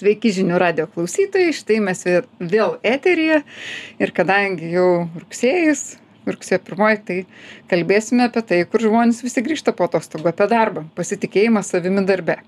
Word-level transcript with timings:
Sveiki 0.00 0.30
žinių 0.32 0.56
radio 0.56 0.86
klausytojai, 0.88 1.50
štai 1.52 1.76
mes 1.84 1.98
vėl 2.40 2.78
eteryje 2.88 3.42
ir 4.00 4.12
kadangi 4.16 4.70
jau 4.72 4.86
rugsėjas, 5.12 5.82
rugsėjo 6.24 6.58
pirmoji, 6.64 7.00
tai 7.04 7.16
kalbėsime 7.68 8.24
apie 8.30 8.40
tai, 8.48 8.62
kur 8.64 8.80
žmonės 8.80 9.20
visi 9.20 9.44
grįžta 9.44 9.74
po 9.76 9.90
atostogų, 9.90 10.30
apie 10.32 10.46
darbą, 10.48 10.86
pasitikėjimą 10.96 11.60
savimi 11.68 12.06
darbe. 12.08 12.38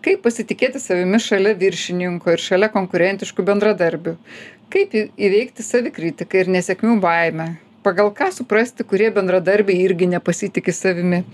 Kaip 0.00 0.24
pasitikėti 0.24 0.80
savimi 0.80 1.20
šalia 1.20 1.52
viršininko 1.60 2.32
ir 2.32 2.46
šalia 2.46 2.72
konkurentiškų 2.72 3.44
bendradarbių. 3.50 4.16
Kaip 4.72 4.96
įveikti 4.96 5.66
savikritiką 5.66 6.40
ir 6.40 6.54
nesėkmių 6.56 6.96
baimę. 7.04 7.50
Pagal 7.84 8.14
ką 8.16 8.32
suprasti, 8.32 8.88
kurie 8.88 9.12
bendradarbiai 9.12 9.84
irgi 9.84 10.08
nepasitikė 10.16 10.72
savimi 10.72 11.26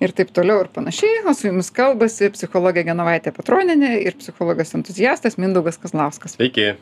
ir 0.00 0.14
taip 0.16 0.32
toliau 0.34 0.64
ir 0.64 0.70
panašiai 0.72 1.24
o 1.28 1.34
su 1.36 1.48
jumis 1.50 1.70
kalbasi 1.74 2.32
psichologė 2.34 2.84
genovaitė 2.88 3.34
petronienė 3.36 3.98
ir 4.00 4.16
psichologas 4.20 4.74
entuziastas 4.78 5.38
mindaugas 5.40 5.80
kazlauskas. 5.80 6.38
Sveiki. 6.38 6.72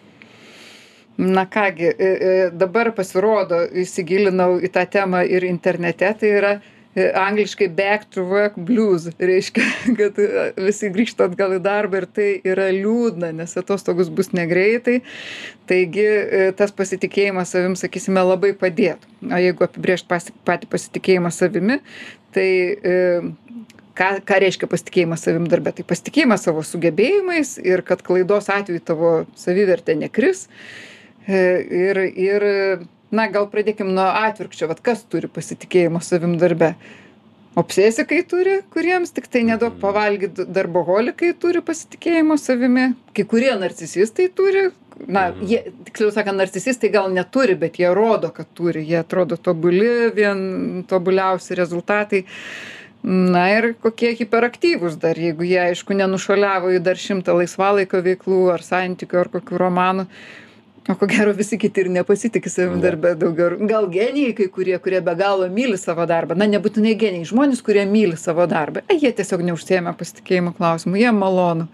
na 1.19 1.47
ką 1.51 1.69
gi 1.75 1.91
e, 1.91 2.09
e, 2.09 2.51
dabar 2.55 2.93
pasirodo 2.95 3.65
įsigilinau 3.83 4.61
į 4.63 4.71
tą 4.75 4.87
temą 4.87 5.25
ir 5.27 5.43
internete 5.49 6.13
tai 6.21 6.29
yra 6.31 6.53
e, 6.95 7.09
angliškai 7.11 7.67
back 7.75 8.07
to 8.15 8.23
work 8.23 8.55
blues 8.55 9.09
reiškia 9.19 9.67
kad 9.99 10.21
visi 10.63 10.93
grįžta 10.95 11.27
atgal 11.27 11.57
į 11.57 11.61
darbą 11.65 12.05
ir 12.05 12.07
tai 12.07 12.29
yra 12.47 12.69
liūdna 12.71 13.33
nes 13.41 13.59
atostogos 13.59 14.15
bus 14.15 14.31
negreitai. 14.31 15.01
Taigi 15.69 16.07
tas 16.57 16.71
pasitikėjimas 16.73 17.51
savim 17.53 17.75
sakysime 17.77 18.23
labai 18.25 18.55
padėtų. 18.57 19.11
O 19.29 19.41
jeigu 19.43 19.67
apibrėžt 19.67 20.07
patį 20.09 20.71
pasitikėjimą 20.71 21.35
savimi 21.35 21.83
tai 22.35 22.49
ką 23.99 24.11
ką 24.27 24.39
reiškia 24.45 24.69
pasitikėjimas 24.71 25.25
savim 25.27 25.49
darbe? 25.51 25.73
Tai 25.75 25.87
pasitikėjimas 25.89 26.45
savo 26.47 26.63
sugebėjimais 26.67 27.57
ir 27.65 27.83
kad 27.87 28.05
klaidos 28.07 28.51
atveju 28.53 28.85
tavo 28.85 29.13
savivertė 29.39 29.99
nekris. 29.99 30.47
Ir 31.29 32.01
ir 32.09 32.47
na 33.11 33.27
gal 33.33 33.49
pradėkim 33.53 33.91
nuo 33.97 34.07
atvirkščio. 34.07 34.69
Vat 34.71 34.81
kas 34.85 35.05
turi 35.11 35.31
pasitikėjimo 35.33 36.01
savim 36.05 36.37
darbe 36.41 36.75
obsesikai 37.59 38.23
turi 38.29 38.59
kuriems 38.75 39.13
tiktai 39.17 39.43
neduok 39.49 39.79
pavalgyt 39.83 40.43
darboholikai 40.55 41.33
turi 41.43 41.63
pasitikėjimo 41.65 42.39
savimi. 42.41 42.93
Kai 43.17 43.25
kurie 43.29 43.55
narcisistai 43.59 44.29
turi 44.39 44.69
na 45.07 45.29
jie 45.41 45.61
tiksliau 45.87 46.11
sakant 46.15 46.41
narcisistai 46.41 46.91
gal 46.95 47.11
neturi 47.15 47.55
bet 47.59 47.79
jie 47.79 47.91
rodo 47.95 48.33
kad 48.35 48.51
turi. 48.55 48.83
Jie 48.87 48.99
atrodo 49.03 49.37
tobuli 49.37 50.11
vien 50.15 50.85
tobuliausi 50.89 51.59
rezultatai. 51.59 52.25
Na 53.09 53.45
ir 53.55 53.73
kokie 53.79 54.11
hiperaktyvūs 54.19 54.99
dar 54.99 55.19
jeigu 55.19 55.47
jie 55.47 55.61
aišku 55.69 55.95
nenušuoliavo 55.95 56.73
į 56.75 56.83
dar 56.83 56.99
šimtą 56.99 57.37
laisvalaikio 57.39 58.03
veiklų 58.03 58.41
ar 58.57 58.65
santykių 58.67 59.21
ar 59.23 59.31
kokių 59.37 59.61
romanų 59.63 60.09
o 60.89 60.95
ko 60.97 61.07
gero 61.07 61.33
visi 61.37 61.59
kiti 61.61 61.81
ir 61.85 61.91
nepasitiki 61.93 62.51
savim 62.51 62.81
darbe 62.81 63.15
daugiau. 63.21 63.59
Gal 63.69 63.89
genijai 63.93 64.35
kai 64.37 64.49
kurie 64.53 64.79
kurie 64.83 65.01
be 65.05 65.15
galo 65.19 65.49
myli 65.53 65.79
savo 65.79 66.07
darbą. 66.09 66.37
Na 66.39 66.49
nebūtinai 66.49 66.95
genijai 66.99 67.29
žmonės 67.29 67.63
kurie 67.65 67.85
myli 67.89 68.17
savo 68.17 68.47
darbą. 68.49 68.85
Ai 68.89 68.97
jie 69.03 69.13
tiesiog 69.13 69.45
neužsiėmę 69.51 69.93
pasitikėjimo 70.01 70.55
klausimu. 70.57 70.97
Jiem 71.01 71.21
malonu. 71.21 71.69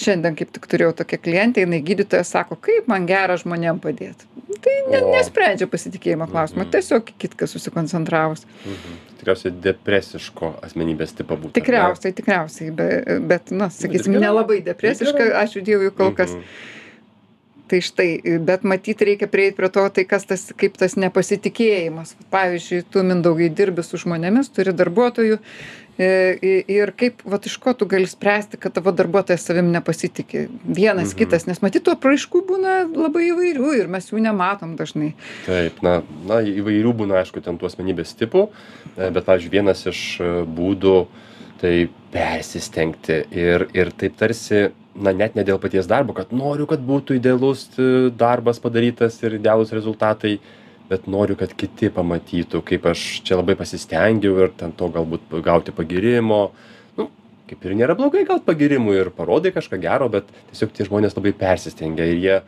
Šiandien 0.00 0.32
kaip 0.38 0.48
tik 0.54 0.64
turėjau 0.70 0.94
tokią 1.02 1.18
klientę 1.20 1.60
jinai 1.60 1.82
gydytoja 1.84 2.24
sako 2.24 2.56
kaip 2.56 2.86
man 2.88 3.04
gera 3.10 3.36
žmonėm 3.36 3.82
padėt. 3.84 4.22
Tai 4.64 4.76
ne 4.92 5.02
nesprendžia 5.12 5.68
pasitikėjimo 5.70 6.24
klausimo 6.30 6.64
tiesiog 6.72 7.12
į 7.12 7.18
kitką 7.26 7.48
susikoncentravus. 7.50 8.46
Mhm. 8.64 8.96
Tikriausiai 9.20 9.52
depresiško 9.66 10.54
asmenybės 10.64 11.12
tipo 11.18 11.36
būtų. 11.36 11.52
tikriausiai 11.58 12.14
tikriausiai 12.16 12.70
be 12.72 12.86
bet 13.28 13.52
na 13.52 13.68
sakysim 13.68 14.16
nelabai 14.16 14.62
depresiška. 14.64 15.34
Ačiū 15.42 15.60
dievui 15.66 15.90
kol 15.92 16.14
kas 16.16 16.32
Mhm. 16.32 16.78
Tai 17.70 17.80
štai 17.84 18.38
bet 18.46 18.64
matyt 18.66 19.02
reikia 19.06 19.28
prieit 19.30 19.56
prie 19.58 19.70
to 19.72 19.84
tai 19.94 20.06
kas 20.08 20.26
tas 20.28 20.48
kaip 20.58 20.78
tas 20.80 20.96
nepasitikėjimas. 20.98 22.16
Pavyzdžiui 22.32 22.86
tu 22.90 23.04
mindaugai 23.06 23.50
dirbi 23.52 23.84
su 23.86 24.00
žmonėmis 24.00 24.50
turi 24.54 24.74
darbuotojų 24.76 25.38
e, 26.00 26.10
ir 26.70 26.92
kaip 26.98 27.22
vat 27.28 27.46
iš 27.46 27.56
ko 27.62 27.74
tu 27.76 27.86
gali 27.90 28.08
spręsti 28.10 28.58
kad 28.60 28.74
tavo 28.76 28.92
darbuotojas 28.96 29.46
savim 29.46 29.70
nepasitiki? 29.74 30.46
Vienas 30.64 31.12
Mhm. 31.12 31.18
kitas 31.22 31.46
nes 31.46 31.62
matyt 31.62 31.86
tų 31.86 31.96
apraiškų 31.96 32.44
būna 32.50 32.76
labai 32.90 33.28
įvairių 33.30 33.72
ir 33.78 33.88
mes 33.92 34.10
jų 34.10 34.22
nematom 34.24 34.76
dažnai. 34.80 35.14
Taip, 35.46 35.82
na, 35.86 36.00
na, 36.26 36.42
įvairių 36.42 36.94
būna, 37.02 37.20
aišku, 37.22 37.42
ten 37.44 37.58
tų 37.58 37.70
asmenybės 37.70 38.16
tipų, 38.18 38.48
e, 38.96 39.10
bet, 39.10 39.24
pavyzdžiui, 39.24 39.54
vienas 39.58 39.86
iš 39.86 40.20
e, 40.20 40.30
būdų 40.48 40.96
tai 41.60 41.74
persistengti 42.10 43.20
ir, 43.36 43.68
ir 43.76 43.90
taip 43.92 44.16
tarsi, 44.16 44.70
na, 45.02 45.12
net 45.16 45.36
ne 45.38 45.44
dėl 45.46 45.60
paties 45.62 45.88
darbo, 45.90 46.14
kad 46.16 46.32
noriu, 46.36 46.66
kad 46.70 46.82
būtų 46.84 47.18
idealus 47.18 47.66
e, 47.78 48.10
darbas 48.14 48.60
padarytas 48.62 49.18
ir 49.24 49.38
idealūs 49.38 49.72
rezultatai, 49.74 50.36
bet 50.90 51.06
noriu, 51.10 51.36
kad 51.38 51.52
kiti 51.56 51.90
pamatytų, 51.94 52.62
kaip 52.66 52.88
aš 52.90 53.04
čia 53.26 53.38
labai 53.38 53.56
pasistengiau 53.58 54.40
ir 54.44 54.54
ten 54.58 54.74
to 54.76 54.90
galbūt 54.92 55.36
gauti 55.46 55.74
pagirimo. 55.74 56.40
Nu, 56.98 57.08
kaip 57.50 57.66
ir 57.66 57.76
nėra 57.78 57.96
blogai 57.98 58.24
gauti 58.28 58.48
pagirimų 58.48 58.96
ir 58.98 59.12
parodai 59.14 59.54
kažką 59.54 59.78
gero, 59.82 60.10
bet 60.12 60.28
tiesiog 60.50 60.74
tie 60.74 60.88
žmonės 60.88 61.16
labai 61.18 61.34
persistengia 61.44 62.08
ir 62.10 62.24
jie 62.24 62.40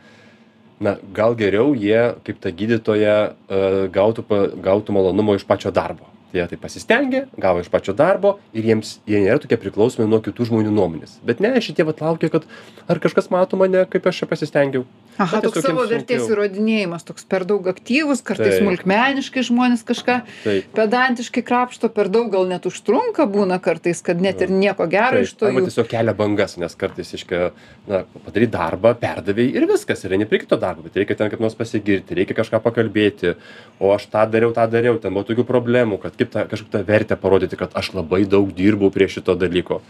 na 0.83 0.97
gal 1.15 1.37
geriau 1.39 1.71
jie 1.77 2.15
kaip 2.25 2.41
ta 2.43 2.51
gydytoja 2.51 3.15
e, 3.29 3.61
gautų 3.93 4.25
gautų 4.63 4.95
malonumo 4.95 5.37
iš 5.37 5.45
pačio 5.47 5.71
darbo 5.71 6.09
jie 6.33 6.45
taip 6.49 6.63
pasistengė 6.63 7.25
gavo 7.37 7.63
iš 7.63 7.69
pačio 7.73 7.95
darbo 7.97 8.37
ir 8.53 8.65
jiems 8.71 8.97
jie 9.09 9.21
nėra 9.23 9.41
tokie 9.43 9.59
priklausomi 9.61 10.09
nuo 10.09 10.21
kitų 10.23 10.49
žmonių 10.49 10.73
nuomonės. 10.73 11.19
Bet 11.25 11.43
ne 11.43 11.53
šitie 11.61 11.85
vat 11.87 12.01
laukia 12.03 12.31
kad 12.33 12.47
ar 12.89 13.01
kažkas 13.03 13.29
mato 13.33 13.59
mane 13.59 13.85
kaip 13.89 14.09
aš 14.09 14.23
čia 14.23 14.29
pasistengiau. 14.31 14.87
Aha 15.21 15.43
toks 15.43 15.61
savo 15.61 15.83
vertės 15.85 16.25
įrodinėjimas 16.31 17.05
toks 17.05 17.27
per 17.29 17.43
daug 17.45 17.67
aktyvus 17.69 18.23
kartais 18.25 18.55
smulkmeniškai 18.57 19.43
žmonės 19.45 19.83
kažką 19.85 20.15
taip. 20.41 20.71
pedantiškai 20.73 21.43
krapšto 21.45 21.89
per 21.93 22.09
daug 22.13 22.31
gal 22.33 22.47
net 22.49 22.65
užtrunka 22.65 23.27
būna 23.29 23.59
kartais 23.61 24.01
kad 24.05 24.21
net 24.23 24.41
ir 24.41 24.49
nieko 24.49 24.87
gero 24.89 25.21
iš 25.21 25.35
taip 25.35 25.43
to 25.43 25.49
arba 25.51 25.61
jų 25.61 25.69
tiesiog 25.69 25.89
kelia 25.91 26.15
bangas 26.17 26.57
nes 26.57 26.73
kartais 26.79 27.13
reiškia 27.13 27.51
na 27.91 28.01
padaryt 28.25 28.53
darbą 28.55 28.95
perdavei 28.97 29.51
ir 29.53 29.67
viskas 29.69 30.01
ir 30.01 30.17
eini 30.17 30.25
prie 30.29 30.41
kito 30.41 30.57
darbo 30.57 30.87
bet 30.87 30.97
reikia 30.97 31.19
ten 31.21 31.29
kaip 31.29 31.45
nors 31.45 31.57
pasigirti 31.61 32.17
reikia 32.17 32.39
kažką 32.41 32.63
pakalbėti 32.65 33.35
o 33.77 33.93
aš 33.93 34.09
tą 34.09 34.25
dariau 34.33 34.55
tą 34.55 34.65
dariau 34.71 34.97
ten 34.97 35.13
buvo 35.13 35.27
tokių 35.29 35.45
problemų 35.45 36.01
kad 36.01 36.17
kaip 36.23 36.33
tą 36.33 36.47
kažkokią 36.49 36.71
tą 36.77 36.83
vertę 36.87 37.17
parodyti 37.19 37.59
kad 37.59 37.75
aš 37.77 37.93
labai 37.93 38.23
daug 38.25 38.51
dirbau 38.55 38.91
prie 38.91 39.07
šito 39.11 39.35
dalyko. 39.35 39.81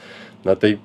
Na 0.44 0.56
tai 0.56 0.78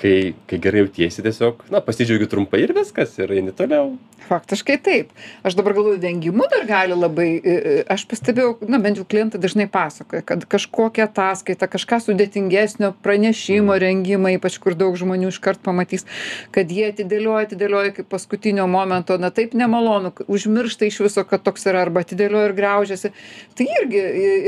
kai 0.00 0.34
kai 0.46 0.58
gerai 0.62 0.84
jautiesi 0.84 1.24
tiesiog 1.24 1.66
na 1.72 1.82
pasidžiaugi 1.84 2.30
trumpai 2.30 2.62
ir 2.64 2.74
viskas 2.76 3.18
ir 3.18 3.32
eini 3.34 3.54
toliau. 3.56 3.94
Faktiškai 4.22 4.76
taip. 4.82 5.10
Aš 5.42 5.56
dabar 5.58 5.74
galvoju 5.74 5.98
vengimu 6.00 6.46
dar 6.50 6.64
gali 6.68 6.94
labai 6.96 7.28
i 7.34 7.54
i 7.72 7.74
aš 7.90 8.04
pastebėjau 8.10 8.68
na 8.70 8.78
bent 8.82 9.00
jau 9.00 9.06
klientai 9.08 9.40
dažnai 9.42 9.66
pasakoja 9.70 10.22
kad 10.26 10.46
kažkokią 10.54 11.08
ataskaitą 11.08 11.68
kažką 11.72 11.98
sudėtingesnio 12.06 12.92
pranešimo 13.02 13.76
rengimą 13.82 14.36
ypač 14.36 14.58
kur 14.62 14.76
daug 14.78 14.96
žmonių 14.98 15.32
iškart 15.32 15.62
pamatys 15.66 16.06
kad 16.54 16.70
jie 16.70 16.88
atidėlioja 16.92 17.48
atidėlioja 17.48 17.92
iki 17.92 18.06
paskutinio 18.08 18.66
momento. 18.70 19.18
Na 19.18 19.32
taip 19.34 19.56
nemalonu 19.58 20.12
užmiršta 20.26 20.86
iš 20.86 21.00
viso 21.06 21.26
kad 21.28 21.42
toks 21.42 21.66
yra 21.66 21.82
arba 21.86 22.04
atidėlioja 22.06 22.50
ir 22.50 22.56
graužiasi. 22.56 23.12
Tai 23.58 23.68
irgi 23.80 24.02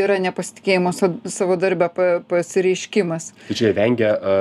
yra 0.04 0.20
nepasitikėjimo 0.22 0.94
sa 0.94 1.10
savo 1.26 1.58
darbe 1.60 1.90
pa 1.94 2.08
pasireiškimas. 2.28 3.32
Tai 3.48 3.58
čia 3.58 3.74
vengia 3.76 4.14
a 4.14 4.34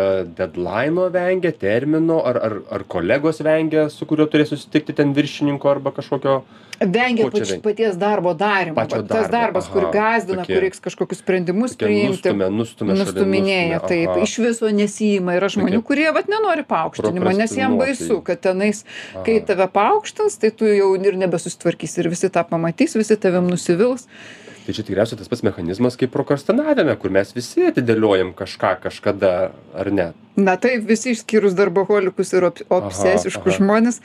dedlaino 0.83 1.09
vengia 1.11 1.51
termino 1.51 2.21
ar 2.25 2.37
ar 2.37 2.53
ar 2.71 2.83
kolegos 2.87 3.39
vengia 3.43 3.89
su 3.89 4.05
kuriuo 4.05 4.27
turės 4.27 4.49
susitikti 4.53 4.93
ten 4.93 5.13
viršininko 5.13 5.69
arba 5.71 5.91
kažkokio 5.91 6.41
vengia 6.83 7.29
pač 7.31 7.53
paties 7.63 7.95
darbo 7.97 8.33
darymo 8.33 8.75
va 8.75 8.85
tas 8.87 9.03
darbo, 9.07 9.31
darbas 9.31 9.67
kur 9.71 9.85
aha, 9.87 9.91
gąsdina 9.93 10.43
tokie- 10.43 10.55
kur 10.55 10.61
reiks 10.65 10.79
kažkokius 10.83 11.21
sprendimus 11.23 11.75
priimti 11.77 12.09
nustumia 12.11 12.49
nustumia 12.49 12.95
šalin, 12.95 13.05
nustuminėja 13.05 13.79
nustumia, 13.79 14.07
taip 14.13 14.23
iš 14.27 14.37
viso 14.43 14.71
nesiima 14.71 15.37
yra 15.37 15.47
žmonių 15.53 15.79
Tokie 15.79 15.87
kurie 15.87 16.11
vat 16.13 16.27
nenori 16.27 16.63
paaukštinimo 16.67 17.35
nes 17.37 17.55
jiem 17.55 17.77
baisu 17.79 18.21
kad 18.23 18.41
tenais 18.41 18.83
kai 19.23 19.37
Aha. 19.39 19.45
tave 19.47 19.67
paaukštins 19.67 20.37
tai 20.41 20.51
tu 20.51 20.65
jau 20.65 20.93
ir 20.97 21.15
nebesusitvarkysi 21.23 21.99
ir 22.03 22.09
visi 22.09 22.29
tą 22.29 22.43
pamatys 22.49 22.97
visi 22.99 23.15
tavim 23.17 23.47
nusivils 23.47 24.07
tai 24.65 24.75
čia 24.75 24.85
tikriausiai 24.85 25.19
tas 25.19 25.29
pats 25.31 25.43
mechanizmas 25.45 25.97
kaip 25.99 26.11
prokrastinavime 26.13 26.95
kur 27.01 27.13
mes 27.13 27.33
visi 27.35 27.65
atidėliojam 27.69 28.33
kažką 28.37 28.73
kažkada 28.85 29.33
ar 29.75 29.91
ne? 29.91 30.07
Na 30.39 30.55
taip 30.61 30.87
visi 30.89 31.13
išskyrus 31.13 31.53
darboholikus 31.57 32.33
ir 32.33 32.47
ob 32.49 32.61
obsesiškus 32.77 33.51
aha. 33.51 33.57
žmones 33.59 33.99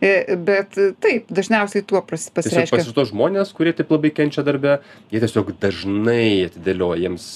e, 0.00 0.36
bet 0.36 0.78
e, 0.80 0.92
taip 1.04 1.28
dažniausiai 1.34 1.84
tuo 1.86 2.00
pras 2.06 2.28
tiesiog 2.28 2.36
pas 2.38 2.48
pasireiškia 2.48 2.96
tuos 2.96 3.10
žmones 3.10 3.52
kurie 3.56 3.74
taip 3.76 3.92
labai 3.92 4.14
kenčia 4.14 4.46
darbe 4.46 4.78
jie 5.12 5.20
tiesiog 5.20 5.54
dažnai 5.60 6.46
atidėlioja 6.48 7.02
jiems 7.04 7.28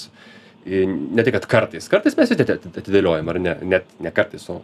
i, 0.65 0.83
ne 0.87 1.25
tai 1.25 1.35
kad 1.35 1.47
kartais 1.51 1.91
kartais 1.91 2.17
mes 2.19 2.35
atidėliojam 2.35 3.31
ar 3.31 3.41
ne? 3.43 3.55
Net 3.75 3.97
ne 3.99 4.13
kartais 4.15 4.47
o 4.49 4.61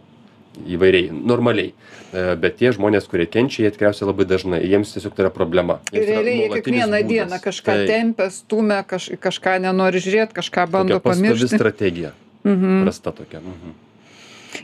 įvairiai 0.64 1.12
normaliai 1.12 1.74
E, 2.16 2.34
bet 2.38 2.60
tie 2.60 2.70
žmonės 2.74 3.08
kurie 3.10 3.26
kenčia 3.28 3.64
jie 3.66 3.72
tikriausiai 3.74 4.06
labai 4.08 4.26
dažnai 4.30 4.60
jiems 4.62 4.92
tiesiog 4.94 5.16
tai 5.16 5.26
yra 5.26 5.32
problema 5.34 5.80
ir 5.90 6.04
realiai 6.06 6.44
jie 6.44 6.50
kiekvieną 6.54 7.00
būdas. 7.00 7.08
dieną 7.10 7.40
kažką 7.42 7.74
Taip. 7.80 7.88
tempia 7.90 8.28
stumia 8.30 8.78
kaž 8.86 9.08
kažką 9.26 9.56
nenori 9.64 10.02
žiūrėt 10.04 10.36
kažką 10.36 10.68
bando 10.70 11.00
pamiršti 11.02 11.50
strategija 11.50 12.14
mhm 12.46 12.86
prasta 12.86 13.12
tokia 13.12 13.42
mhm. 13.42 13.74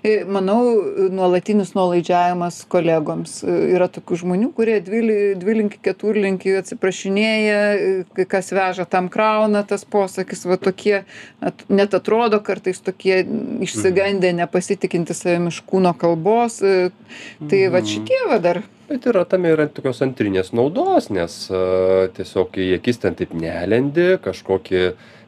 E, 0.03 0.25
manau, 0.25 0.63
nuolatinis 1.13 1.75
nuolaidžiavimas 1.77 2.63
kolegoms. 2.73 3.39
E, 3.45 3.57
yra 3.77 3.89
tokių 3.93 4.21
žmonių, 4.23 4.51
kurie 4.57 4.79
dvilinki, 4.85 5.81
keturlinki 5.85 6.57
atsiprašinėja, 6.63 7.61
kai 8.17 8.27
kas 8.37 8.53
veža 8.55 8.87
tam 8.89 9.11
krauna 9.13 9.65
tas 9.69 9.85
posakis, 9.85 10.47
va 10.49 10.59
tokie, 10.61 11.03
at, 11.45 11.67
net 11.69 11.95
atrodo 11.99 12.41
kartais 12.45 12.83
tokie 12.83 13.23
išsigandę, 13.65 14.33
mhm. 14.33 14.45
nepasitikinti 14.45 15.17
savimi 15.17 15.53
iš 15.53 15.63
kūno 15.69 15.95
kalbos. 15.99 16.61
Tai 16.63 17.65
va 17.73 17.83
mhm. 17.83 17.89
šitie 17.89 18.23
va 18.31 18.39
dar 18.43 18.63
bet 18.93 19.07
yra 19.09 19.25
tame 19.29 19.53
yra 19.55 19.69
tokios 19.73 20.03
antrinės 20.05 20.53
naudos 20.57 21.09
nes 21.15 21.37
tiesiog 22.17 22.59
į 22.61 22.69
akis 22.77 23.01
ten 23.05 23.17
taip 23.19 23.33
nelendi 23.39 24.17
kažkokį 24.25 24.83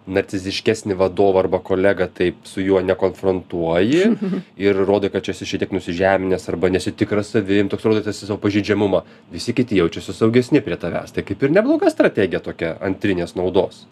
narciziškesnį 0.07 0.97
vadovą 1.01 1.41
arba 1.45 1.61
kolegą 1.65 2.09
taip 2.13 2.45
su 2.49 2.63
juo 2.65 2.83
nekonfrontuoji 2.85 4.03
ir 4.67 4.81
rodai 4.85 5.11
kad 5.15 5.25
čia 5.25 5.33
esi 5.33 5.49
šiek 5.49 5.65
tiek 5.65 5.75
nusižeminęs 5.77 6.49
arba 6.53 6.71
nesi 6.73 6.93
tikras 6.93 7.33
savim 7.35 7.71
toks 7.73 7.89
rodai 7.89 8.05
tarsi 8.05 8.29
savo 8.29 8.39
pažeidžiamumą. 8.45 9.05
Visi 9.33 9.57
kiti 9.57 9.81
jaučiasi 9.81 10.17
saugesni 10.17 10.65
prie 10.65 10.77
tavęs. 10.81 11.15
Tai 11.17 11.25
kaip 11.27 11.43
ir 11.43 11.55
nebloga 11.57 11.91
strategija 11.93 12.43
tokia 12.45 12.77
antrinės 12.85 13.37
naudos 13.39 13.85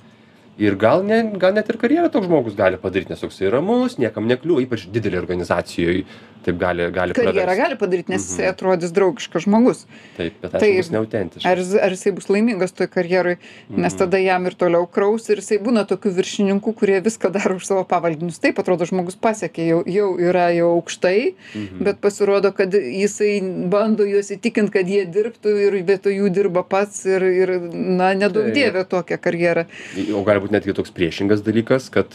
ir 0.58 0.76
gal 0.76 1.04
ne 1.04 1.22
gal 1.40 1.54
net 1.56 1.70
ir 1.72 1.78
karjerą 1.80 2.10
toks 2.12 2.28
žmogus 2.28 2.56
gali 2.56 2.76
padaryt 2.80 3.12
nes 3.12 3.22
toksai 3.24 3.48
ramus 3.52 3.96
niekam 4.00 4.28
nekliūva 4.28 4.66
ypač 4.66 4.84
didelėj 4.92 5.22
organizacijoj 5.22 6.04
taip 6.44 6.58
gali 6.58 6.88
gali 6.92 7.16
karjerą 7.16 7.54
gali 7.56 7.78
padaryt 7.80 8.10
nes 8.12 8.24
jisai 8.26 8.48
mhm. 8.48 8.54
atrodys 8.56 8.92
draugiškas 8.92 9.46
žmogus 9.46 9.84
taip 10.18 10.36
bet 10.42 10.56
aišku 10.58 10.76
bus 10.80 10.90
neautentiškas 10.92 11.48
ar 11.48 11.86
ar 11.86 11.96
jisai 11.96 12.12
bus 12.18 12.28
laimingas 12.28 12.76
toj 12.76 12.90
karjeroj 12.92 13.36
nes 13.70 13.96
tada 13.96 14.18
mhm. 14.18 14.26
jam 14.26 14.50
ir 14.50 14.56
toliau 14.64 14.88
kraus 14.96 15.30
ir 15.32 15.40
jisai 15.40 15.60
būna 15.62 15.86
tokių 15.88 16.12
viršininkų 16.18 16.74
kurie 16.82 17.00
viską 17.06 17.32
daro 17.32 17.56
už 17.60 17.68
savo 17.70 17.86
pavaldinius 17.88 18.42
taip 18.42 18.60
atrodo 18.60 18.88
žmogus 18.88 19.16
pasiekė 19.16 19.68
jau 19.70 19.80
jau 19.96 20.10
yra 20.20 20.50
jau 20.56 20.72
aukštai 20.76 21.16
mhm. 21.32 21.82
bet 21.88 22.02
pasirodo 22.04 22.52
kad 22.56 22.76
jisai 22.76 23.32
bando 23.72 24.04
juos 24.08 24.32
įtikint 24.34 24.72
kad 24.74 24.90
jie 24.90 25.06
dirbtų 25.06 25.56
ir 25.68 25.78
vietoj 25.80 26.18
jų 26.20 26.32
dirba 26.34 26.66
pats 26.66 27.06
ir 27.08 27.24
ir 27.30 27.56
na 27.72 28.12
neduok 28.18 28.52
dieve 28.52 28.84
tokią 28.84 29.20
karjerą 29.22 29.66
o 30.12 30.26
gali 30.26 30.41
būt 30.44 30.54
netgi 30.54 30.74
toks 30.76 30.92
priešingas 30.94 31.44
dalykas 31.46 31.88
kad 31.94 32.14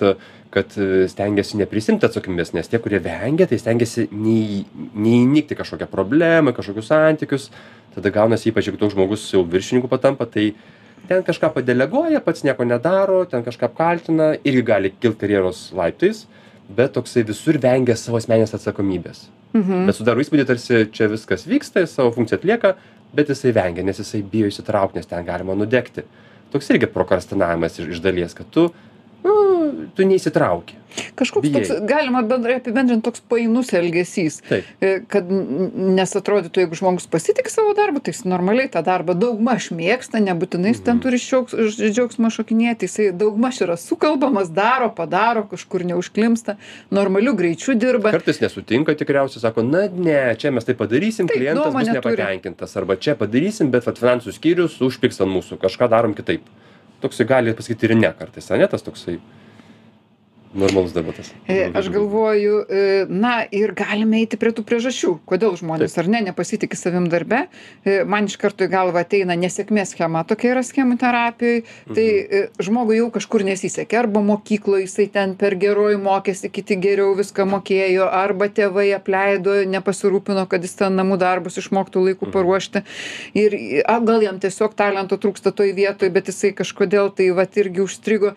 kad 0.54 0.76
stengiasi 1.12 1.60
neprisiimt 1.60 2.04
atsakomybės 2.08 2.54
nes 2.56 2.70
tie 2.72 2.80
kurie 2.84 3.02
vengia 3.04 3.48
tai 3.50 3.60
stengiasi 3.62 4.08
nei 4.12 4.64
neįnikt 4.96 5.54
į 5.54 5.60
kažkokią 5.60 5.90
problemą 5.92 6.54
kažkokius 6.56 6.92
santykius. 6.92 7.50
Tada 7.96 8.12
gaunasi 8.14 8.52
ypač 8.52 8.68
jeigu 8.70 8.80
toks 8.80 8.94
žmogus 8.94 9.24
jau 9.34 9.42
viršininku 9.44 9.90
patampa 9.92 10.28
tai 10.30 10.52
ten 11.08 11.24
kažką 11.26 11.52
padeleguoja 11.56 12.22
pats 12.24 12.44
nieko 12.46 12.68
nedaro 12.68 13.24
ten 13.30 13.46
kažką 13.46 13.72
apkaltina 13.72 14.36
irgi 14.44 14.64
gali 14.68 14.94
kilt 15.00 15.20
karjeros 15.20 15.72
laiptais 15.78 16.26
bet 16.68 16.94
toksai 16.94 17.24
visur 17.28 17.58
vengia 17.64 17.96
savo 17.96 18.20
asmeninės 18.20 18.56
atsakomybės. 18.58 19.28
Mhm. 19.56 19.86
bet 19.88 19.96
sudaro 19.96 20.22
įspūdį 20.22 20.46
tarsi 20.46 20.86
čia 20.92 21.08
viskas 21.12 21.46
vyksta 21.48 21.84
jis 21.84 21.94
savo 21.96 22.12
funkciją 22.16 22.42
atlieka 22.42 22.76
bet 23.16 23.30
jisai 23.32 23.54
vengia 23.56 23.84
nes 23.84 24.00
jisai 24.02 24.22
bijo 24.22 24.50
įsitraukt 24.52 24.98
nes 24.98 25.08
ten 25.08 25.26
galima 25.26 25.56
nudegti 25.56 26.04
toks 26.52 26.70
irgi 26.74 26.90
prokrastinavimas 26.94 27.80
iš 27.80 28.02
dalies 28.04 28.34
kad 28.38 28.50
tu 28.50 28.70
nu 29.28 29.88
tu 29.96 30.08
neįsitrauki. 30.08 30.78
Kažkoks 31.18 31.52
toks 31.54 31.72
galima 31.86 32.24
bendrai 32.26 32.58
apibendrint 32.58 33.04
toks 33.06 33.22
painus 33.30 33.70
elgesys. 33.76 34.40
Taip. 34.48 34.68
E, 34.82 34.92
kad 35.12 35.30
nes 35.30 36.16
atrodytų 36.18 36.64
jeigu 36.64 36.78
žmogus 36.80 37.08
pasitiki 37.12 37.52
savo 37.54 37.74
darbu 37.78 38.02
tai 38.02 38.16
jis 38.16 38.24
normaliai 38.26 38.70
tą 38.74 38.82
darbą 38.86 39.14
daugmaž 39.18 39.70
mėgsta 39.78 40.22
nebūtinai 40.24 40.74
jis 40.74 40.82
ten 40.82 40.96
mhm. 40.98 41.04
turi 41.06 41.22
šioks 41.22 41.58
džiaugsmo 41.78 42.32
šokinėti 42.34 42.90
jisai 42.90 43.10
daugmaž 43.18 43.62
yra 43.68 43.78
sukalbamas 43.82 44.52
daro 44.54 44.90
padaro 44.98 45.46
kažkur 45.52 45.86
neužklimpsta 45.92 46.58
normaliu 46.94 47.36
greičiu 47.38 47.78
dirba. 47.78 48.14
Kartais 48.16 48.42
nesutinka 48.42 48.98
tikriausiai 48.98 49.44
sako 49.44 49.66
na 49.68 49.86
ne 49.94 50.22
čia 50.40 50.54
mes 50.56 50.66
taip 50.66 50.82
padarysim 50.82 51.30
klientas 51.30 51.76
bus 51.76 51.92
nepatenkintas. 51.94 52.78
Arba 52.80 52.98
čia 52.98 53.18
padarysim 53.20 53.70
bet 53.74 53.86
vat 53.86 54.02
finansų 54.02 54.34
skyrius 54.34 54.80
užpyks 54.88 55.22
ant 55.22 55.36
mūsų 55.36 55.62
kažką 55.62 55.92
darom 55.94 56.18
kitaip 56.18 56.48
toksai 57.02 57.28
gali 57.30 57.54
pasakyt 57.54 57.84
ir 57.84 57.96
ne 57.96 58.14
kartais 58.20 58.52
ane 58.52 58.68
tas 58.68 58.84
toksai 58.84 59.20
normalus 60.58 60.94
debatas. 60.94 61.32
E, 61.48 61.70
aš 61.74 61.90
galvoju, 61.94 62.66
e, 62.70 63.06
na 63.10 63.46
ir 63.52 63.74
galime 63.78 64.22
eiti 64.24 64.40
prie 64.42 64.52
tų 64.56 64.64
priežasčių, 64.68 65.12
kodėl 65.30 65.56
žmonės 65.60 65.98
ar 66.02 66.10
ne 66.10 66.24
nepasitikė 66.26 66.78
savim 66.80 67.08
darbe. 67.12 67.44
E, 67.86 68.02
man 68.10 68.26
iš 68.26 68.38
karto 68.42 68.66
į 68.66 68.72
galvą 68.72 69.04
ateina 69.06 69.38
nesėkmės 69.38 69.94
schema, 69.94 70.24
tokia 70.28 70.56
yra 70.56 70.64
schemų 70.66 70.98
terapijoje. 71.02 71.64
Tai 71.88 72.06
mhm. 72.08 72.64
žmogui 72.68 72.98
jau 72.98 73.10
kažkur 73.14 73.46
nesisekė, 73.48 74.00
arba 74.02 74.24
mokykloje 74.26 74.88
jisai 74.88 75.08
ten 75.14 75.36
per 75.40 75.56
geroji 75.60 76.00
mokėsi, 76.02 76.50
kiti 76.54 76.80
geriau 76.82 77.14
viską 77.18 77.46
mokėjo, 77.50 78.10
arba 78.10 78.50
tėvai 78.50 78.90
apleido, 78.98 79.60
nepasirūpino, 79.70 80.48
kad 80.50 80.66
jis 80.66 80.76
ten 80.82 80.98
namų 80.98 81.20
darbus 81.22 81.60
išmoktų 81.62 82.08
laiku 82.10 82.28
mhm. 82.28 82.34
paruošti. 82.34 82.84
Ir 83.38 83.58
a, 83.86 84.00
gal 84.04 84.26
jam 84.26 84.42
tiesiog 84.42 84.74
talento 84.78 85.20
trūksta 85.22 85.54
toj 85.56 85.76
vietoj, 85.78 86.12
bet 86.14 86.32
jisai 86.34 86.54
kažkodėl 86.58 87.14
tai 87.14 87.30
va 87.38 87.48
irgi 87.58 87.84
užstrigo. 87.86 88.34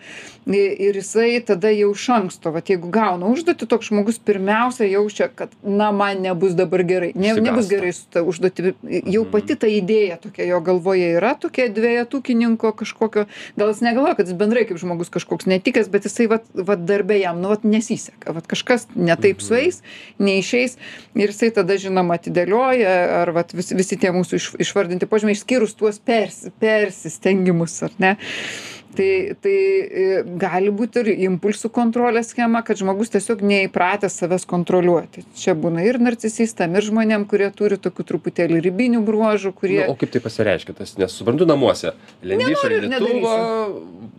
Ir 0.51 0.97
jisai 0.97 1.41
tada 1.45 1.69
jau 1.73 1.91
iš 1.93 2.10
anksto 2.13 2.51
vat 2.53 2.69
jeigu 2.69 2.89
gauna 2.93 3.29
užduotį 3.31 3.67
toks 3.71 3.89
žmogus 3.91 4.19
pirmiausia 4.19 4.87
jaučia 4.89 5.27
kad 5.27 5.53
na 5.63 5.91
man 5.95 6.21
nebus 6.23 6.55
dabar 6.57 6.83
gerai. 6.87 7.11
Ne 7.15 7.33
nebus 7.41 7.69
gerai 7.71 7.91
su 7.95 8.07
ta 8.11 8.23
užduotimi. 8.27 8.73
Jau 9.05 9.23
mhm. 9.23 9.31
pati 9.33 9.57
ta 9.59 9.69
idėja 9.71 10.19
tokia 10.21 10.47
jo 10.49 10.59
galvoje 10.65 11.11
yra 11.17 11.33
tokia 11.39 11.69
dvejetukininko 11.73 12.73
kažkokio 12.81 13.25
gal 13.59 13.71
jis 13.73 13.83
negalvoja 13.85 14.17
kad 14.19 14.29
jis 14.29 14.37
bendrai 14.37 14.65
kaip 14.69 14.81
žmogus 14.81 15.13
kažkoks 15.13 15.49
netikęs 15.51 15.91
bet 15.93 16.07
jisai 16.09 16.27
vat 16.31 16.47
vat 16.53 16.85
darbe 16.85 17.19
jam 17.19 17.41
nu 17.41 17.53
vat 17.53 17.65
nesiseka. 17.67 18.35
Vat 18.37 18.49
kažkas 18.51 18.87
ne 18.95 19.15
taip 19.15 19.39
mhm. 19.39 19.47
sueis 19.47 19.81
neišeis 20.19 20.77
ir 21.15 21.33
jisai 21.33 21.51
tada 21.55 21.77
žinoma 21.81 22.19
atidėlioja 22.19 22.97
ar 23.21 23.33
vat 23.35 23.55
vis 23.57 23.73
visi 23.75 23.99
tie 23.99 24.13
mūsų 24.15 24.39
iš 24.41 24.51
išvardinti 24.67 25.09
požymiai 25.09 25.37
išskyrus 25.37 25.75
tuos 25.79 25.99
persi 26.03 26.51
persistengimus 26.61 27.79
ar 27.87 27.97
ne 28.01 28.15
tai 28.95 29.35
tai 29.41 29.55
e, 29.55 30.05
gali 30.41 30.71
būt 30.73 30.99
ir 31.01 31.11
impulsų 31.27 31.71
kontrolės 31.73 32.31
schema 32.33 32.61
kad 32.65 32.79
žmogus 32.81 33.13
tiesiog 33.13 33.43
neįpratęs 33.45 34.17
savęs 34.21 34.47
kontroliuoti. 34.49 35.25
Čia 35.37 35.55
būna 35.57 35.85
ir 35.87 35.99
narcisistam 36.03 36.75
ir 36.77 36.87
žmonėm 36.87 37.25
kurie 37.31 37.49
turi 37.55 37.79
tokių 37.81 38.07
truputėlį 38.11 38.61
ribinių 38.67 39.03
bruožų 39.07 39.53
kurie 39.57 39.81
nu, 39.85 39.95
o 39.95 39.99
kaip 39.99 40.13
tai 40.13 40.23
pasireiškia? 40.23 40.75
Tas 40.81 40.95
nes 41.01 41.15
suprantu 41.15 41.47
namuose 41.49 41.93
lendi 42.25 42.55
šaldytuvo 42.59 43.35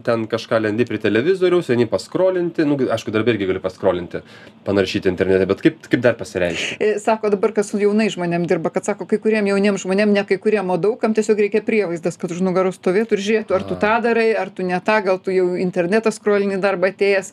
ten 0.03 0.27
kažką 0.31 0.59
lendi 0.65 0.87
prie 0.89 0.99
televizoriaus 1.03 1.71
eini 1.71 1.87
paskrolinti. 1.91 2.67
Nu 2.67 2.79
aišku 2.91 3.13
darbe 3.15 3.35
irgi 3.35 3.47
gali 3.51 3.63
paskrolinti 3.63 4.23
panaršyti 4.67 5.11
internete 5.11 5.47
bet 5.51 5.63
kaip 5.65 5.87
kaip 5.87 6.03
dar 6.03 6.17
pasireiškia? 6.19 6.79
E, 6.81 6.99
sako 7.03 7.33
dabar 7.35 7.55
kas 7.57 7.73
su 7.73 7.81
jaunais 7.81 8.15
žmonėm 8.17 8.47
dirba 8.51 8.73
kad 8.75 8.87
sako 8.87 9.07
kai 9.11 9.19
kuriem 9.23 9.49
jauniem 9.51 9.79
žmonėm 9.81 10.15
ne 10.15 10.25
kai 10.29 10.39
kuriem 10.43 10.71
o 10.71 10.79
daug 10.81 10.99
kam 11.03 11.15
tiesiog 11.17 11.41
reikia 11.45 11.63
prievaizdas 11.67 12.19
kad 12.21 12.35
už 12.35 12.43
nugaros 12.47 12.79
stovėtų 12.81 13.19
ir 13.19 13.25
žiūrėtų 13.27 13.57
ar 13.59 13.67
tu 13.69 13.79
tą 13.83 13.95
darai 14.05 14.29
ar 14.39 14.51
tu 14.55 14.62
tu 14.63 14.69
ne 14.69 14.81
tą 14.81 15.03
gal 15.05 15.19
tu 15.19 15.31
jau 15.31 15.57
internetą 15.57 16.11
skrolini 16.15 16.59
darbą 16.61 16.91
atėjęs 16.93 17.33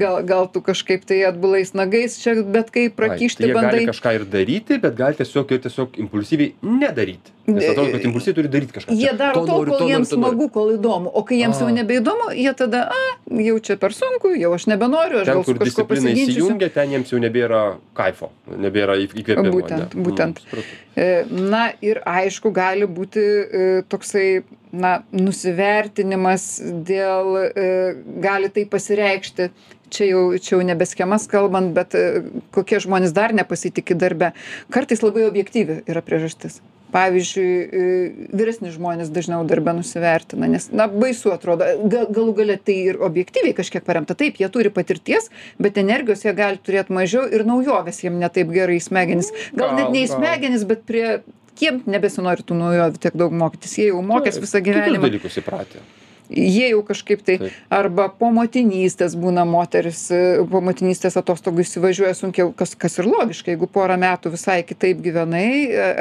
gal 0.00 0.22
gal 0.24 0.48
tu 0.52 0.62
kažkaip 0.64 1.04
tai 1.04 1.22
atbulais 1.28 1.74
nagais 1.74 2.16
čia 2.22 2.34
bet 2.42 2.70
kaip 2.72 2.96
prakišti 2.96 3.44
tai 3.44 3.52
bandai. 3.52 3.84
kažką 3.90 4.14
ir 4.16 4.24
daryti 4.24 4.80
bet 4.80 4.96
gali 4.96 5.18
tiesiog 5.20 5.52
ir 5.52 5.62
tiesiog 5.66 5.98
impulsyviai 6.06 6.54
nedaryti 6.62 7.36
nes 7.46 7.68
atrodo 7.70 7.90
kad 7.92 8.04
impulsyviai 8.06 8.36
turi 8.36 8.50
daryt 8.52 8.72
kažką. 8.72 8.94
jie 8.94 9.12
daro 9.18 9.42
tol 9.46 9.66
kol 9.66 9.88
jiems 9.90 10.12
smagu 10.14 10.48
kol 10.52 10.70
įdomu. 10.76 11.10
O 11.10 11.24
kai 11.26 11.40
jiems 11.40 11.58
jau 11.58 11.70
nebeįdomu 11.74 12.30
jie 12.38 12.52
tada 12.58 12.84
a 12.94 13.00
jau 13.42 13.56
čia 13.58 13.76
per 13.82 13.94
sunku 13.96 14.34
jau 14.38 14.52
aš 14.54 14.68
nebenoriu 14.70 15.22
aš 15.22 15.30
gal 15.32 15.44
su 15.44 15.56
kažkuo 15.58 15.86
pasiginčysiu. 15.90 16.38
įsijungia 16.38 16.70
ten 16.74 16.94
jiems 16.94 17.10
jau 17.10 17.18
nebėra 17.22 17.62
kaifo 17.98 18.30
nebėra 18.46 18.98
įkvėpimo 19.02 19.54
būtent 19.58 19.96
būtent. 20.06 20.42
e, 20.94 21.24
na 21.30 21.72
ir 21.82 22.02
aišku 22.06 22.52
gali 22.54 22.86
būti 22.86 23.22
e, 23.22 23.68
toksai 23.90 24.44
na 24.72 25.02
nusivertinimas 25.12 26.60
dėl 26.62 27.36
e, 27.44 27.70
gali 28.24 28.48
tai 28.48 28.64
pasireikšti. 28.64 29.50
Čia 29.92 30.06
jau 30.08 30.20
čia 30.40 30.54
jau 30.54 30.62
nebe 30.64 30.86
schemas 30.88 31.26
kalbant 31.28 31.74
bet 31.76 31.96
e, 31.98 32.22
kokie 32.54 32.80
žmonės 32.80 33.12
dar 33.12 33.34
nepasitiki 33.36 33.98
darbe. 33.98 34.32
Kartais 34.72 35.02
labai 35.04 35.26
objektyvi 35.28 35.82
yra 35.84 36.00
priežastis 36.00 36.62
pavyzdžiui 36.92 37.48
e, 37.48 37.84
vyresni 38.36 38.72
žmonės 38.74 39.12
dažniau 39.14 39.46
darbe 39.48 39.74
nusivertina 39.76 40.48
nes 40.50 40.68
na 40.72 40.88
baisu 40.90 41.32
atrodo. 41.34 41.68
Ga 41.92 42.04
galų 42.10 42.36
gale 42.42 42.58
tai 42.60 42.78
ir 42.92 43.00
objektyviai 43.02 43.56
kažkiek 43.56 43.84
paremta. 43.86 44.16
Taip 44.18 44.40
jie 44.40 44.50
turi 44.52 44.72
patirties 44.74 45.30
bet 45.62 45.80
energijos 45.80 46.26
jie 46.26 46.34
gali 46.36 46.60
turėt 46.62 46.92
mažiau 46.92 47.24
ir 47.28 47.46
naujovės 47.48 48.02
jiem 48.04 48.20
ne 48.20 48.30
taip 48.32 48.52
gerai 48.52 48.78
į 48.80 48.84
smegenis. 48.88 49.32
Gal 49.56 49.74
net 49.78 49.94
ne 49.94 50.04
į 50.04 50.12
smegenis 50.12 50.66
bet 50.68 50.84
prie 50.88 51.08
kiem 51.58 51.82
nebesinori 51.90 52.44
tų 52.46 52.60
naujovių 52.60 53.02
tiek 53.02 53.18
daug 53.18 53.34
mokytis. 53.36 53.78
Jie 53.80 53.90
jau 53.90 54.04
mokės 54.06 54.40
visą 54.42 54.62
gyvenimą. 54.64 55.04
dalykus 55.08 55.40
įpratę 55.42 55.82
jie 56.36 56.70
jau 56.72 56.82
kažkaip 56.86 57.22
tai 57.26 57.36
arba 57.72 58.08
po 58.18 58.30
motinystės 58.34 59.14
būna 59.18 59.44
moteris 59.48 60.04
po 60.50 60.62
motinystės 60.64 61.18
atostogų 61.20 61.64
įsivažiuoja 61.66 62.14
sunkiau 62.18 62.52
kas 62.56 62.74
kas 62.78 62.98
ir 63.00 63.08
logiška 63.10 63.54
jeigu 63.54 63.68
porą 63.70 63.98
metų 64.00 64.34
visai 64.34 64.60
kitaip 64.66 65.02
gyvenai 65.04 65.46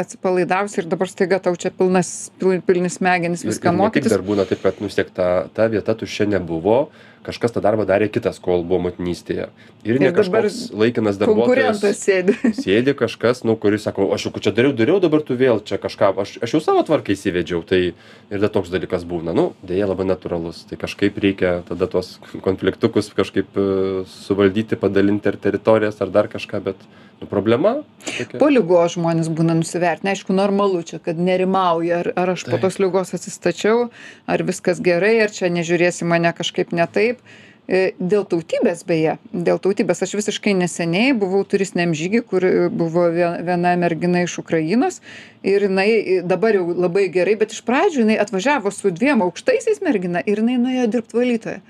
atsipalaidavusi 0.02 0.82
ir 0.82 0.90
dabar 0.92 1.12
staiga 1.12 1.42
tau 1.44 1.56
čia 1.60 1.74
pilnas 1.76 2.32
pilni 2.40 2.92
smegenys 2.92 3.46
viską 3.48 3.76
mokytis. 3.78 4.12
dar 4.14 4.26
būna 4.26 4.48
taip 4.50 4.64
kad 4.66 4.82
nu 4.82 4.92
vis 4.92 5.00
tiek 5.00 5.12
ta 5.16 5.48
ta 5.54 5.70
vieta 5.72 5.96
tuščia 5.98 6.30
nebuvo 6.38 6.84
kažkas 7.26 7.54
tą 7.56 7.62
darbą 7.64 7.86
darė 7.90 8.08
kitas 8.12 8.40
kol 8.44 8.64
buvo 8.68 8.88
motinystėje. 8.88 9.50
Ir 9.86 10.00
ne 10.02 10.10
Ir 10.10 10.16
dabar 10.16 10.48
kažkoks 10.48 10.72
laikinas 10.78 11.20
darbuotojas 11.22 11.82
Konkurentas 11.82 12.02
sėdi. 12.02 12.38
sėdi 12.64 12.96
kažkas 12.98 13.44
nu 13.48 13.56
kuris 13.62 13.86
sako 13.88 14.10
aš 14.16 14.28
jau 14.28 14.34
čia 14.40 14.54
dariau 14.56 14.74
dariau 14.78 15.02
dabar 15.04 15.24
tu 15.26 15.38
vėl 15.40 15.62
čia 15.66 15.80
kažką 15.82 16.14
aš 16.24 16.38
aš 16.42 16.56
jau 16.58 16.64
savo 16.64 16.86
tvarką 16.88 17.16
įsivedžiau. 17.16 17.62
Tai 17.68 17.82
ir 17.92 18.42
dar 18.42 18.52
toks 18.54 18.74
dalykas 18.74 19.06
būna. 19.08 19.36
Nu 19.38 19.52
deja 19.66 19.90
labai 19.90 20.08
natūralus. 20.10 20.66
Tai 20.70 20.80
kažkaip 20.82 21.22
reikia 21.22 21.62
tada 21.70 21.90
tuos 21.92 22.18
konfliktukus 22.46 23.12
kažkaip 23.16 23.56
e, 23.56 23.70
suvaldyti 24.10 24.80
padalinti 24.80 25.32
ar 25.32 25.40
teritorijas 25.42 26.02
ar 26.02 26.14
dar 26.14 26.30
kažką 26.32 26.62
bet 26.72 26.90
nu 27.22 27.28
problema 27.28 27.76
tokia. 28.06 28.40
Po 28.42 28.50
lygos 28.50 28.96
žmonės 28.96 29.30
būna 29.32 29.54
nusivertinę, 29.60 30.16
aišku, 30.16 30.34
normalu 30.36 30.82
čia, 30.88 30.98
kad 31.04 31.20
nerimauja, 31.22 32.02
ar, 32.02 32.10
ar 32.18 32.34
aš 32.34 32.46
po 32.48 32.56
Taip. 32.56 32.66
tos 32.66 32.80
lygos 32.82 33.14
atsistačiau, 33.18 33.90
ar 34.26 34.44
viskas 34.48 34.82
gerai, 34.84 35.14
ar 35.26 35.34
čia 35.34 35.52
nežiūrėsi 35.54 36.08
mane 36.10 36.32
kažkaip 36.38 36.74
ne 36.76 36.88
taip. 37.12 37.24
E, 37.72 37.92
Dėl 38.02 38.26
tautybės 38.28 38.82
beje, 38.90 39.14
dėl 39.32 39.60
tautybės 39.62 40.02
aš 40.04 40.16
visiškai 40.18 40.56
neseniai 40.58 41.14
buvau 41.16 41.44
turistiniam 41.48 41.94
žygi, 41.96 42.24
kur 42.28 42.44
e, 42.44 42.52
buvo 42.74 43.06
vie- 43.14 43.38
viena 43.48 43.76
mergina 43.80 44.24
iš 44.26 44.40
Ukrainos 44.42 44.98
ir 45.46 45.68
jinai 45.70 45.88
e, 45.92 46.18
dabar 46.26 46.58
jau 46.58 46.66
labai 46.74 47.06
gerai, 47.14 47.38
bet 47.40 47.54
iš 47.56 47.62
pradžių 47.68 48.04
jinai 48.04 48.18
atvažiavo 48.24 48.74
su 48.76 48.92
dviem 48.92 49.22
aukštaisiais 49.28 49.80
mergina 49.86 50.24
ir 50.26 50.42
jinai 50.42 50.58
nuėjo 50.60 50.90
dirbti 50.98 51.20
valytoje. 51.22 51.62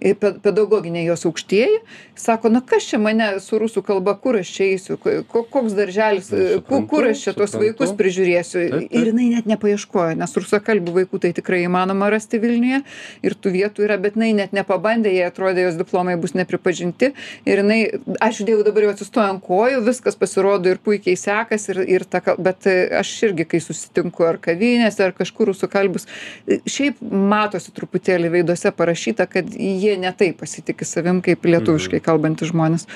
Pedagoginiai 0.00 1.04
jos 1.04 1.24
aukštieji, 1.28 1.80
sako, 2.16 2.48
na 2.48 2.60
kas 2.66 2.86
čia 2.88 2.98
mane 3.00 3.26
su 3.40 3.58
rusų 3.60 3.82
kalba, 3.84 4.14
kur 4.20 4.38
aš 4.40 4.50
čia 4.56 4.64
eisiu, 4.72 4.96
ko- 5.00 5.44
koks 5.50 5.74
darželis, 5.76 6.30
ku- 6.68 6.86
kur 6.88 7.04
aš 7.10 7.22
čia 7.24 7.32
suprantu. 7.34 7.60
vaikus 7.64 7.92
prižiūrėsiu. 7.98 8.64
Ir 8.90 9.10
jinai 9.12 9.28
net 9.34 9.46
nepaieškojo, 9.50 10.16
nes 10.16 10.32
rusakalbių 10.36 10.94
vaikų 11.00 11.20
tai 11.20 11.32
tikrai 11.36 11.62
įmanoma 11.66 12.10
rasti 12.10 12.40
Vilniuje 12.40 12.82
ir 13.22 13.34
tų 13.34 13.52
vietų 13.56 13.84
yra, 13.86 13.98
bet 14.00 14.16
jinai 14.16 14.32
net 14.34 14.52
nepabandė, 14.56 15.12
jie 15.12 15.24
atrodė, 15.28 15.66
jos 15.68 15.76
diplomai 15.76 16.16
bus 16.20 16.32
nepripažinti. 16.34 17.12
Ir 17.44 17.62
jinai, 17.62 17.80
aš 18.20 18.42
dėjau 18.48 18.64
dabar 18.64 18.82
jau 18.88 18.94
atsistoju 18.94 19.26
ant 19.34 19.44
kojų, 19.44 19.82
viskas 19.84 20.16
pasirodo 20.16 20.70
ir 20.72 20.78
puikiai 20.78 21.16
sekas, 21.16 21.68
ir, 21.68 21.82
ir 21.88 22.04
ta, 22.04 22.22
bet 22.38 22.66
e, 22.66 22.88
aš 23.00 23.12
irgi, 23.28 23.44
kai 23.44 23.60
susitinku 23.60 24.24
ar 24.24 24.38
kavinėse, 24.38 25.00
ar 25.04 25.12
kažkur 25.12 25.52
rusakalbius, 25.52 26.06
e, 26.48 26.60
šiaip 26.64 27.00
matosi 27.02 27.72
truputėlį 27.76 28.30
veiduose 28.38 28.72
parašyta, 28.72 29.26
kad 29.28 29.44
jie 29.50 29.89
ne 29.98 30.12
taip 30.16 30.38
pasitikė 30.42 30.86
savim, 30.86 31.20
kaip 31.24 31.44
lietuviškai 31.48 32.02
kalbantys 32.04 32.52
žmonės. 32.52 32.86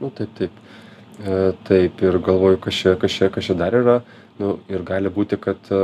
Nu, 0.00 0.10
taip, 0.10 0.32
taip. 0.38 0.62
E, 1.16 1.52
taip, 1.64 2.02
ir 2.04 2.18
galvoju, 2.20 2.60
kas 2.60 2.76
čia, 2.76 2.94
kas 3.00 3.14
čia, 3.16 3.30
kas 3.32 3.48
čia 3.48 3.56
dar 3.56 3.76
yra. 3.76 4.00
Nu, 4.40 4.58
ir 4.68 4.84
gali 4.84 5.08
būti, 5.12 5.38
kad 5.40 5.70
e, 5.72 5.80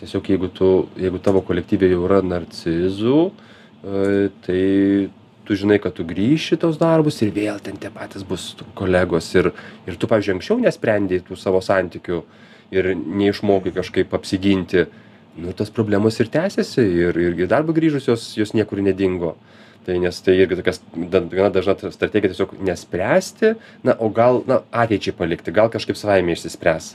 tiesiog 0.00 0.32
jeigu, 0.32 0.50
tu, 0.50 0.70
jeigu 0.98 1.20
tavo 1.22 1.44
kolektyvė 1.46 1.92
jau 1.92 2.02
yra 2.08 2.18
narcizų, 2.26 3.20
e, 3.30 4.30
tai 4.46 4.62
tu 5.46 5.58
žinai, 5.58 5.78
kad 5.82 5.94
tu 5.94 6.06
grįši 6.06 6.58
tos 6.62 6.80
darbus 6.80 7.20
ir 7.22 7.30
vėl 7.34 7.60
ten 7.62 7.78
tie 7.78 7.92
patys 7.94 8.26
bus 8.26 8.52
kolegos. 8.78 9.30
Ir, 9.38 9.52
ir 9.86 9.98
tu, 9.98 10.10
pavyzdžiui, 10.10 10.36
anksčiau 10.38 10.58
nesprendėjai 10.62 11.24
tų 11.26 11.38
savo 11.38 11.62
santykių 11.62 12.20
ir 12.74 12.92
neišmokai 12.94 13.72
kažkaip 13.74 14.14
apsiginti. 14.14 14.86
Nu, 15.38 15.52
tos 15.52 15.70
problemos 15.70 16.18
ir 16.20 16.28
tęsiasi 16.28 16.82
ir, 16.82 17.16
ir 17.16 17.36
į 17.38 17.46
darbą 17.48 17.72
grįžus 17.76 18.08
jos, 18.08 18.24
jos 18.36 18.52
niekur 18.56 18.80
nedingo. 18.82 19.36
Tai 19.86 19.94
nes 20.02 20.18
tai 20.20 20.34
irgi 20.42 20.58
tokia 20.58 20.74
da- 21.08 21.20
gana 21.22 21.48
dažna 21.54 21.74
strategija 21.94 22.32
tiesiog 22.34 22.56
nespręsti, 22.66 23.54
na, 23.86 23.94
o 23.98 24.10
gal, 24.12 24.42
na, 24.46 24.60
ateičiai 24.72 25.14
palikti, 25.16 25.54
gal 25.56 25.70
kažkaip 25.72 25.96
savaime 25.96 26.34
išsispręs. 26.34 26.94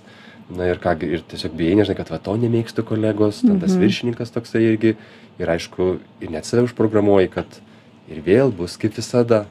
Na 0.55 0.67
ir 0.69 0.77
ką, 0.77 0.93
gi- 1.01 1.09
ir 1.17 1.23
tiesiog 1.31 1.55
bijai, 1.57 1.79
nežinai, 1.79 1.97
kad 1.97 2.11
va 2.13 2.19
to 2.21 2.35
nemėgstu 2.37 2.83
kolegos, 2.85 3.41
ten 3.41 3.59
tas 3.59 3.71
Mhm. 3.73 3.81
viršininkas 3.81 4.29
toksai 4.35 4.61
irgi. 4.67 4.95
Ir 5.39 5.47
aišku, 5.47 5.99
ir 6.21 6.29
net 6.29 6.45
save 6.45 6.63
užprogramuoji, 6.67 7.31
kad 7.31 7.45
ir 8.07 8.21
vėl 8.21 8.51
bus 8.53 8.77
kaip 8.77 8.93
visada. 8.93 9.45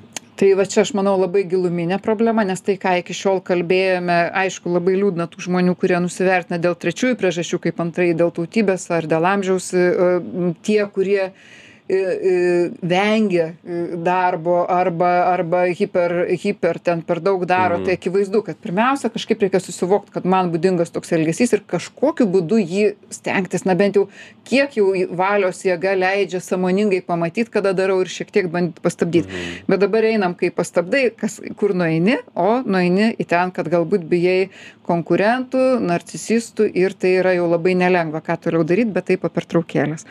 Tai 0.44 0.50
va 0.58 0.64
čia 0.68 0.82
aš 0.84 0.90
manau 0.92 1.14
labai 1.16 1.46
giluminė 1.48 1.96
problema, 2.04 2.42
nes 2.44 2.60
tai, 2.60 2.74
ką 2.76 2.90
iki 3.00 3.14
šiol 3.16 3.38
kalbėjome, 3.48 4.16
aišku, 4.42 4.68
labai 4.74 4.98
liūdna 4.98 5.24
tų 5.32 5.46
žmonių, 5.46 5.72
kurie 5.80 5.96
nusivertina 6.04 6.58
dėl 6.60 6.74
trečiųjų 6.76 7.16
priežasčių, 7.16 7.58
kaip 7.64 7.80
antrai 7.80 8.10
dėl 8.12 8.28
tautybės 8.36 8.84
ar 8.92 9.08
dėl 9.08 9.24
amžiaus, 9.24 9.70
e, 9.72 10.18
tie, 10.68 10.82
kurie 10.92 11.30
vengia 11.88 13.52
darbo 14.04 14.64
arba, 14.70 15.10
arba 15.32 15.64
hiper, 15.68 16.26
hiper 16.32 16.78
ten 16.80 17.02
per 17.02 17.20
daug 17.20 17.44
daro, 17.46 17.78
Mhm. 17.78 17.84
tai 17.84 17.96
akivaizdu, 17.96 18.42
kad 18.42 18.56
pirmiausia 18.56 19.10
kažkaip 19.10 19.40
reikia 19.40 19.60
susivokti, 19.60 20.12
kad 20.12 20.24
man 20.24 20.50
būdingas 20.50 20.90
toks 20.92 21.12
elgesys 21.12 21.52
ir 21.52 21.60
kažkokiu 21.60 22.26
būdu 22.26 22.56
jį 22.56 22.94
stengtis, 23.10 23.66
na 23.66 23.74
bent 23.74 23.96
jau 23.96 24.08
kiek 24.44 24.70
jau 24.76 24.94
valios 25.10 25.62
jėga 25.62 25.92
leidžia 25.96 26.40
sąmoningai 26.40 27.02
pamatyti, 27.04 27.50
kada 27.50 27.74
darau 27.74 28.00
ir 28.00 28.06
šiek 28.06 28.30
tiek 28.30 28.48
bandyti 28.48 28.80
pastabdyti. 28.80 29.28
Mhm. 29.28 29.68
Bet 29.68 29.80
dabar 29.80 30.02
einam, 30.02 30.34
kai 30.34 30.50
pastabdai, 30.50 31.10
kas, 31.16 31.40
kur 31.56 31.74
nueini, 31.74 32.16
o 32.34 32.62
nueini 32.62 33.14
į 33.16 33.26
ten, 33.26 33.50
kad 33.50 33.68
galbūt 33.68 34.08
bijai 34.08 34.48
konkurentų, 34.88 35.80
narcisistų 35.80 36.70
ir 36.74 36.92
tai 36.94 37.18
yra 37.20 37.34
jau 37.34 37.48
labai 37.48 37.74
nelengva, 37.74 38.22
ką 38.24 38.40
toliau 38.40 38.64
daryti, 38.64 38.92
bet 38.92 39.04
taip 39.06 39.20
po 39.20 39.28
pertraukėlės. 39.28 40.06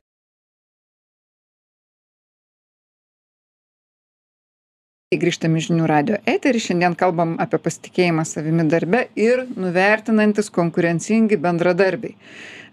Grįžtame 5.22 5.60
į 5.60 5.67
žinių 5.67 5.88
radio 5.89 6.17
eterį, 6.29 6.62
šiandien 6.67 6.96
kalbam 7.00 7.36
apie 7.43 7.60
pasitikėjimą 7.62 8.25
savimi 8.27 8.65
darbe 8.72 9.05
ir 9.20 9.46
nuvertinantis 9.53 10.51
konkurencingi 10.53 11.38
bendradarbiai. 11.41 12.15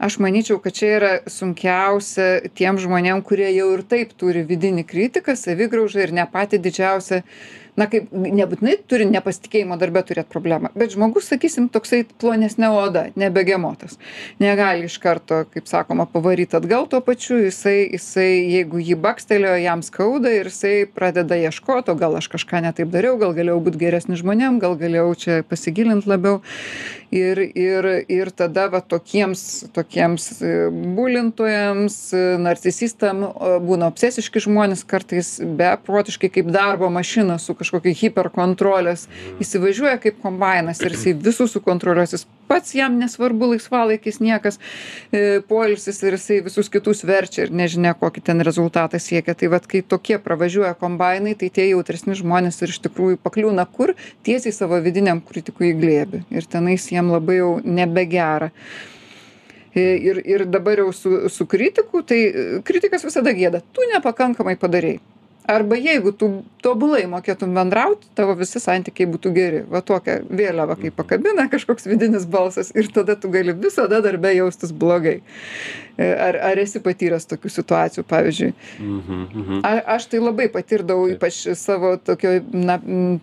Aš 0.01 0.17
manyčiau, 0.25 0.57
kad 0.65 0.73
čia 0.73 0.91
yra 0.97 1.11
sunkiausia 1.29 2.51
tiem 2.57 2.79
žmonėm, 2.81 3.21
kurie 3.27 3.51
jau 3.53 3.67
ir 3.75 3.83
taip 3.85 4.15
turi 4.17 4.47
vidinį 4.49 4.87
kritiką, 4.89 5.35
savigraužą 5.37 6.07
ir 6.07 6.15
ne 6.17 6.25
patį 6.25 6.63
didžiausią 6.65 7.21
na 7.79 7.87
kaip 7.91 8.11
nebūtinai 8.13 8.77
turi 8.91 9.07
nepasitikėjimo 9.11 9.77
darbe 9.81 10.03
turėt 10.07 10.31
problemą 10.33 10.71
bet 10.75 10.95
žmogus 10.95 11.31
sakysim 11.31 11.69
toksai 11.73 12.03
plonesne 12.23 12.71
oda 12.75 13.07
ne 13.21 13.31
begemotas 13.35 13.99
negali 14.43 14.89
iš 14.91 14.99
karto 15.03 15.43
kaip 15.55 15.69
sakoma 15.71 16.07
pavaryt 16.11 16.55
atgal 16.59 16.89
tuo 16.91 17.03
pačiu 17.05 17.41
jisai 17.45 17.91
jisai 17.93 18.31
jeigu 18.57 18.83
jį 18.83 18.99
bakstelėjo 19.05 19.59
jam 19.65 19.85
skauda 19.87 20.33
ir 20.41 20.51
jisai 20.51 20.75
pradeda 20.95 21.39
ieškot 21.47 21.93
o 21.93 21.99
gal 21.99 22.19
aš 22.21 22.31
kažką 22.35 22.63
ne 22.67 22.75
taip 22.77 22.93
dariau 22.95 23.19
gal 23.21 23.37
galėjau 23.37 23.61
būt 23.69 23.79
geresnis 23.81 24.23
žmonėm 24.25 24.61
gal 24.63 24.77
galėjau 24.81 25.11
čia 25.25 25.43
pasigilint 25.49 26.09
labiau 26.11 26.41
ir 27.11 27.39
ir 27.59 27.89
ir 28.09 28.31
tada 28.31 28.69
va 28.71 28.81
tokiems 28.81 29.43
tokiems 29.75 30.27
e, 30.43 30.53
bulintojams 30.71 31.97
e, 32.15 32.23
narcisistam 32.39 33.25
o 33.27 33.53
būna 33.63 33.91
obsesiški 33.91 34.43
žmonės 34.47 34.85
kartais 34.87 35.33
beprotiškai 35.43 36.31
kaip 36.31 36.51
darbo 36.55 36.91
mašina 36.91 37.39
su 37.39 37.55
kažkokia 37.59 37.95
hiperkontrolės. 38.05 39.09
Įsivažiuoja 39.43 39.99
kaip 40.03 40.21
kombainas 40.23 40.83
ir 40.85 40.95
jisai 40.95 41.17
visus 41.19 41.57
sukontroliuos. 41.57 42.15
Jis 42.15 42.27
pats 42.51 42.75
jam 42.75 42.99
nesvarbu 42.99 43.53
laisvalaikis 43.53 44.21
niekas 44.23 44.59
e, 45.11 45.41
poilsis 45.49 46.01
ir 46.03 46.17
jisai 46.19 46.41
visus 46.47 46.71
kitus 46.73 47.03
verčia 47.07 47.47
ir 47.47 47.55
nežinia 47.55 47.95
kokį 47.99 48.25
ten 48.31 48.43
rezultatą 48.47 48.99
siekia. 49.03 49.35
Tai 49.35 49.51
vat 49.57 49.67
kai 49.71 49.83
tokie 49.83 50.19
pravažiuoja 50.23 50.77
kombainai 50.79 51.37
tai 51.39 51.51
tie 51.51 51.69
jautresni 51.73 52.15
žmonės 52.19 52.63
ir 52.63 52.75
iš 52.75 52.81
tikrųjų 52.87 53.19
pakliūna 53.23 53.67
kur? 53.75 53.95
Tiesiai 54.27 54.55
savo 54.55 54.79
vidiniam 54.83 55.23
kritikui 55.27 55.73
į 55.73 55.79
glėbį. 55.83 56.25
Ir 56.35 56.49
tenais 56.51 56.87
jiem 57.01 57.13
labai 57.17 57.41
jau 57.41 57.53
nebegera. 57.65 58.51
E, 59.75 59.83
ir 60.03 60.23
ir 60.27 60.45
dabar 60.51 60.83
jau 60.83 60.93
su 60.93 61.29
su 61.29 61.47
kritiku 61.47 62.03
tai 62.03 62.21
e, 62.27 62.63
kritikas 62.67 63.05
visada 63.07 63.31
gėda 63.31 63.63
tu 63.73 63.87
nepakankamai 63.93 64.57
padarei 64.59 64.99
arba 65.47 65.77
jeigu 65.77 66.13
tu 66.13 66.29
tobulai 66.63 67.07
mokėtum 67.11 67.55
bendraut 67.57 68.03
tavo 68.19 68.35
visi 68.39 68.61
santykiai 68.63 69.09
būtų 69.11 69.33
geri. 69.35 69.61
Va 69.71 69.81
tokią 69.85 70.21
vėliavą 70.29 70.77
kai 70.81 70.93
pakabina 70.95 71.47
kažkoks 71.51 71.89
vidinis 71.91 72.27
balsas 72.31 72.73
ir 72.77 72.91
tada 72.95 73.17
tu 73.17 73.31
gali 73.33 73.55
visada 73.57 74.03
darbe 74.05 74.33
jaustis 74.37 74.73
blogai. 74.73 75.21
E, 75.97 76.09
ar 76.29 76.39
ar 76.51 76.61
esi 76.63 76.83
patyręs 76.85 77.29
tokių 77.31 77.53
situacijų 77.57 78.05
pavyzdžiui? 78.11 78.51
Mhm, 78.79 79.23
mhm. 79.43 79.63
a 79.67 79.97
aš 79.97 80.11
tai 80.13 80.23
labai 80.23 80.49
patirdavau 80.53 81.09
ypač 81.15 81.43
savo 81.59 81.97
tokioj 81.97 82.43
na 82.55 82.81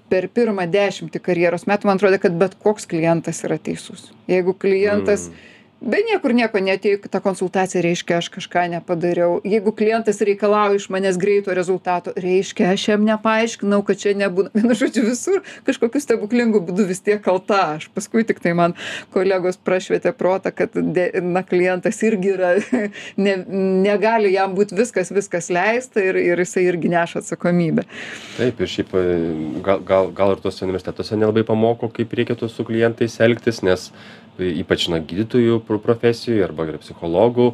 per 0.09 0.29
pirmą 0.33 0.67
dešimtį 0.71 1.23
karjeros 1.29 1.67
metų. 1.69 1.89
Man 1.89 2.01
atrodė 2.01 2.21
kad 2.23 2.37
bet 2.39 2.57
koks 2.63 2.89
klientas 2.89 3.43
yra 3.47 3.59
teisus. 3.61 4.11
Jeigu 4.27 4.57
klientas 4.57 5.29
Mm. 5.29 5.56
Be 5.81 5.99
niekur 6.05 6.33
nieko 6.35 6.59
neatėjo 6.63 6.97
į 6.99 7.11
tą 7.13 7.21
konsultaciją 7.23 7.83
reiškia 7.85 8.17
aš 8.21 8.29
kažką 8.33 8.65
nepadariau. 8.73 9.37
Jeigu 9.45 9.73
klientas 9.77 10.21
reikalauja 10.25 10.79
iš 10.79 10.87
manęs 10.93 11.19
greito 11.21 11.53
rezultato 11.57 12.13
reiškia 12.17 12.71
aš 12.73 12.87
jam 12.91 13.05
nepaaiškinau 13.07 13.83
kad 13.87 14.01
čia 14.01 14.15
nebūna 14.17 14.51
vienu 14.55 14.77
žodžiu 14.77 15.05
visur 15.09 15.43
kažkokiu 15.67 16.01
stebuklingu 16.03 16.63
būdu 16.67 16.87
vis 16.89 17.03
tiek 17.05 17.21
kalta. 17.23 17.77
Aš 17.77 17.89
paskui 17.93 18.25
tiktai 18.27 18.55
man 18.57 18.75
kolegos 19.13 19.59
prašvietė 19.61 20.13
protą 20.17 20.53
kad 20.55 20.73
de 20.73 21.09
na 21.21 21.45
klientas 21.45 22.01
irgi 22.07 22.33
yra 22.33 22.53
ne 23.25 23.37
negali 23.87 24.33
jam 24.33 24.57
būt 24.57 24.73
viskas 24.77 25.13
viskas 25.13 25.51
leista 25.53 26.03
ir 26.03 26.17
ir 26.21 26.41
jisai 26.43 26.67
irgi 26.67 26.91
neša 26.93 27.21
atsakomybę. 27.23 27.85
Taip, 28.37 28.61
ir 28.61 28.71
šiaip 28.71 28.93
e, 28.97 29.03
gal, 29.65 29.81
gal, 29.85 30.11
gal 30.15 30.35
ir 30.35 30.43
tuose 30.43 30.65
universitetuose 30.65 31.17
nelabai 31.19 31.45
pamoko, 31.47 31.89
kaip 31.93 32.13
reikėtų 32.17 32.49
su 32.51 32.65
klientais 32.67 33.19
elgtis, 33.23 33.61
nes 33.65 33.91
ypač 34.39 34.87
na, 34.93 35.01
gydytojų 35.01 35.61
pro- 35.67 35.81
profesijoje 35.81 36.45
arba 36.45 36.67
ir 36.69 36.79
psichologų, 36.81 37.51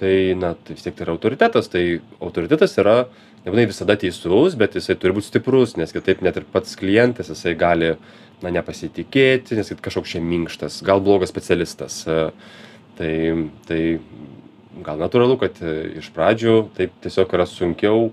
tai 0.00 0.34
na 0.38 0.54
tai 0.54 0.74
vis 0.74 0.84
tiek 0.86 0.96
tai 0.96 1.06
yra 1.06 1.14
autoritetas. 1.14 1.70
Tai 1.70 1.84
autoritetas 2.20 2.74
yra 2.82 2.96
nebūtinai 3.44 3.68
visada 3.68 3.96
teisus 4.00 4.56
bet 4.58 4.76
jisai 4.78 4.96
turi 4.96 5.16
būt 5.18 5.28
stiprus 5.28 5.76
nes 5.76 5.92
kitaip 5.92 6.22
net 6.24 6.36
ir 6.40 6.46
pats 6.50 6.76
klientas 6.80 7.30
jisai 7.32 7.54
gali 7.58 7.94
na 8.42 8.50
nepasitikėti 8.50 9.58
nes 9.58 9.72
kažkoks 9.84 10.16
čia 10.16 10.22
minkštas 10.24 10.82
gal 10.86 11.02
blogas 11.04 11.32
specialistas. 11.32 12.02
Tai 12.98 13.14
tai 13.68 13.80
gal 14.84 14.98
natūralu 14.98 15.38
kad 15.38 15.60
iš 16.00 16.10
pradžių 16.14 16.56
taip 16.76 16.94
tiesiog 17.04 17.34
yra 17.36 17.46
sunkiau 17.46 18.08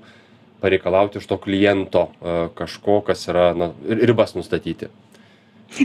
pareikalauti 0.62 1.18
iš 1.18 1.26
to 1.30 1.40
kliento 1.42 2.10
kažko 2.58 3.02
kas 3.06 3.26
yra 3.32 3.52
na 3.58 3.72
ribas 3.88 4.36
nustatyti 4.38 4.92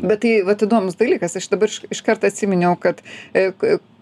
bet 0.02 0.22
tai 0.24 0.34
vat 0.46 0.64
įdomus 0.66 0.98
dalykas. 1.00 1.36
Aš 1.38 1.50
dabar 1.52 1.72
iš 1.72 1.82
iškart 1.94 2.26
atsiminiau 2.26 2.76
kad 2.80 3.02
e, 3.34 3.50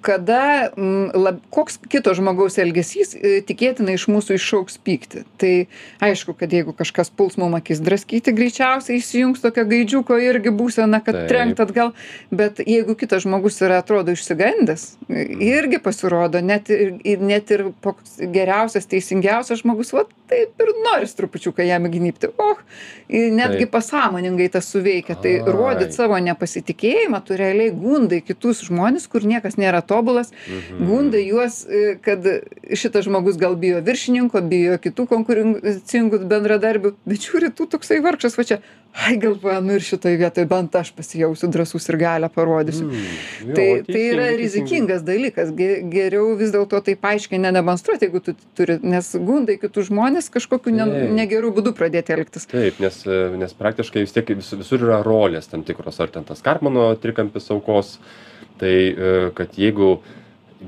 kada 0.04 0.70
m, 0.76 1.08
lab, 1.16 1.40
koks 1.54 1.78
kito 1.88 2.12
žmogaus 2.16 2.58
elgesys 2.60 3.14
e, 3.16 3.38
tikėtina 3.46 3.94
iš 3.96 4.06
mūsų 4.12 4.36
iššauks 4.38 4.76
pyktį. 4.84 5.24
Tai 5.40 5.52
aišku, 6.04 6.34
kad 6.38 6.52
jeigu 6.52 6.74
kažkas 6.76 7.08
puls 7.08 7.38
mum 7.40 7.56
akis 7.56 7.80
draskyti, 7.84 8.34
greičiausiai 8.36 9.00
įsijungs 9.00 9.40
tokio 9.44 9.64
gaidžiuko 9.70 10.18
irgi 10.20 10.52
būsena, 10.54 11.00
kad 11.04 11.24
trenkt 11.30 11.62
atgal, 11.64 11.94
bet 12.34 12.60
jeigu 12.60 12.96
kitas 13.00 13.24
žmogus 13.24 13.62
yra, 13.64 13.80
atrodo, 13.80 14.12
išsigandęs, 14.12 14.86
irgi 15.08 15.80
pasirodo, 15.82 16.42
net 16.44 16.68
ir, 16.74 16.98
net 17.24 17.54
ir 17.54 17.70
geriausias, 18.20 18.88
teisingiausias 18.90 19.64
žmogus, 19.64 19.94
va 19.96 20.04
taip 20.30 20.60
ir 20.60 20.72
noris 20.84 21.14
trupučiuką 21.16 21.64
jam 21.66 21.88
įgnypti. 21.88 22.30
Och, 22.40 22.62
netgi 23.08 23.64
Taip. 23.64 23.70
pasąmoningai 23.70 24.48
tas 24.50 24.68
suveikia. 24.72 25.16
Tai 25.20 25.34
rodyt 25.46 25.94
savo 25.96 26.18
nepasitikėjimą, 26.18 27.20
tu 27.24 27.36
realiai 27.38 27.72
gundai 27.74 28.20
kitus 28.24 28.64
žmonės, 28.68 29.06
kur 29.10 29.26
niekas 29.28 29.58
nėra 29.60 29.82
to 29.84 29.93
tobulas, 29.94 30.32
mhm. 30.44 30.86
gunda 30.90 31.22
juos, 31.22 31.62
e, 31.64 31.96
kad 32.04 32.26
šitas 32.74 33.06
žmogus 33.08 33.38
gal 33.40 33.56
bijo 33.60 33.82
viršininko, 33.84 34.42
bijo 34.50 34.78
kitų 34.82 35.06
konkurencingų 35.10 36.24
bendradarbių, 36.30 36.96
bet 37.06 37.28
žiūri, 37.28 37.54
tu 37.54 37.68
toksai 37.70 38.02
vargšas, 38.04 38.38
va 38.38 38.48
čia, 38.48 38.60
ai 38.94 39.16
galvoja, 39.18 39.58
nu 39.60 39.74
ir 39.74 39.82
šitoje 39.82 40.18
vietoje 40.20 40.46
bent 40.46 40.76
aš 40.78 40.92
pasijausiu 40.94 41.48
drasus 41.50 41.88
ir 41.90 41.96
galę 41.98 42.28
parodysiu. 42.30 42.86
Mm, 42.86 43.54
tai, 43.56 43.66
tai 43.88 44.02
yra 44.12 44.28
rizikingas 44.38 45.02
dalykas, 45.06 45.50
geriau 45.56 46.36
vis 46.38 46.52
dėlto 46.54 46.78
tai 46.86 46.94
paaiškiai 47.02 47.42
nedemonstruoti, 47.42 48.06
jeigu 48.06 48.22
tu 48.22 48.36
turi, 48.54 48.78
nes 48.86 49.10
gundai 49.18 49.58
kitus 49.62 49.90
žmonės 49.90 50.30
kažkokiu 50.34 50.74
ne, 50.76 50.86
negerų 51.18 51.50
būdų 51.58 51.74
pradėti 51.78 52.14
elgtis. 52.14 52.46
Taip, 52.50 52.78
nes, 52.82 53.00
nes 53.40 53.56
praktiškai 53.58 54.04
vis 54.06 54.14
tiek 54.14 54.30
vis, 54.36 54.52
visur 54.62 54.86
yra 54.86 55.00
rolės 55.06 55.50
tam 55.50 55.66
tikros, 55.66 55.98
ar 56.04 56.14
ten 56.14 56.26
tas 56.28 56.44
Karmano 56.44 56.92
trikampis 57.00 57.50
aukos 57.50 57.96
tai 58.60 58.74
e, 58.90 59.14
kad 59.34 59.58
jeigu 59.58 59.96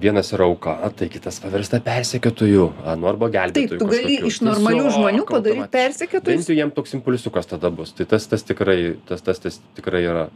vienas 0.01 0.31
yra 0.35 0.45
auka, 0.45 0.75
tai 0.97 1.09
kitas 1.09 1.39
pavirsta 1.41 1.81
persekiotoju, 1.85 2.67
nu 3.01 3.09
arba 3.09 3.31
gelbėtoju. 3.33 3.71
Taip, 3.71 3.81
tu 3.81 3.89
gali 3.89 4.19
iš 4.29 4.43
normalių 4.45 4.91
žmonių 4.93 5.25
padaryti 5.29 5.69
persekiotojus. 5.73 6.43
Bent 6.43 6.51
jau 6.51 6.57
jiem 6.59 6.73
toks 6.77 6.97
impulsiukas 6.99 7.49
tada 7.49 7.71
bus. 7.73 7.95
Tai 7.97 8.05
tas, 8.11 8.27
tas, 8.29 8.45
tikrai, 8.47 8.97
tas, 9.09 9.25
tas, 9.25 9.41
tas 9.41 9.59
tikrai 9.79 10.03
yra. 10.05 10.27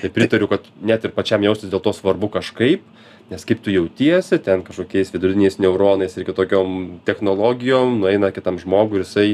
Tai 0.00 0.12
pritariu, 0.14 0.48
kad 0.50 0.64
net 0.80 1.04
ir 1.04 1.14
pačiam 1.16 1.44
jaustis 1.44 1.72
dėl 1.72 1.82
to 1.84 1.92
svarbu 1.96 2.30
kažkaip, 2.38 2.86
nes 3.30 3.46
kaip 3.46 3.60
tu 3.64 3.74
jautiesi, 3.74 4.40
ten 4.42 4.64
kažkokiais 4.66 5.12
viduriniais 5.14 5.60
neuronais 5.62 6.16
ir 6.16 6.26
kitokiom 6.28 7.02
technologijom, 7.06 8.00
nueina 8.00 8.32
kitam 8.34 8.58
žmogui 8.62 9.02
ir 9.02 9.06
jisai 9.06 9.28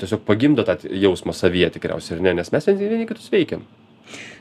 tiesiog 0.00 0.24
pagimdo 0.24 0.64
tą 0.64 0.78
jausmą 0.88 1.36
savyje 1.36 1.74
tikriausiai 1.76 2.16
ir 2.16 2.24
ne, 2.24 2.38
nes 2.40 2.50
mes 2.54 2.72
vieni 2.72 3.06
kitus 3.08 3.28
veikiam 3.32 3.68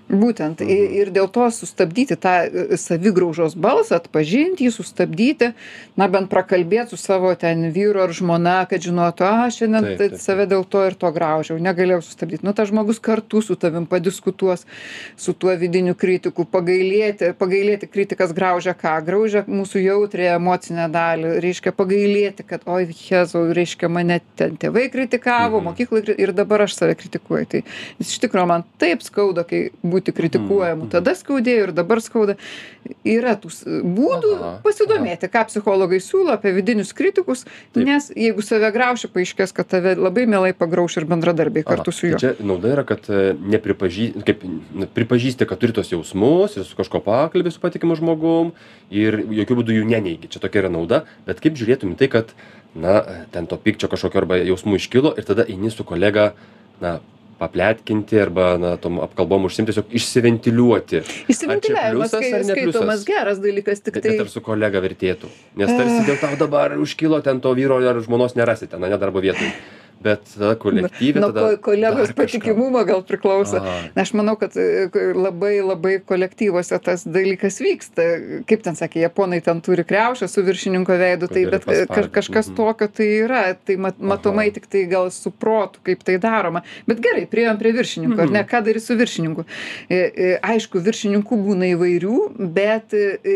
būtent. 0.10 0.62
I 0.66 0.78
ir 1.00 1.12
dėl 1.14 1.30
to 1.30 1.46
sustabdyti 1.54 2.18
tą 2.20 2.34
e, 2.50 2.78
savigraužos 2.78 3.56
balsą 3.56 4.00
atpažint 4.00 4.60
jį 4.62 4.72
sustabdyti 4.74 5.52
na 6.00 6.08
bent 6.10 6.30
prakalbėt 6.32 6.90
su 6.90 6.98
savo 6.98 7.32
ten 7.38 7.70
vyru 7.76 8.02
ar 8.04 8.14
žmona 8.16 8.66
kad 8.70 8.82
žinotų 8.82 9.26
a 9.28 9.50
šiandien 9.54 9.98
taip. 10.00 10.18
save 10.18 10.48
dėl 10.50 10.66
to 10.66 10.82
ir 10.88 10.98
to 10.98 11.12
graužiau 11.14 11.60
negalėjau 11.62 12.02
sustabdyt. 12.08 12.44
Nu 12.44 12.54
tas 12.58 12.72
žmogus 12.72 13.00
kartu 13.00 13.42
su 13.46 13.56
tavim 13.56 13.86
padiskutuos 13.86 14.66
su 15.18 15.34
tuo 15.34 15.54
vidiniu 15.56 15.96
kritiku 15.96 16.46
pagailėti 16.46 17.34
pagailėti 17.38 17.90
kritikas 17.90 18.34
graužia 18.34 18.74
ką? 18.74 18.98
Graužia 19.06 19.46
mūsų 19.48 19.84
jautriąją 19.86 20.36
emocinę 20.40 20.90
dalį 20.94 21.36
reiškia 21.44 21.72
pagailėti 21.78 22.46
kad 22.50 22.66
oi 22.66 22.88
jėzau 22.90 23.46
reiškia 23.54 23.90
mane 23.90 24.20
ten 24.40 24.58
tėvai 24.58 24.90
kritikavo 24.92 25.60
Mhm. 25.60 25.66
mokykloj 25.70 26.16
ir 26.18 26.34
dabar 26.34 26.62
aš 26.66 26.76
save 26.76 26.96
kritikuoju. 26.96 27.46
Tai 27.50 27.62
nes 28.00 28.10
iš 28.12 28.20
tikro 28.20 28.46
man 28.46 28.64
taip 28.82 29.02
skauda 29.06 29.44
kai 29.44 29.70
būti 30.00 30.16
kritikuojamu 30.16 30.88
Mhm. 30.88 30.92
tada 30.96 31.14
skaudėjo 31.16 31.68
ir 31.68 31.72
dabar 31.76 32.02
skauda 32.02 32.38
yra 33.06 33.36
tų 33.36 33.52
būdų 33.84 34.32
Aha, 34.40 34.52
pasidomėti 34.64 35.30
ką 35.30 35.46
psichologai 35.52 36.00
siūlo 36.02 36.32
apie 36.34 36.54
vidinius 36.56 36.94
kritikus 36.96 37.44
Taip. 37.74 37.84
nes 37.86 38.10
jeigu 38.16 38.42
save 38.42 38.72
grauši 38.72 39.12
paaiškės 39.12 39.54
kad 39.54 39.68
tave 39.68 39.96
labai 40.00 40.26
mielai 40.26 40.54
pagrauš 40.58 40.98
ir 41.02 41.06
bendradarbiai 41.06 41.64
kartu 41.68 41.92
su 41.92 42.08
Aha, 42.08 42.12
juo 42.14 42.20
tai 42.20 42.34
Čia 42.36 42.46
nauda 42.48 42.72
yra, 42.74 42.84
kad 42.88 43.06
e, 43.10 43.34
nepripažį, 43.36 44.08
kaip, 44.26 44.44
pripažįsti, 44.96 45.46
kad 45.50 45.60
turi 45.60 45.74
tos 45.76 45.92
jausmus 45.92 46.56
ir 46.58 46.64
su 46.64 46.76
kažko 46.80 47.02
pakalbė 47.04 47.52
su 47.52 47.60
patikimu 47.60 47.96
žmogum 48.00 48.54
ir 48.90 49.20
jokių 49.28 49.60
būdų 49.60 49.76
jų 49.80 49.86
neneigi. 49.90 50.30
Čia 50.32 50.40
tokia 50.40 50.64
yra 50.64 50.70
nauda, 50.74 51.04
bet 51.28 51.42
kaip 51.44 51.58
žiūrėtum 51.60 51.94
į 51.94 52.00
tai, 52.00 52.08
kad, 52.08 52.34
na, 52.76 53.02
ten 53.34 53.48
to 53.50 53.58
pykčio 53.58 53.90
kažkokio 53.92 54.22
arba 54.24 54.40
jausmų 54.40 54.80
iškilo 54.80 55.14
ir 55.18 55.28
tada 55.28 55.46
eini 55.50 55.72
su 55.74 55.84
kolega, 55.84 56.34
na, 56.82 57.00
papletkinti 57.40 58.20
arba, 58.20 58.52
na, 58.62 58.76
tom 58.82 59.00
apkalbom 59.04 59.48
užsimti, 59.48 59.72
tiesiog 59.72 59.96
išsiventiliuoti. 60.00 61.02
čia 61.64 61.76
kai 62.20 62.32
ar 62.36 62.46
skaitomas 62.48 63.06
geras 63.08 63.42
dalykas 63.44 63.84
tik 63.86 63.98
Bet 63.98 64.06
tai 64.06 64.16
net 64.16 64.26
ar 64.26 64.32
su 64.32 64.44
kolega 64.46 64.84
vertėtų. 64.84 65.32
Nes 65.60 65.72
tarsi 65.72 66.06
dėl 66.10 66.20
tau 66.22 66.36
dabar 66.40 66.76
užkilo 66.80 67.22
ten 67.26 67.42
to 67.44 67.56
vyro 67.58 67.80
ar 67.80 68.02
žmonos 68.06 68.36
nerasite, 68.40 68.80
na, 68.82 68.92
ne 68.92 69.00
darbo 69.02 69.24
vietoj. 69.24 69.54
Bet 70.04 70.24
tada 70.32 70.54
kolektyvė. 70.60 71.20
nuo 71.20 71.30
tada 71.34 71.58
ko 71.58 71.70
kolegos 71.72 72.14
patikimumo 72.16 72.84
gal 72.88 73.02
priklauso. 73.08 73.60
Aš 74.00 74.14
manau 74.16 74.36
kad 74.40 74.56
e, 74.56 74.88
labai 75.16 75.58
labai 75.60 75.98
kolektyvuose 76.08 76.80
tas 76.84 77.04
dalykas 77.08 77.60
vyksta. 77.64 78.06
Kaip 78.50 78.64
ten 78.64 78.80
sakė 78.80 79.04
japonai 79.04 79.42
ten 79.44 79.60
turi 79.66 79.84
kriaušę 79.88 80.30
su 80.32 80.44
viršininko 80.48 80.96
veidu 81.02 81.28
tai 81.32 81.44
bet 81.52 81.68
e, 81.68 81.82
kažkas 81.90 82.48
mhm. 82.52 82.56
tokio 82.56 82.88
tai 83.00 83.10
yra. 83.26 83.44
Tai 83.66 83.76
mat 83.88 84.00
matomai 84.00 84.50
tiktai 84.56 84.86
gal 84.92 85.12
su 85.12 85.34
protu 85.36 85.84
kaip 85.84 86.06
tai 86.08 86.16
daroma. 86.22 86.64
Bet 86.88 87.04
gerai 87.04 87.26
priėjom 87.30 87.60
prie 87.60 87.76
viršininko 87.76 88.24
ar 88.24 88.32
ne? 88.32 88.44
Mhm. 88.44 88.50
ką 88.54 88.64
daryt 88.70 88.86
su 88.86 88.98
viršininku? 89.00 89.46
E, 89.92 90.32
aišku 90.40 90.80
viršininkų 90.86 91.42
būna 91.44 91.74
įvairių 91.74 92.18
bet 92.40 92.96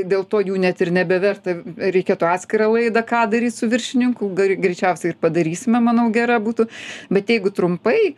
dėl 0.09 0.23
to 0.29 0.39
jų 0.47 0.59
net 0.63 0.81
ir 0.83 0.93
nebeverta. 0.95 1.57
Reikėtų 1.83 2.29
atskirą 2.31 2.71
laidą 2.77 3.03
ką 3.07 3.25
daryt 3.31 3.55
su 3.55 3.67
viršininku. 3.71 4.31
Greičiausiai 4.37 5.13
ir 5.13 5.19
padarysime 5.21 5.83
manau 5.83 6.07
gera 6.13 6.39
būtų 6.53 6.69
bet 7.09 7.27
jeigu 7.33 7.51
trumpai 7.51 8.13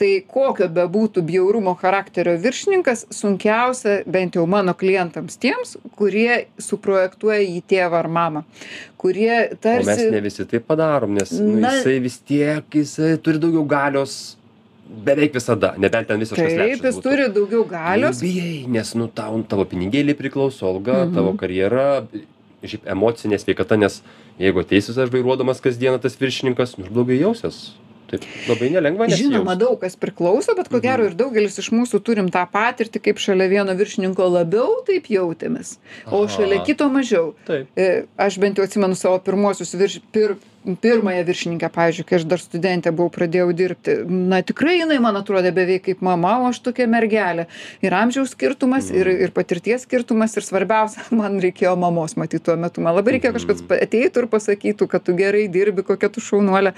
tai 0.00 0.22
kokio 0.24 0.64
bebūtų 0.72 1.20
bjaurumo 1.28 1.74
charakterio 1.76 2.32
viršininkas 2.40 3.02
sunkiausia 3.12 3.98
bent 4.08 4.38
jau 4.38 4.46
mano 4.48 4.72
klientams 4.72 5.36
tiems 5.36 5.74
kurie 5.98 6.46
suprojektuoja 6.56 7.42
į 7.44 7.58
tėvą 7.68 7.98
ar 8.00 8.08
mamą 8.08 8.44
kurie 8.96 9.50
O 9.50 9.52
mes 9.52 9.60
tarsi 9.60 10.06
ne 10.10 10.22
visi 10.24 10.46
taip 10.48 10.64
padarom, 10.70 11.12
nes 11.20 11.32
nu, 11.36 11.58
Na- 11.60 11.74
jisai 11.76 11.98
vis 12.00 12.16
tiek, 12.24 12.64
jisai 12.72 13.18
turi 13.20 13.38
daugiau 13.44 13.66
galios 13.68 14.36
beveik 14.90 15.36
visada, 15.36 15.74
nebent 15.78 16.08
ten 16.08 16.18
visiškas 16.18 16.48
taip 16.48 16.58
lepšis 16.58 16.82
jis 16.88 16.96
būtų. 16.96 17.02
turi 17.04 17.28
daugiau 17.36 17.64
galios 17.68 18.20
Bijai, 18.24 18.64
nes 18.68 18.94
nu 18.98 19.06
tau, 19.06 19.36
tavo 19.46 19.64
pinigėliai 19.68 20.16
priklauso, 20.18 20.64
alga, 20.66 21.04
Mhm. 21.04 21.14
tavo 21.14 21.36
karjera, 21.38 22.06
šiaip 22.64 22.88
emocinė 22.90 23.38
sveikata, 23.38 23.76
nes 23.78 24.00
jeigu 24.40 24.62
ateisiu 24.64 24.96
aš 24.96 25.12
vairuodamas 25.12 25.60
kasdieną 25.62 26.00
tas 26.00 26.16
viršininkas, 26.20 26.78
nu 26.78 26.88
ir 26.88 26.94
blogai 26.94 27.20
jausias. 27.20 27.60
Taip 28.10 28.24
labai 28.48 28.70
nelengva. 28.74 29.06
žinoma 29.08 29.54
nesijaust. 29.54 29.60
daug 29.62 29.80
kas 29.80 29.96
priklauso 29.96 30.56
bet 30.58 30.68
ko 30.68 30.80
gero 30.80 31.04
Mhm. 31.04 31.10
ir 31.12 31.16
daugelis 31.16 31.58
iš 31.62 31.70
mūsų 31.70 32.02
turim 32.02 32.28
tą 32.30 32.44
patirtį 32.50 33.00
kaip 33.06 33.18
šalia 33.22 33.48
vieno 33.48 33.74
viršininko 33.78 34.26
labiau 34.32 34.82
taip 34.86 35.06
jautėmės 35.06 35.78
o 36.10 36.24
Aha. 36.24 36.28
šalia 36.36 36.64
kito 36.66 36.88
mažiau 36.90 37.34
Taip. 37.46 37.66
E, 37.76 38.04
aš 38.18 38.38
bent 38.42 38.58
jau 38.58 38.64
atsimenu 38.66 38.96
savo 38.96 39.18
pirmuosius 39.18 39.74
virš 39.78 40.00
pir 40.12 40.36
pirmąją 40.60 41.22
viršininkę 41.24 41.70
pavyzdžiui 41.72 42.04
kai 42.04 42.16
aš 42.18 42.24
dar 42.28 42.38
studentė 42.42 42.90
buvau 42.92 43.08
pradėjau 43.14 43.48
dirbti 43.56 43.94
na 44.10 44.42
tikrai 44.44 44.74
jinai 44.82 44.98
man 45.00 45.16
atrodė 45.16 45.54
beveik 45.56 45.86
kaip 45.86 46.02
mama 46.04 46.34
o 46.42 46.50
aš 46.50 46.58
tokia 46.60 46.84
mergelė 46.86 47.46
ir 47.80 47.96
amžiaus 47.96 48.34
skirtumas 48.36 48.90
ir 48.92 49.08
ir 49.08 49.30
patirties 49.32 49.86
skirtumas 49.88 50.36
ir 50.36 50.44
svarbiausia 50.44 51.00
man 51.20 51.40
reikėjo 51.40 51.72
mamos 51.80 52.12
matyt 52.20 52.44
tuo 52.44 52.56
metu 52.60 52.84
man 52.84 52.92
labai 52.98 53.16
reikėjo 53.16 53.38
kažkas 53.38 53.64
pa 53.70 53.80
ateitų 53.86 54.26
ir 54.26 54.28
pasakytų 54.36 54.88
kad 54.92 55.02
tu 55.08 55.16
gerai 55.16 55.46
dirbi 55.48 55.82
kokia 55.82 56.12
tu 56.12 56.20
šaunuolė 56.20 56.74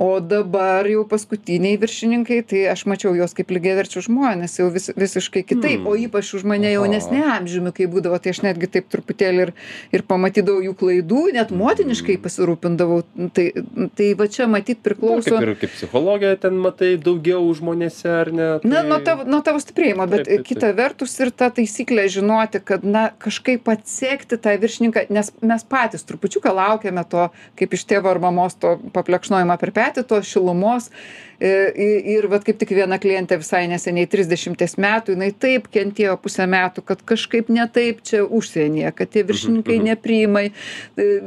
o 0.00 0.20
dabar 0.24 0.88
jau 0.88 1.04
paskutiniai 1.08 1.76
viršininkai 1.80 2.40
tai 2.48 2.62
aš 2.72 2.86
mačiau 2.88 3.12
juos 3.18 3.34
kaip 3.36 3.52
lygiaverčius 3.52 4.06
žmones 4.08 4.56
jau 4.56 4.70
vis 4.72 4.88
visiškai 4.96 5.42
kitaip. 5.44 5.84
O 5.84 5.92
ypač 5.98 6.32
už 6.38 6.46
mane 6.48 6.70
jaunesni 6.72 7.20
amžiumi 7.20 7.72
kai 7.76 7.88
būdavo 7.90 8.16
tai 8.22 8.32
aš 8.32 8.40
netgi 8.46 8.70
taip 8.78 8.88
truputėlį 8.92 9.46
ir 9.46 9.52
ir 9.92 10.04
pamatydavau 10.08 10.64
jų 10.64 10.72
klaidų 10.80 11.24
net 11.36 11.52
motiniškai 11.52 12.16
pasirūpindavau. 12.24 13.02
Tai 13.36 13.46
tai 13.98 14.08
va 14.16 14.28
čia 14.32 14.48
matyt 14.50 14.80
priklauso 14.84 15.36
Kaip 15.36 15.46
ir 15.46 15.54
kaip 15.60 15.74
psichologija 15.74 16.38
ten 16.40 16.56
matai 16.64 16.94
daugiau 17.00 17.44
žmonėse, 17.56 18.08
ar 18.08 18.32
ne? 18.32 18.48
Na, 18.64 18.80
Tai- 18.80 18.88
nuo 18.88 18.98
tavo, 19.04 19.26
nuo 19.28 19.40
tavo 19.44 19.60
stiprėjimo, 19.62 20.06
bet 20.10 20.30
kita 20.46 20.72
vertus 20.76 21.16
ir 21.20 21.32
ta 21.34 21.50
taisyklė 21.54 22.06
žinoti, 22.12 22.62
kad, 22.64 22.84
na, 22.86 23.10
kažkaip 23.22 23.68
atsekti 23.72 24.38
tą 24.40 24.56
viršininką, 24.60 25.06
nes 25.12 25.32
mes 25.44 25.66
patys 25.68 26.06
trupučiuką 26.08 26.52
laukiame 26.56 27.04
to, 27.10 27.28
kaip 27.60 27.76
iš 27.76 27.86
tėvo 27.90 28.10
ar 28.12 28.22
mamos 28.22 28.56
to 28.60 28.76
paplekšnojimo 28.94 29.56
per 29.60 29.74
petį, 29.76 29.89
to 29.94 30.22
šilumos. 30.22 30.90
E, 31.40 31.72
i- 31.76 32.02
Ir, 32.14 32.26
vad 32.28 32.44
kaip 32.44 32.58
tik 32.60 32.68
viena 32.76 32.98
klientė 33.00 33.38
visai 33.40 33.64
neseniai 33.68 34.06
30 34.06 34.76
metų, 34.76 35.14
jinai 35.14 35.30
taip 35.32 35.70
kentėjo 35.72 36.18
pusę 36.20 36.44
metų, 36.44 36.84
kad 36.84 37.02
kažkaip 37.02 37.48
ne 37.48 37.64
taip 37.68 38.02
čia 38.04 38.24
užsienyje, 38.24 38.92
kad 38.94 39.10
tie 39.10 39.24
viršininkai 39.24 39.78
mhm. 39.78 39.84
nepriima, 39.88 40.42
e, 40.44 40.52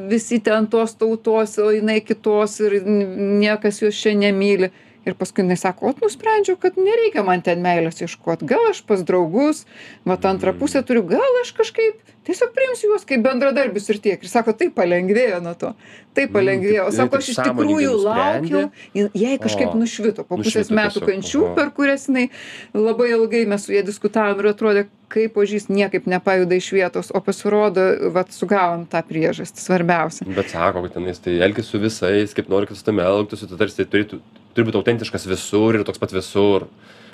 visi 0.09 0.39
ten 0.39 0.67
tos 0.67 0.93
tautos, 0.93 1.57
o 1.57 1.71
jinai 1.73 2.01
kitos 2.05 2.59
ir 2.61 2.83
niekas 2.85 3.81
jos 3.81 3.95
čia 3.97 4.13
nemyli. 4.13 4.69
Ir 5.03 5.17
paskui 5.19 5.43
jinai 5.43 5.57
sako, 5.59 5.89
o 5.89 5.93
nusprendžiau, 5.99 6.55
kad 6.55 6.77
nereikia 6.79 7.25
man 7.27 7.41
ten 7.43 7.59
meilės 7.59 7.99
ieškoti. 7.99 8.47
Gal 8.47 8.69
aš 8.69 8.85
pas 8.87 9.01
draugus, 9.03 9.65
mat 10.07 10.23
antrą 10.23 10.53
pusę 10.55 10.79
turiu, 10.87 11.03
gal 11.03 11.41
aš 11.41 11.51
kažkaip 11.57 12.12
tiesiog 12.27 12.53
priimsiu 12.55 12.89
juos 12.91 13.05
kaip 13.07 13.23
bendradarbius 13.25 13.89
ir 13.91 13.99
tiek. 14.03 14.23
Ir 14.23 14.31
sako, 14.31 14.53
tai 14.57 14.69
palengvėjo 14.73 15.39
nuo 15.43 15.53
to. 15.59 15.73
Tai 16.15 16.25
palengvėjo. 16.33 16.87
O 16.87 16.91
taip, 16.91 16.97
sako, 16.97 17.11
taip 17.11 17.23
aš 17.23 17.29
iš 17.33 17.39
tikrųjų 17.41 17.93
laukiau, 18.03 18.63
jai 18.95 19.37
kažkaip 19.41 19.77
nušvito 19.79 20.25
po 20.27 20.39
pusės 20.41 20.71
metų 20.73 21.03
kančių, 21.07 21.45
per 21.57 21.73
kurias 21.75 22.07
jinai 22.09 22.27
labai 22.75 23.09
ilgai 23.15 23.43
mes 23.49 23.65
su 23.67 23.75
ja 23.75 23.83
diskutavom 23.85 24.43
ir 24.43 24.51
atrodė, 24.53 24.85
kaip 25.13 25.35
ožys 25.37 25.67
niekaip 25.69 26.07
nepajuda 26.09 26.57
iš 26.57 26.69
vietos, 26.73 27.11
o 27.13 27.21
pasirodo, 27.23 27.83
vat 28.15 28.31
sugavom 28.33 28.87
tą 28.89 29.03
priežastį, 29.05 29.61
svarbiausia. 29.61 30.29
Bet 30.33 30.53
sako, 30.53 30.85
kad 30.87 30.95
tenais 30.97 31.21
tai 31.21 31.35
elgis 31.45 31.69
su 31.69 31.81
visais, 31.81 32.33
kaip 32.33 32.49
nori, 32.49 32.69
kad 32.69 32.79
su 32.79 32.87
tame 32.87 33.05
elgtųsi, 33.05 33.49
tu 33.49 33.59
tarsi 33.59 33.85
turėtų, 33.85 34.21
turi 34.57 34.69
būti 34.69 34.81
autentiškas 34.81 35.27
visur 35.29 35.77
ir 35.77 35.85
toks 35.85 36.01
pat 36.01 36.15
visur, 36.15 36.65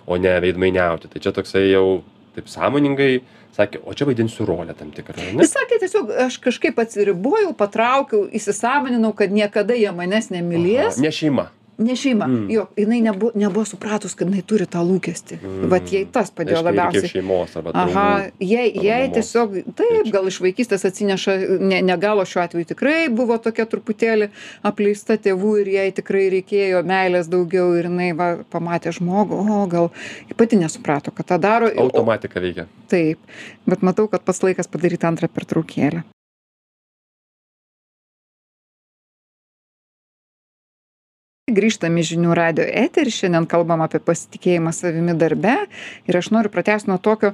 o 0.09 0.17
ne 0.17 0.31
veidmainiauti. 0.43 1.11
Tai 1.11 1.21
čia 1.23 1.35
toksai 1.35 1.67
jau 1.67 2.01
taip 2.37 2.47
sąmoningai 2.51 3.19
sakė, 3.59 3.83
o 3.83 3.93
čia 3.97 4.07
vaidinsiu 4.09 4.47
rolę 4.47 4.75
tam 4.77 4.91
tikrą. 4.95 5.19
Ne? 5.19 5.43
Jis 5.43 5.53
sakė, 5.55 5.79
tiesiog 5.83 6.11
aš 6.25 6.39
kažkaip 6.43 6.79
atsiribojau, 6.81 7.53
patraukiau, 7.59 8.25
įsisamoninau, 8.39 9.13
kad 9.17 9.33
niekada 9.35 9.77
jie 9.77 9.91
manęs 9.95 10.31
nemylės. 10.33 10.99
Ne 11.03 11.11
šeima. 11.13 11.49
Ne 11.79 11.95
šeima. 11.95 12.25
Mm. 12.27 12.49
Jo, 12.51 12.65
jinai 12.75 12.97
nebuvo, 13.01 13.31
nebuvo 13.39 13.63
supratus, 13.65 14.11
kad 14.19 14.27
jinai 14.27 14.41
turi 14.43 14.65
tą 14.67 14.81
lūkestį. 14.83 15.37
Mm. 15.39 15.69
Vat 15.71 15.87
jai 15.93 16.01
tas 16.11 16.27
padėjo 16.35 16.57
labiausiai. 16.67 17.01
Aha, 17.95 18.03
jai, 18.43 18.65
jai 18.83 18.97
tiesiog, 19.15 19.55
taip, 19.79 20.09
gal 20.11 20.27
iš 20.27 20.41
vaikystės 20.43 20.83
atsineša, 20.89 21.37
ne, 21.63 21.79
negalo 21.87 22.25
šiuo 22.27 22.43
atveju 22.43 22.67
tikrai 22.73 23.07
buvo 23.15 23.37
tokia 23.39 23.63
truputėlį 23.71 24.27
apleista 24.67 25.15
tėvų 25.15 25.53
ir 25.63 25.71
jai 25.77 25.87
tikrai 25.95 26.25
reikėjo 26.35 26.83
meilės 26.83 27.31
daugiau 27.31 27.71
ir 27.79 27.87
jinai 27.87 28.11
va, 28.19 28.29
pamatė 28.51 28.91
žmogų, 28.99 29.39
o 29.39 29.63
gal 29.71 29.89
pati 30.35 30.59
nesuprato, 30.59 31.11
kad 31.15 31.31
tą 31.31 31.39
daro. 31.39 31.71
o- 31.71 31.87
Automatika 31.87 32.43
veikia. 32.43 32.67
Taip, 32.91 33.19
bet 33.65 33.81
matau, 33.81 34.09
kad 34.11 34.21
pats 34.27 34.43
laikas 34.43 34.67
padaryti 34.67 35.07
antrą 35.07 35.31
pertraukėlę. 35.31 36.03
Grįžtame 41.55 42.03
į 42.03 42.09
žinių 42.13 42.35
radio 42.37 42.65
eterį, 42.67 43.13
šiandien 43.13 43.47
kalbam 43.49 43.81
apie 43.85 44.01
pasitikėjimą 44.03 44.73
savimi 44.75 45.15
darbe. 45.17 45.55
Ir 46.09 46.19
aš 46.19 46.29
noriu 46.35 46.51
pratęsti 46.53 46.91
nuo 46.91 46.99
tokio, 47.01 47.33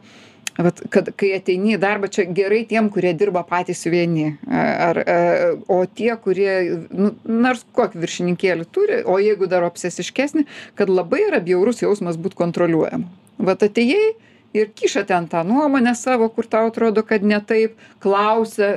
vat, 0.58 0.82
kad 0.94 1.10
kai 1.20 1.34
ateini 1.38 1.76
į 1.76 1.80
darbą, 1.82 2.10
čia 2.12 2.28
gerai 2.38 2.64
tiem, 2.70 2.90
kurie 2.94 3.14
dirba 3.18 3.44
patys 3.48 3.86
vieni, 3.92 4.36
ar, 4.48 5.02
ar, 5.02 5.58
o 5.72 5.82
tie, 5.86 6.14
kurie, 6.22 6.54
nu, 6.92 7.12
nors 7.28 7.66
kokį 7.76 8.04
viršininkėlį 8.04 8.70
turi, 8.72 9.02
o 9.04 9.18
jeigu 9.22 9.50
dar 9.52 9.68
obsesiškesnį, 9.68 10.46
kad 10.80 10.92
labai 10.92 11.26
yra 11.28 11.42
bjaurus 11.44 11.84
jausmas 11.84 12.20
būti 12.22 12.40
kontroliuojam. 12.40 13.08
Vat 13.44 13.68
atėjai 13.68 14.14
ir 14.56 14.72
kiša 14.76 15.04
ten 15.10 15.28
tą 15.32 15.44
nuomonę 15.48 15.96
savo, 15.96 16.30
kur 16.30 16.48
tau 16.48 16.70
atrodo, 16.70 17.04
kad 17.04 17.24
ne 17.24 17.40
taip, 17.44 17.76
klausia, 18.04 18.70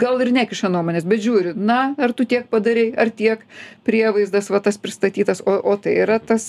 gal 0.00 0.22
ir 0.22 0.30
nekiša 0.34 0.70
nuomonės, 0.72 1.06
bet 1.08 1.22
žiūri, 1.24 1.54
na, 1.56 1.94
ar 1.98 2.14
tu 2.16 2.26
tiek 2.28 2.46
padarai, 2.50 2.88
ar 2.96 3.10
tiek 3.14 3.42
prievaizdas 3.86 4.50
va 4.52 4.60
tas 4.64 4.78
pristatytas, 4.80 5.42
o, 5.44 5.56
o 5.58 5.76
tai 5.80 5.96
yra 6.04 6.18
tas, 6.22 6.44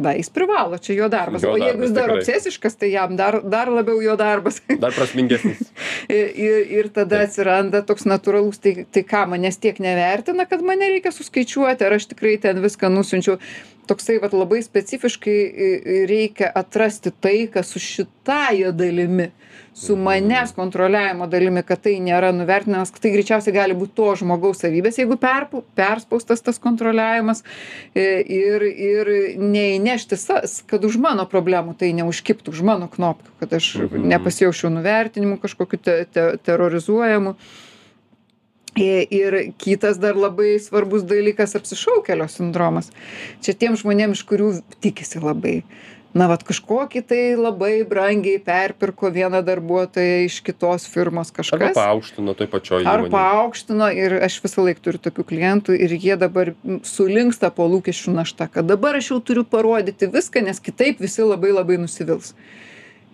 na, 0.00 0.14
jis 0.18 0.30
privalo, 0.34 0.78
čia 0.78 0.98
jo 0.98 1.10
darbas. 1.12 1.44
O 1.48 1.56
jeigu 1.60 1.86
jis 1.86 1.94
dar 1.96 2.14
obsesiškas, 2.14 2.78
tai 2.80 2.92
jam 2.94 3.16
dar, 3.18 3.40
dar 3.42 3.72
labiau 3.72 4.00
jo 4.04 4.16
darbas. 4.20 4.60
Dar 4.84 4.92
prasmingesnis. 4.92 5.60
ir, 6.12 6.58
ir, 6.78 6.88
tada 6.94 7.22
atsiranda 7.24 7.80
toks 7.86 8.04
natūralus, 8.08 8.60
tai, 8.62 8.86
tai 8.92 9.04
ką, 9.08 9.24
manęs 9.32 9.58
tiek 9.62 9.78
nevertina, 9.82 10.46
kad 10.48 10.64
mane 10.66 10.90
reikia 10.92 11.12
suskaičiuoti, 11.14 11.86
ar 11.86 11.96
aš 11.96 12.10
tikrai 12.12 12.36
ten 12.42 12.60
viską 12.64 12.90
nusinčiau. 12.92 13.38
Toksai 13.86 14.18
vat, 14.22 14.32
labai 14.32 14.62
specifiškai 14.64 15.38
reikia 16.08 16.48
atrasti 16.56 17.10
taiką 17.20 17.62
su 17.66 17.78
šitąją 17.82 18.70
dalimi, 18.72 19.26
su 19.74 19.96
manęs 19.98 20.52
kontroliavimo 20.56 21.26
dalimi, 21.26 21.62
kad 21.66 21.82
tai 21.84 21.96
nėra 22.00 22.30
nuvertinamas, 22.32 22.92
kad 22.94 23.02
tai 23.04 23.10
greičiausiai 23.12 23.54
gali 23.56 23.74
būti 23.76 23.92
to 23.98 24.06
žmogaus 24.22 24.62
savybės, 24.62 25.00
jeigu 25.02 25.18
perpu, 25.20 25.64
perspaustas 25.76 26.40
tas 26.46 26.58
kontroliavimas 26.62 27.42
i- 27.94 28.22
ir, 28.38 28.62
ir 28.62 29.12
neįnešti, 29.42 30.16
sas, 30.16 30.62
kad 30.66 30.84
už 30.84 30.96
mano 30.96 31.26
problemų 31.26 31.76
tai 31.76 31.92
neužkiptų, 31.92 32.54
už 32.54 32.62
mano 32.62 32.88
knopkių, 32.88 33.34
kad 33.40 33.52
aš 33.58 33.74
Mhm. 33.82 34.08
nepasijaučiau 34.14 34.70
nuvertinimu 34.70 35.36
kažkokiu 35.42 35.76
te, 35.82 36.04
te, 36.12 36.36
terrorizuojamu. 36.38 37.34
I- 38.76 39.06
Ir 39.10 39.52
kitas 39.58 39.98
dar 39.98 40.14
labai 40.14 40.58
svarbus 40.58 41.02
dalykas- 41.06 41.54
apsišaukėlio 41.58 42.26
sindromas. 42.28 42.90
Čia 43.42 43.54
tiem 43.54 43.76
žmonėm, 43.76 44.12
iš 44.12 44.24
kurių 44.26 44.62
tikisi 44.82 45.20
labai. 45.22 45.62
Na, 46.14 46.28
vad 46.28 46.44
kažkokį 46.46 47.00
tai 47.08 47.34
labai 47.34 47.82
brangiai 47.84 48.38
perpirko 48.38 49.10
vieną 49.10 49.42
darbuotoją 49.42 50.24
iš 50.26 50.40
kitos 50.46 50.86
firmos 50.86 51.32
kažkas. 51.34 51.74
paaukštino 51.74 52.36
toj 52.38 52.46
pačioj 52.46 52.86
Ar 52.86 53.00
įmonėje. 53.00 53.10
paaukštino 53.10 53.88
ir 53.96 54.12
aš 54.22 54.40
visą 54.42 54.62
laiką 54.62 54.80
turiu 54.80 54.98
tokių 55.02 55.24
klientų 55.24 55.74
ir 55.74 55.90
jie 55.98 56.16
dabar 56.16 56.54
sulinksta 56.82 57.50
po 57.50 57.66
lūkesčių 57.66 58.14
našta, 58.14 58.46
kad 58.46 58.64
dabar 58.66 58.94
aš 58.94 59.08
jau 59.10 59.20
turiu 59.20 59.42
parodyti 59.44 60.06
viską, 60.06 60.44
nes 60.44 60.60
kitaip 60.60 61.00
visi 61.00 61.22
labai 61.22 61.50
labai 61.50 61.78
nusivils. 61.78 62.32
Ir, 62.32 62.36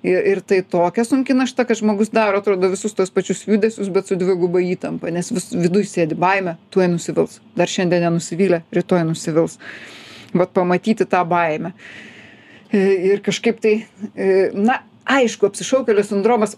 ir 0.07 0.41
tai 0.41 0.61
tokia 0.63 1.05
sunki 1.05 1.35
našta, 1.37 1.67
kad 1.69 1.77
žmogus 1.77 2.13
daro, 2.15 2.41
atrodo, 2.41 2.71
visus 2.73 2.95
tos 2.97 3.13
pačius 3.13 3.43
judesius, 3.49 3.91
bet 3.93 4.09
su 4.09 4.17
dviguba 4.21 4.63
įtampa, 4.65 5.11
nes 5.13 5.29
vis, 5.33 5.51
viduje 5.53 5.89
sėdi 5.91 6.17
baime, 6.19 6.57
tuoj 6.73 6.89
nusivils. 6.95 7.41
Dar 7.59 7.69
šiandien 7.69 8.07
nenusivylė, 8.07 8.63
rytoj 8.77 9.05
nusivils. 9.11 9.59
Vat 10.33 10.55
pamatyti 10.57 11.05
tą 11.11 11.25
baimę. 11.29 11.75
E, 11.75 12.81
Ir 13.11 13.21
kažkaip 13.27 13.61
tai, 13.61 13.75
e, 14.15 14.51
na, 14.55 14.81
aišku, 15.11 15.51
apsišaukėlio 15.51 16.05
sindromas 16.07 16.57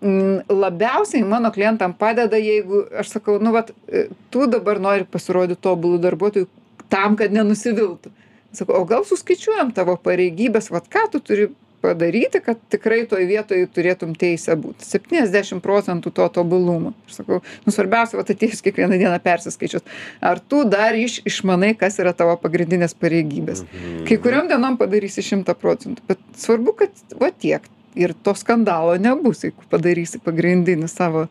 labiausiai 0.00 1.24
mano 1.26 1.50
klientam 1.50 1.94
padeda, 1.94 2.38
jeigu 2.38 2.84
aš 3.00 3.16
sakau, 3.16 3.38
nu, 3.42 3.52
vat, 3.54 3.72
e, 3.88 4.08
tu 4.30 4.46
dabar 4.50 4.78
nori 4.82 5.06
pasirodyti 5.08 5.62
tobulų 5.62 5.98
darbuotojų 6.02 6.46
tam, 6.90 7.16
kad 7.18 7.34
nenusiviltų. 7.34 8.12
Sakau, 8.54 8.78
o 8.80 8.86
gal 8.88 9.04
suskaičiuojam 9.08 9.72
tavo 9.76 9.96
pareigybės, 10.00 10.70
vat 10.72 10.86
ką 10.90 11.08
tu 11.12 11.20
turi 11.20 11.48
padaryti, 11.82 12.40
kad 12.44 12.60
tikrai 12.72 13.02
toj 13.08 13.26
vietoj 13.28 13.64
turėtum 13.74 14.14
teisę 14.18 14.56
būti. 14.58 14.86
70 14.86 15.62
procentų 15.64 16.12
to 16.14 16.26
tobulumo. 16.34 16.94
Aš 17.08 17.20
sakau, 17.20 17.40
nu 17.66 17.74
svarbiausia, 17.74 18.18
vat 18.20 18.32
atėjus 18.34 18.62
kiekvieną 18.66 18.98
dieną 19.00 19.16
persiskaičius. 19.24 19.86
Ar 20.24 20.40
tu 20.40 20.64
dar 20.68 20.98
iš, 20.98 21.20
išmanai, 21.28 21.74
kas 21.78 22.00
yra 22.02 22.14
tavo 22.16 22.36
pagrindinės 22.42 22.96
pareigybės. 22.98 23.64
Mhm. 23.64 24.04
Kai 24.08 24.20
kuriam 24.22 24.50
dienom 24.50 24.78
padarysi 24.80 25.24
100 25.24 25.56
procentų, 25.58 26.04
bet 26.10 26.22
svarbu, 26.38 26.76
kad 26.82 27.18
va 27.20 27.32
tiek. 27.32 27.66
Ir 27.98 28.12
to 28.22 28.34
skandalo 28.36 28.92
nebus, 29.00 29.40
jeigu 29.42 29.64
padarysi 29.72 30.20
pagrindinį 30.22 30.86
savo 30.92 31.24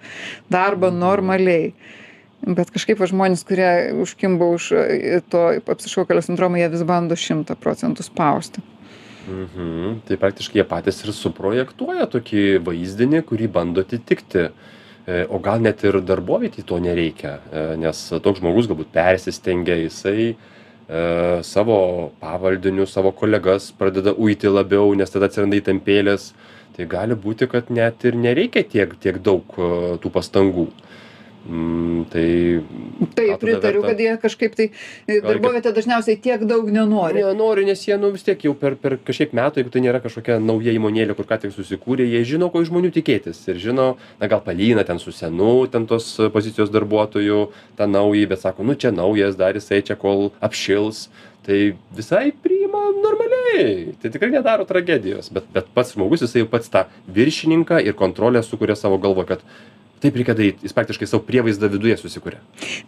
darbą 0.51 0.89
normaliai. 0.91 1.71
Bet 2.43 2.69
kažkaip 2.73 2.99
va, 3.01 3.07
žmonės, 3.09 3.43
kurie 3.47 3.69
užkimba 4.03 4.49
už 4.53 4.71
e, 4.77 5.19
to 5.31 5.43
apsišaukėlio 5.57 6.21
sindromą, 6.25 6.59
jie 6.59 6.67
vis 6.73 6.83
bando 6.87 7.17
100 7.17 7.55
procentų 7.61 8.05
spausti. 8.05 8.61
Mhm. 9.27 10.01
Tai 10.07 10.17
praktiškai 10.21 10.61
jie 10.61 10.65
patys 10.67 11.01
ir 11.03 11.11
suprojektuoja 11.15 12.07
tokį 12.11 12.43
vaizdinį, 12.63 13.21
kurį 13.27 13.49
bando 13.51 13.83
atitikti. 13.83 14.47
E, 15.07 15.25
O 15.31 15.39
gal 15.43 15.61
net 15.63 15.83
ir 15.87 15.99
darbovietį 16.03 16.63
to 16.67 16.79
nereikia, 16.83 17.37
e, 17.51 17.65
nes 17.79 17.99
toks 18.23 18.41
žmogus 18.41 18.67
galbūt 18.67 18.91
persistengia, 18.95 19.77
jisai 19.79 20.33
e, 20.33 20.35
savo 21.47 21.77
pavaldinius, 22.19 22.91
savo 22.95 23.11
kolegas 23.15 23.69
pradeda 23.71 24.15
uiti 24.15 24.51
labiau, 24.51 24.91
nes 24.95 25.11
tada 25.11 25.27
atsiranda 25.27 25.59
įtampėlės. 25.59 26.31
Tai 26.77 26.85
gali 26.91 27.15
būti, 27.15 27.47
kad 27.51 27.71
net 27.73 28.03
ir 28.05 28.15
nereikia 28.19 28.63
tiek, 28.63 28.91
tiek 29.01 29.17
daug 29.23 29.55
tų 30.03 30.11
pastangų. 30.13 30.67
Mm, 31.47 32.05
tai 32.11 32.61
Taip, 33.15 33.39
pritariu, 33.39 33.81
verta- 33.81 33.87
kad 33.93 33.99
jie 33.99 34.13
kažkaip 34.19 34.55
tai 34.57 34.65
e, 35.07 35.19
darbovietė 35.23 35.71
dažniausiai 35.71 36.17
tiek 36.19 36.41
daug 36.49 36.67
nenori. 36.67 37.21
Nenori, 37.23 37.63
nes 37.69 37.83
jie, 37.87 37.95
nu, 37.97 38.09
vis 38.11 38.25
tiek 38.27 38.41
jau 38.43 38.51
per, 38.57 38.75
per 38.75 38.97
kažkiek 39.07 39.31
metų, 39.37 39.61
jeigu 39.61 39.71
tai 39.71 39.83
nėra 39.85 40.01
kažkokia 40.03 40.41
nauja 40.43 40.73
įmonėlė, 40.75 41.15
kur 41.15 41.29
ką 41.29 41.39
tik 41.45 41.55
susikūrė, 41.55 42.03
jie 42.09 42.23
žino, 42.33 42.49
ko 42.51 42.63
iš 42.65 42.67
žmonių 42.71 42.91
tikėtis. 42.97 43.39
Ir 43.47 43.61
žino, 43.63 43.87
na 44.19 44.27
gal 44.27 44.43
palyna 44.43 44.83
ten 44.87 44.99
su 44.99 45.15
senu, 45.15 45.53
ten 45.71 45.87
tos 45.87 46.09
pozicijos 46.35 46.73
darbuotojų, 46.73 47.39
tą 47.79 47.87
naują, 47.87 48.27
bet 48.33 48.43
sako, 48.43 48.67
nu 48.67 48.75
čia 48.75 48.91
naujas, 48.91 49.39
dar 49.39 49.55
jisai 49.55 49.79
čia 49.87 49.95
kol 49.95 50.33
apšils. 50.43 51.07
Tai 51.47 51.77
visai 51.95 52.33
priima 52.43 52.89
normaliai. 52.91 53.93
Tai 54.01 54.11
tikrai 54.11 54.33
nedaro 54.33 54.65
tragedijos. 54.67 55.29
Bet, 55.31 55.47
bet 55.55 55.69
pats 55.71 55.93
žmogus, 55.95 56.25
jisai 56.25 56.41
jau 56.43 56.49
pats 56.51 56.67
tą 56.67 56.83
viršininką 57.07 57.79
ir 57.87 57.95
kontrolę 57.95 58.43
sukuria 58.43 58.75
savo 58.75 58.99
galvo, 58.99 59.23
kad 59.23 59.45
taip 60.03 60.17
reikia 60.19 60.35
daryti. 60.37 60.65
Jis 60.67 60.75
praktiškai 60.77 61.07
savo 61.09 61.23
prievaizdą 61.27 61.69
viduje 61.71 61.97
susikuria. 61.99 62.41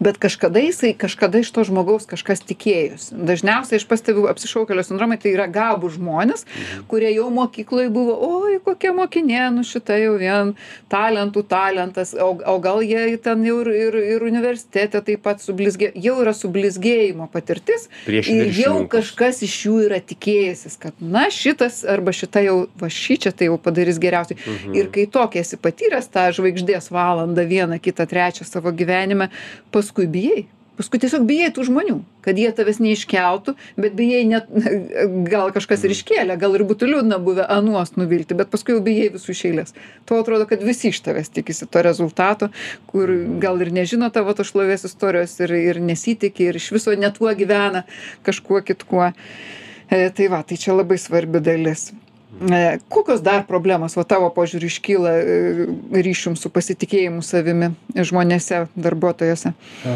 Bet 0.03 0.19
kažkada 0.21 0.61
jisai, 0.63 0.93
kažkada 0.97 1.41
iš 1.43 1.51
to 1.55 1.65
žmogaus 1.67 2.07
kažkas 2.09 2.43
tikėjosi. 2.47 3.17
Dažniausiai 3.29 3.79
aš 3.81 3.85
pastebiu 3.89 4.27
apsišaukėlio 4.31 4.85
sindromai, 4.85 5.19
tai 5.21 5.33
yra 5.35 5.47
gabų 5.51 5.91
žmonės, 5.95 6.45
kurie 6.91 7.11
jau 7.13 7.29
mokykloje 7.33 7.89
buvo, 7.93 8.15
oi, 8.15 8.59
kokia 8.63 8.93
mokinė, 8.97 9.41
nu 9.55 9.65
šita 9.67 9.97
jau 9.99 10.15
vien 10.21 10.53
talentų 10.91 11.43
talentas, 11.49 12.13
o, 12.13 12.31
o 12.37 12.57
gal 12.63 12.83
jie 12.85 13.17
ten 13.21 13.43
jau 13.47 13.59
ir, 13.63 13.71
ir, 13.87 13.99
ir 14.15 14.25
universitete 14.27 15.01
taip 15.05 15.23
pat 15.25 15.43
sublizgė, 15.43 15.91
jau 15.99 16.17
yra 16.23 16.33
sublizgėjimo 16.37 17.29
patirtis 17.33 17.87
ir 18.07 18.53
jau 18.55 18.75
kažkas 18.91 19.43
iš 19.45 19.55
jų 19.65 19.75
yra 19.87 19.99
tikėjęsis, 20.03 20.77
kad 20.81 20.97
na 21.01 21.27
šitas 21.33 21.81
arba 21.87 22.13
šita 22.15 22.43
jau, 22.45 22.57
va 22.79 22.91
šį 22.93 23.19
čia 23.25 23.33
tai 23.35 23.49
jau 23.49 23.57
padarys 23.61 23.99
geriausiai. 24.01 24.39
Mhm. 24.39 24.77
Ir 24.77 24.89
kai 24.93 25.05
tokia 25.11 25.43
esi 25.43 25.59
patyręs 25.61 26.09
tą 26.13 26.29
žvaigždės 26.35 26.89
valandą, 26.99 27.47
vieną, 27.47 27.81
kitą, 27.81 28.07
trečią 28.09 28.47
savo 28.47 28.75
gyvenime, 28.75 29.31
paskui 29.71 30.07
bijai. 30.11 30.47
Paskui 30.79 31.01
tiesiog 31.03 31.25
bijai 31.27 31.49
tų 31.51 31.65
žmonių, 31.67 31.97
kad 32.23 32.37
jie 32.39 32.47
tavęs 32.55 32.77
neiškeltų, 32.79 33.51
bet 33.83 33.97
bijai 33.97 34.21
net, 34.29 34.47
gal 35.33 35.51
kažkas 35.51 35.83
ir 35.83 35.91
iškėlė, 35.91 36.37
gal 36.39 36.55
ir 36.55 36.63
būtų 36.69 36.87
liūdna 36.87 37.17
buvę 37.19 37.43
anuos 37.51 37.91
nuvilti, 37.99 38.37
bet 38.39 38.47
paskui 38.53 38.77
jau 38.77 38.83
bijai 38.85 39.09
visų 39.11 39.33
išėlės. 39.35 39.75
Tuo 40.07 40.21
atrodo, 40.23 40.47
kad 40.47 40.63
visi 40.63 40.93
iš 40.93 41.01
tavęs 41.03 41.33
tikisi 41.35 41.67
to 41.67 41.83
rezultato, 41.83 42.47
kur 42.87 43.11
gal 43.43 43.59
ir 43.59 43.73
nežino 43.75 44.07
tavo 44.15 44.31
to 44.37 44.47
šlovės 44.47 44.87
istorijos 44.87 45.35
ir, 45.43 45.51
ir 45.59 45.83
nesitikė 45.83 46.47
ir 46.47 46.61
iš 46.61 46.71
viso 46.77 46.95
netuo 46.95 47.35
gyvena 47.35 47.83
kažkuo 48.23 48.63
kitkuo. 48.63 49.11
E, 49.91 50.05
tai 50.15 50.31
va, 50.31 50.45
tai 50.47 50.55
čia 50.63 50.79
labai 50.79 50.95
svarbi 51.01 51.43
dalis. 51.43 51.89
E, 52.29 52.79
Kokios 52.93 53.23
dar 53.25 53.47
problemos, 53.49 53.97
va 53.97 54.05
tavo 54.07 54.29
požiūrį 54.35 54.69
iškyla 54.69 55.13
e, 55.17 55.39
ryšium 56.05 56.37
su 56.37 56.51
pasitikėjimu 56.53 57.25
savimi 57.25 57.73
žmonėse, 57.97 58.67
darbuotojose? 58.77 59.55
A, 59.85 59.95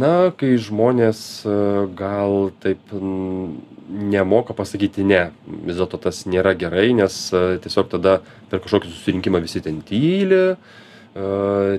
Na, 0.00 0.30
kai 0.32 0.54
žmonės 0.60 1.18
gal 1.98 2.50
taip 2.62 2.92
nemoka 3.90 4.54
pasakyti 4.56 5.04
ne, 5.04 5.26
vis 5.66 5.76
dėlto 5.76 5.98
tas 6.06 6.22
nėra 6.30 6.54
gerai, 6.56 6.90
nes 6.96 7.16
tiesiog 7.34 7.90
tada 7.96 8.20
per 8.48 8.62
kažkokį 8.64 8.92
susirinkimą 8.92 9.42
visi 9.44 9.60
ten 9.64 9.82
tyli, 9.84 10.54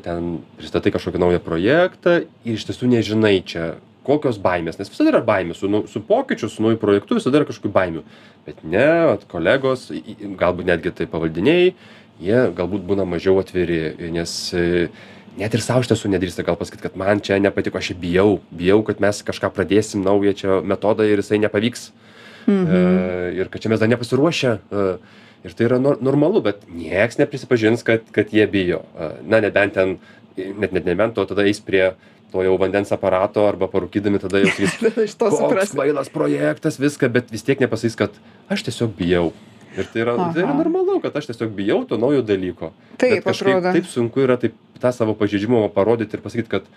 ten 0.05 0.27
pristatai 0.59 0.93
kažkokį 0.93 1.23
naują 1.23 1.41
projektą 1.41 2.19
ir 2.21 2.59
iš 2.59 2.67
tiesų 2.69 2.91
nežinai 2.91 3.39
čia 3.47 3.71
kokios 4.07 4.39
baimės, 4.41 4.79
nes 4.79 4.89
visada 4.89 5.11
yra 5.13 5.21
baimė, 5.25 5.55
su, 5.57 5.69
nau- 5.69 5.85
su 5.89 6.01
pokyčiu, 6.01 6.49
su 6.49 6.63
nauju 6.65 6.79
projektu 6.81 7.17
visada 7.19 7.37
yra 7.41 7.47
kažkokių 7.49 7.71
baimių. 7.75 8.03
Bet 8.47 8.63
ne, 8.65 8.87
vat, 9.11 9.25
kolegos, 9.29 9.89
galbūt 10.41 10.65
netgi 10.71 10.93
tai 10.97 11.05
pavaldiniai, 11.11 11.73
jie 12.21 12.41
galbūt 12.57 12.85
būna 12.87 13.05
mažiau 13.05 13.37
atviri, 13.41 13.93
nes 14.13 14.33
e, 14.57 14.89
net 15.37 15.53
ir 15.53 15.61
savo 15.61 15.85
iš 15.85 15.91
tiesų 15.93 16.11
nedrįsta 16.15 16.45
gal 16.47 16.57
pasakyti, 16.57 16.87
kad 16.87 16.97
man 16.97 17.21
čia 17.21 17.37
nepatiko, 17.41 17.77
aš 17.77 17.91
čia 17.93 17.99
bijau, 18.01 18.39
bijau, 18.49 18.81
kad 18.87 19.01
mes 19.03 19.21
kažką 19.27 19.53
pradėsim 19.53 20.03
naują 20.05 20.33
čia 20.37 20.61
metodą 20.65 21.05
ir 21.05 21.21
jisai 21.21 21.41
nepavyks. 21.45 21.91
Mhm. 22.47 22.65
E, 22.65 23.33
ir 23.37 23.49
kad 23.53 23.61
čia 23.61 23.69
mes 23.69 23.81
dar 23.81 23.91
nepasiruošę. 23.93 24.59
e, 24.71 24.93
Ir 25.41 25.55
tai 25.57 25.65
yra 25.65 25.79
nor 25.81 25.95
normalu, 26.05 26.37
bet 26.45 26.67
nieks 26.69 27.17
neprisipažins, 27.17 27.81
kad, 27.81 28.03
kad 28.13 28.29
jie 28.29 28.43
bijo. 28.45 28.83
Na, 29.25 29.39
nebent 29.41 29.73
ten, 29.73 29.95
net, 30.37 30.71
net 30.71 30.85
nebent, 30.87 31.17
o 31.17 31.25
tada 31.27 31.45
eis 31.47 31.61
prie 31.63 31.91
to 32.31 32.43
jau 32.45 32.55
vandens 32.59 32.91
aparato 32.95 33.43
arba 33.47 33.67
parūkydami 33.71 34.21
tada 34.23 34.41
jau 34.43 34.51
sakys, 34.51 34.77
to 35.19 35.31
koks 35.35 35.73
kvailas 35.75 36.11
projektas, 36.13 36.79
viską, 36.79 37.11
bet 37.11 37.31
vis 37.33 37.43
tiek 37.47 37.59
nepasakys, 37.63 37.97
kad 37.99 38.21
aš 38.51 38.67
tiesiog 38.69 38.93
bijau. 38.97 39.31
Ir 39.71 39.87
tai 39.87 40.01
yra, 40.03 40.17
tai 40.35 40.43
yra 40.43 40.49
Aha. 40.51 40.59
normalu, 40.59 40.97
kad 41.03 41.15
aš 41.15 41.29
tiesiog 41.29 41.51
bijau 41.55 41.81
to 41.87 41.99
naujo 41.99 42.23
dalyko. 42.27 42.73
Taip, 42.99 43.21
bet 43.21 43.27
kažkaip 43.29 43.55
atrodo. 43.55 43.75
taip 43.77 43.87
sunku 43.87 44.23
yra 44.23 44.35
taip 44.39 44.57
tą 44.81 44.91
savo 44.95 45.15
pažeidžiamumą 45.15 45.69
parodyti 45.71 46.17
ir 46.17 46.23
pasakyti, 46.23 46.51
kad 46.51 46.67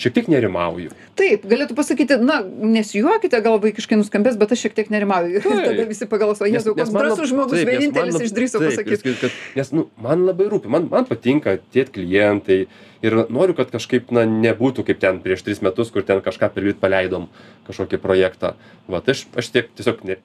šiek 0.00 0.14
tiek 0.16 0.28
nerimauju. 0.32 0.92
Taip, 1.18 1.44
galėtų 1.48 1.76
pasakyti, 1.78 2.16
na, 2.22 2.40
nesijuokite, 2.42 3.38
gal 3.44 3.60
vaikiškai 3.62 3.98
nuskambės, 4.00 4.38
bet 4.40 4.54
aš 4.54 4.64
šiek 4.66 4.76
tiek 4.78 4.90
nerimauju. 4.94 5.38
Ir 5.38 5.46
tada 5.68 5.86
visi 5.88 6.08
pagalvos, 6.10 6.42
o 6.42 6.48
Jėzau, 6.50 6.74
koks 6.78 6.92
drąsus 6.94 7.30
žmogus, 7.30 7.60
taip, 7.60 7.70
vienintelis 7.70 8.18
lab- 8.18 8.26
išdrįso 8.26 8.62
pasakyti. 8.62 9.14
Kad, 9.22 9.38
nes 9.58 9.72
nu, 9.76 9.86
man 10.02 10.26
labai 10.26 10.48
rūpi, 10.50 10.70
man, 10.72 10.88
man 10.90 11.06
patinka 11.08 11.56
tie 11.74 11.86
klientai 11.86 12.64
ir 13.04 13.18
noriu, 13.28 13.56
kad 13.58 13.70
kažkaip 13.74 14.10
na, 14.14 14.26
nebūtų 14.26 14.86
kaip 14.90 15.02
ten 15.02 15.22
prieš 15.24 15.46
tris 15.46 15.62
metus, 15.64 15.92
kur 15.94 16.06
ten 16.06 16.22
kažką 16.24 16.50
pirlit 16.56 16.80
paleidom, 16.82 17.28
kažkokį 17.68 18.02
projektą. 18.02 18.54
Va, 18.90 19.04
tai 19.04 19.14
aš, 19.14 19.26
aš 19.38 19.52
tiek, 19.54 19.70
tiesiog, 19.78 20.02
ne, 20.08 20.18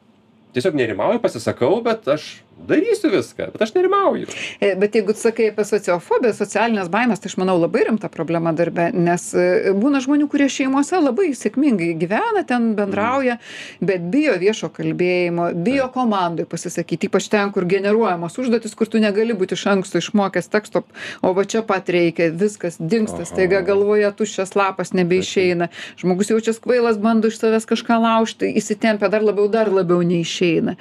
tiesiog 0.57 0.77
nerimauju, 0.79 1.21
pasisakau, 1.23 1.75
bet 1.85 2.07
aš 2.09 2.39
darysiu 2.67 3.09
viską, 3.11 3.49
bet 3.53 3.61
aš 3.61 3.73
nerimauju. 3.75 4.27
E, 4.61 4.75
Bet 4.79 4.95
jeigu 4.95 5.13
tu 5.13 5.19
sakai 5.19 5.49
apie 5.51 5.65
sociofobiją, 5.67 6.33
socialinės 6.37 6.89
baimės, 6.91 7.19
tai 7.21 7.29
aš 7.31 7.35
manau 7.41 7.57
labai 7.59 7.83
rimta 7.87 8.09
problema 8.11 8.53
darbe, 8.55 8.89
nes 8.93 9.25
e, 9.35 9.73
būna 9.75 10.01
žmonių, 10.03 10.29
kurie 10.31 10.47
šeimose 10.51 10.99
labai 11.01 11.31
sėkmingai 11.37 11.91
gyvena, 11.99 12.43
ten 12.47 12.71
bendrauja, 12.77 13.39
bet 13.81 14.05
bijo 14.13 14.37
viešo 14.41 14.69
kalbėjimo, 14.75 15.49
bijo 15.65 15.89
komandai 15.93 16.45
pasisakyti, 16.49 17.09
ypač 17.09 17.29
ten, 17.33 17.51
kur 17.55 17.67
generuojamos 17.69 18.37
užduotis, 18.39 18.75
kur 18.77 18.87
tu 18.87 19.01
negali 19.03 19.35
būti 19.37 19.57
iš 19.57 19.65
anksto 19.75 20.01
išmokęs 20.01 20.49
teksto, 20.53 20.83
o 21.21 21.33
va 21.37 21.45
čia 21.49 21.63
pat 21.67 21.89
reikia, 21.91 22.29
viskas 22.31 22.79
dinksta, 22.79 23.23
Aha. 23.25 23.29
staiga 23.33 23.61
galvoje 23.65 24.09
tuščias 24.17 24.55
lapas 24.57 24.93
nebeišeina, 24.97 25.69
žmogus 25.99 26.31
jaučiasi 26.33 26.63
kvailas, 26.63 27.01
bando 27.01 27.29
iš 27.29 27.41
savęs 27.41 27.67
kažką 27.69 27.99
laužti, 28.01 28.53
įsitempia 28.59 29.11
dar 29.11 29.25
labiau, 29.25 29.49
dar 29.51 29.71
labiau 29.73 30.01
neišeina. 30.05 30.77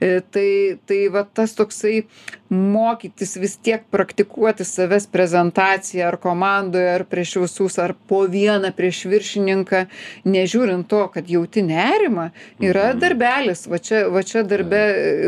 E, 0.00 0.20
Tai, 0.32 0.78
tai 0.86 1.08
va 1.12 1.21
tas 1.24 1.54
toksai 1.58 2.06
mokytis 2.52 3.36
vis 3.40 3.56
tiek 3.56 3.82
praktikuoti 3.90 4.64
savęs 4.68 5.06
prezentaciją 5.12 6.06
ar 6.10 6.16
komandoje, 6.20 6.90
ar 6.94 7.04
prieš 7.08 7.38
visus, 7.40 7.78
ar 7.80 7.94
po 8.08 8.26
vieną 8.28 8.68
prieš 8.76 9.06
viršininką, 9.08 9.86
nežiūrint 10.28 10.84
to, 10.90 11.06
kad 11.14 11.30
jauti 11.32 11.62
nerimą, 11.64 12.28
yra 12.60 12.90
Mhm. 12.92 13.00
darbelis. 13.00 13.66
Va 13.66 13.78
čia, 13.78 14.04
va 14.12 14.22
čia 14.22 14.42
darbe, 14.44 14.82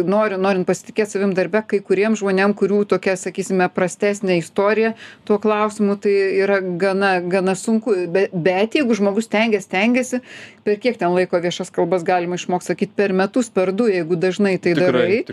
nori, 0.04 0.36
norint 0.36 0.66
pasitikėti 0.68 1.16
savim 1.16 1.32
darbe, 1.34 1.62
kai 1.66 1.80
kuriem 1.80 2.12
žmonėm, 2.16 2.54
kurių 2.54 2.84
tokia, 2.92 3.16
sakysime, 3.16 3.68
prastesnė 3.72 4.36
istorija 4.38 4.94
tuo 5.24 5.38
klausimu, 5.38 5.96
tai 6.00 6.12
yra 6.44 6.60
gana, 6.60 7.20
gana 7.20 7.54
sunku. 7.54 7.94
Bet, 8.12 8.30
bet 8.32 8.74
jeigu 8.76 8.94
žmogus 8.94 9.28
tengiasi, 9.32 9.68
tengiasi, 9.68 10.20
per 10.64 10.76
kiek 10.76 10.98
ten 10.98 11.08
laiko 11.14 11.40
viešas 11.40 11.72
kalbas 11.72 12.04
galima 12.04 12.36
išmokti 12.36 12.66
sakyti, 12.72 12.92
per 12.96 13.12
metus, 13.12 13.48
per 13.48 13.72
du, 13.72 13.88
jeigu 13.88 14.16
dažnai 14.16 14.58
tai 14.60 14.74
darai. 14.74 15.24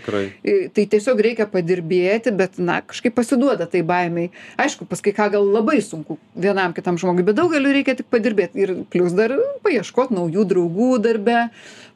Tai 0.73 0.86
tiesiog 0.86 1.19
reikia 1.19 1.47
padirbėti, 1.82 2.32
bet, 2.36 2.58
na, 2.60 2.82
kažkaip 2.82 3.15
pasiduoda 3.15 3.67
tai 3.67 3.82
baimiai. 3.82 4.32
Aišku, 4.58 4.86
pas 4.86 5.02
kai 5.02 5.13
ką 5.13 5.32
gal 5.32 5.46
labai 5.46 5.82
sunku 5.82 6.17
vienam 6.36 6.74
kitam 6.74 6.98
žmogui, 6.98 7.24
bet 7.24 7.36
daugeliu 7.36 7.74
reikia 7.74 7.96
tik 7.96 8.10
padirbėti. 8.10 8.62
Ir 8.62 8.86
plus 8.89 9.13
dar 9.13 9.34
paieškoti 9.63 10.13
naujų 10.13 10.46
draugų 10.46 11.00
darbe, 11.02 11.50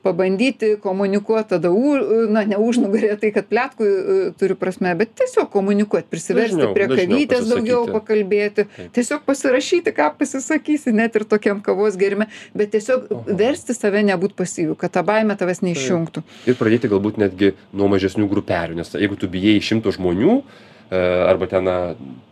pabandyti 0.05 0.75
komunikuoti 0.83 1.49
tada, 1.55 1.71
u, 1.73 1.95
na, 2.31 2.43
ne 2.47 2.59
užnugarė 2.61 3.15
tai, 3.21 3.31
kad 3.35 3.47
plėtkui 3.49 3.87
uh, 3.89 4.19
turi 4.39 4.57
prasme, 4.59 4.93
bet 4.99 5.15
tiesiog 5.17 5.49
komunikuoti, 5.53 6.07
prisiversti 6.11 6.59
Dažniau- 6.59 6.75
prie 6.77 6.87
kavytės 6.91 7.49
daugiau 7.49 7.85
pakalbėti, 7.89 8.67
Taip. 8.75 8.91
tiesiog 8.97 9.25
pasirašyti, 9.27 9.93
ką 9.97 10.11
pasisakysi, 10.19 10.93
net 10.95 11.17
ir 11.17 11.25
tokiam 11.29 11.63
kavos 11.65 11.97
gerime, 11.99 12.29
bet 12.57 12.73
tiesiog 12.75 13.09
Aha. 13.09 13.37
versti 13.41 13.73
save 13.77 14.03
nebūti 14.05 14.37
pasyviu, 14.37 14.77
kad 14.79 14.93
ta 14.95 15.03
baime 15.05 15.35
tavęs 15.39 15.63
neišjungtų. 15.65 16.23
ir 16.45 16.59
pradėti 16.59 16.91
galbūt 16.91 17.17
netgi 17.21 17.53
nuo 17.73 17.89
mažesnių 17.91 18.29
grupelių, 18.29 18.75
nes 18.81 18.93
jeigu 18.93 19.17
tu 19.19 19.27
bijai 19.31 19.57
šimto 19.63 19.91
žmonių, 19.95 20.39
e, 20.41 20.74
arba 20.93 21.47
ten 21.49 21.65
na, 21.65 21.77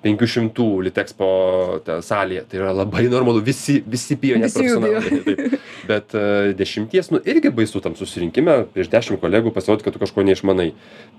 500 0.04 0.84
Litexpo 0.84 1.28
te 1.86 1.98
salėje, 2.04 2.44
tai 2.52 2.60
yra 2.60 2.74
labai 2.76 3.06
normalu, 3.10 3.42
visi, 3.46 3.80
visi 3.88 4.18
bijo, 4.20 4.38
bijo. 4.42 4.52
profesionalai. 4.54 5.62
Bet 5.90 6.16
e, 6.18 6.26
dešimties, 6.60 7.10
nu 7.14 7.22
irgi 7.24 7.54
baisu 7.56 7.82
tam 7.84 7.96
susirinkime, 8.00 8.60
prieš 8.76 8.92
dešimt 8.92 9.22
kolegų 9.24 9.54
pasirodyti, 9.56 9.88
kad 9.88 9.96
tu 9.96 10.04
kažko 10.04 10.26
neišmanai. 10.28 10.70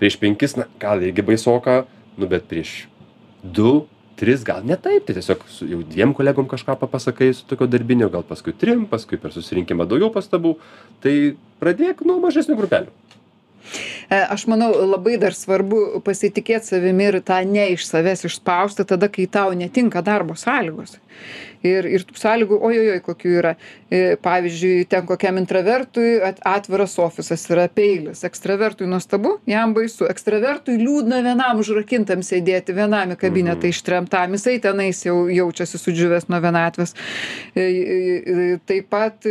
Prieš 0.01 0.19
penkis, 0.21 0.55
na 0.59 0.69
gal 0.81 1.03
irgi 1.03 1.25
baisoka, 1.25 1.83
nu 2.21 2.29
bet 2.29 2.47
prieš 2.51 2.85
du, 3.43 3.87
tris 4.19 4.45
gal 4.47 4.63
ne 4.63 4.77
taip, 4.79 5.03
tai 5.07 5.17
tiesiog 5.17 5.43
su 5.51 5.67
jau 5.67 5.81
dviem 5.83 6.13
kolegom 6.15 6.47
kažką 6.51 6.77
papasakai 6.79 7.33
su 7.35 7.47
tokio 7.49 7.67
darbinio, 7.67 8.07
gal 8.13 8.23
paskui 8.27 8.55
trim, 8.55 8.85
paskui 8.89 9.19
per 9.21 9.33
susirinkimą 9.35 9.89
daugiau 9.89 10.13
pastabų, 10.13 10.55
tai 11.03 11.35
pradėk 11.59 12.05
nuo 12.07 12.21
mažesnių 12.23 12.57
grupelių. 12.61 12.93
E, 14.09 14.19
aš 14.19 14.45
manau 14.51 14.71
labai 14.85 15.17
dar 15.21 15.35
svarbu 15.35 16.01
pasitikėt 16.05 16.67
savimi 16.67 17.09
ir 17.09 17.21
tą 17.25 17.41
ne 17.47 17.71
iš 17.73 17.87
savęs 17.89 18.25
išspausti 18.29 18.85
tada 18.87 19.09
kai 19.11 19.27
tau 19.31 19.53
netinka 19.57 20.03
darbo 20.05 20.37
sąlygos. 20.39 20.99
Ir 21.65 21.87
ir 21.89 22.03
tų 22.05 22.17
sąlygų 22.19 22.59
ojojoi 22.67 23.01
kokių 23.05 23.31
yra. 23.39 23.53
E, 23.89 24.01
pavyzdžiui 24.21 24.85
ten 24.89 25.05
kokiam 25.09 25.39
intravertui 25.41 26.19
at 26.27 26.41
atviras 26.45 26.93
ofisas 27.01 27.45
yra 27.49 27.65
peilis. 27.71 28.21
Ekstravertui 28.27 28.85
nuostabu 28.89 29.37
jam 29.49 29.73
baisu. 29.73 30.05
Ekstravertui 30.11 30.77
liūdna 30.81 31.23
vienam 31.25 31.63
užrakintam 31.63 32.21
sėdėti 32.25 32.75
vienam 32.77 33.15
į 33.15 33.19
kabinetą 33.23 33.71
ištremtam. 33.71 34.37
Jisai 34.37 34.59
tenais 34.61 35.01
jau 35.07 35.23
jaučiasi 35.31 35.81
sudžiūvęs 35.81 36.29
nuo 36.29 36.43
vienatvės. 36.45 36.93
E, 37.57 38.59
taip 38.69 38.91
pat 38.93 39.25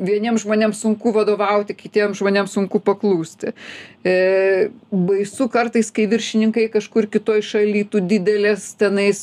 vieniem 0.00 0.38
žmonėm 0.40 0.74
sunku 0.76 1.12
vadovauti 1.14 1.76
kitiem 1.76 2.16
žmonėm 2.16 2.48
sunku 2.50 2.80
paklūsti. 2.82 3.52
E, 4.00 4.70
baisu 4.88 5.44
kartais 5.52 5.90
kai 5.92 6.06
viršininkai 6.08 6.70
kažkur 6.72 7.04
kitoj 7.12 7.42
šaly 7.44 7.82
tu 7.84 8.00
didelės 8.00 8.70
tenais 8.80 9.18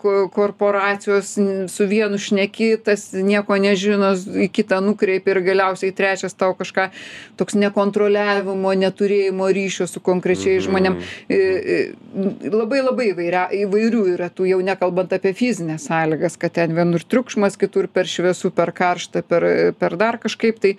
ko 0.00 0.14
korporacijos 0.32 1.34
su 1.68 1.86
vienu 1.90 2.16
šneki 2.16 2.70
tas 2.80 3.10
nieko 3.12 3.58
nežino 3.60 4.14
į 4.16 4.48
kitą 4.48 4.78
nukreipi 4.80 5.34
ir 5.34 5.42
galiausiai 5.44 5.92
trečias 5.92 6.32
tau 6.32 6.56
kažką 6.56 6.88
toks 7.36 7.58
nekontroliavimo 7.60 8.72
neturėjimo 8.86 9.50
ryšio 9.52 9.84
su 9.90 10.00
konkrečiais 10.00 10.64
žmonėm. 10.64 10.96
E, 11.28 11.36
e, 11.36 12.48
labai 12.48 12.80
labai 12.80 13.10
įvairia 13.12 13.44
įvairių 13.66 14.06
yra 14.14 14.30
tų 14.32 14.48
jau 14.48 14.62
nekalbant 14.64 15.12
apie 15.12 15.34
fizines 15.36 15.90
sąlygas 15.90 16.40
kad 16.40 16.56
ten 16.56 16.72
vienur 16.72 17.04
triukšmas 17.04 17.60
kitur 17.60 17.90
per 17.92 18.08
šviesu 18.08 18.48
per 18.48 18.72
karšta 18.72 19.20
per 19.28 19.76
per 19.76 20.00
dar 20.00 20.21
kažkaip 20.22 20.60
tai 20.62 20.76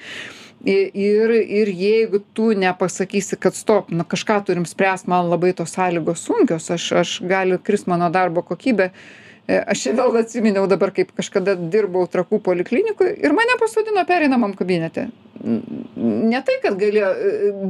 ir 0.63 1.33
ir 1.35 1.73
jeigu 1.75 2.23
tu 2.33 2.53
nepasakysi 2.55 3.35
kad 3.35 3.55
stop 3.55 3.91
nu 3.91 4.05
kažką 4.07 4.39
turim 4.47 4.65
spręst 4.65 5.09
man 5.11 5.27
labai 5.29 5.51
tos 5.53 5.75
sąlygos 5.75 6.23
sunkios 6.23 6.71
aš 6.71 6.91
aš 7.03 7.19
gali 7.27 7.59
krist 7.59 7.87
mano 7.91 8.09
darbo 8.09 8.45
kokybė 8.47 8.91
E, 9.43 9.57
aš 9.59 9.89
vėl 9.91 10.15
atsiminiau 10.21 10.67
dabar, 10.71 10.93
kaip 10.95 11.11
kažkada 11.17 11.57
dirbau 11.59 12.05
trakų 12.07 12.39
poliklinikui 12.45 13.09
ir 13.19 13.35
mane 13.35 13.57
pasodino 13.59 14.05
pereinamam 14.07 14.53
kabinete. 14.55 15.09
Ne 15.43 16.39
tai, 16.45 16.55
kad 16.63 16.77
galėjo 16.79 17.09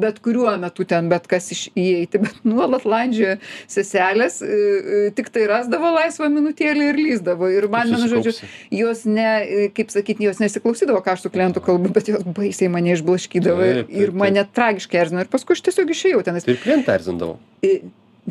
bet 0.01 0.19
kuriuo 0.23 0.51
metu 0.61 0.85
ten 0.85 1.07
bet 1.09 1.25
kas 1.29 1.49
iš 1.55 1.63
įeiti, 1.73 2.21
bet 2.21 2.43
nuolat 2.45 2.85
landžiojo 2.85 3.39
seselės, 3.71 4.39
e, 4.45 5.09
tik 5.17 5.31
tai 5.33 5.47
rasdavo 5.49 5.93
laisvą 5.95 6.29
minutėlį 6.33 6.91
ir 6.91 7.01
lyzdavo. 7.01 7.49
Ir 7.49 7.67
man, 7.73 7.89
vienu 7.89 8.11
žodžiu, 8.11 8.35
jos 8.77 9.03
ne, 9.09 9.29
kaip 9.73 9.93
sakyti, 9.93 10.27
jos 10.29 10.43
nesiklausydavo, 10.43 11.01
ką 11.05 11.17
aš 11.17 11.25
su 11.25 11.33
klientu 11.33 11.63
kalbu, 11.65 11.89
bet 11.95 12.13
jos 12.13 12.27
baisiai 12.37 12.69
mane 12.73 12.93
išblaškydavo 12.93 13.73
ir 13.89 14.13
mane 14.17 14.45
tragiškai 14.53 15.01
erzino. 15.07 15.25
Ir 15.25 15.33
paskui 15.33 15.57
aš 15.57 15.65
tiesiog 15.69 15.97
išėjau 15.97 16.23
ten. 16.27 16.39
Ir 16.45 16.61
klientą 16.61 16.97
erzindavo 16.99 17.39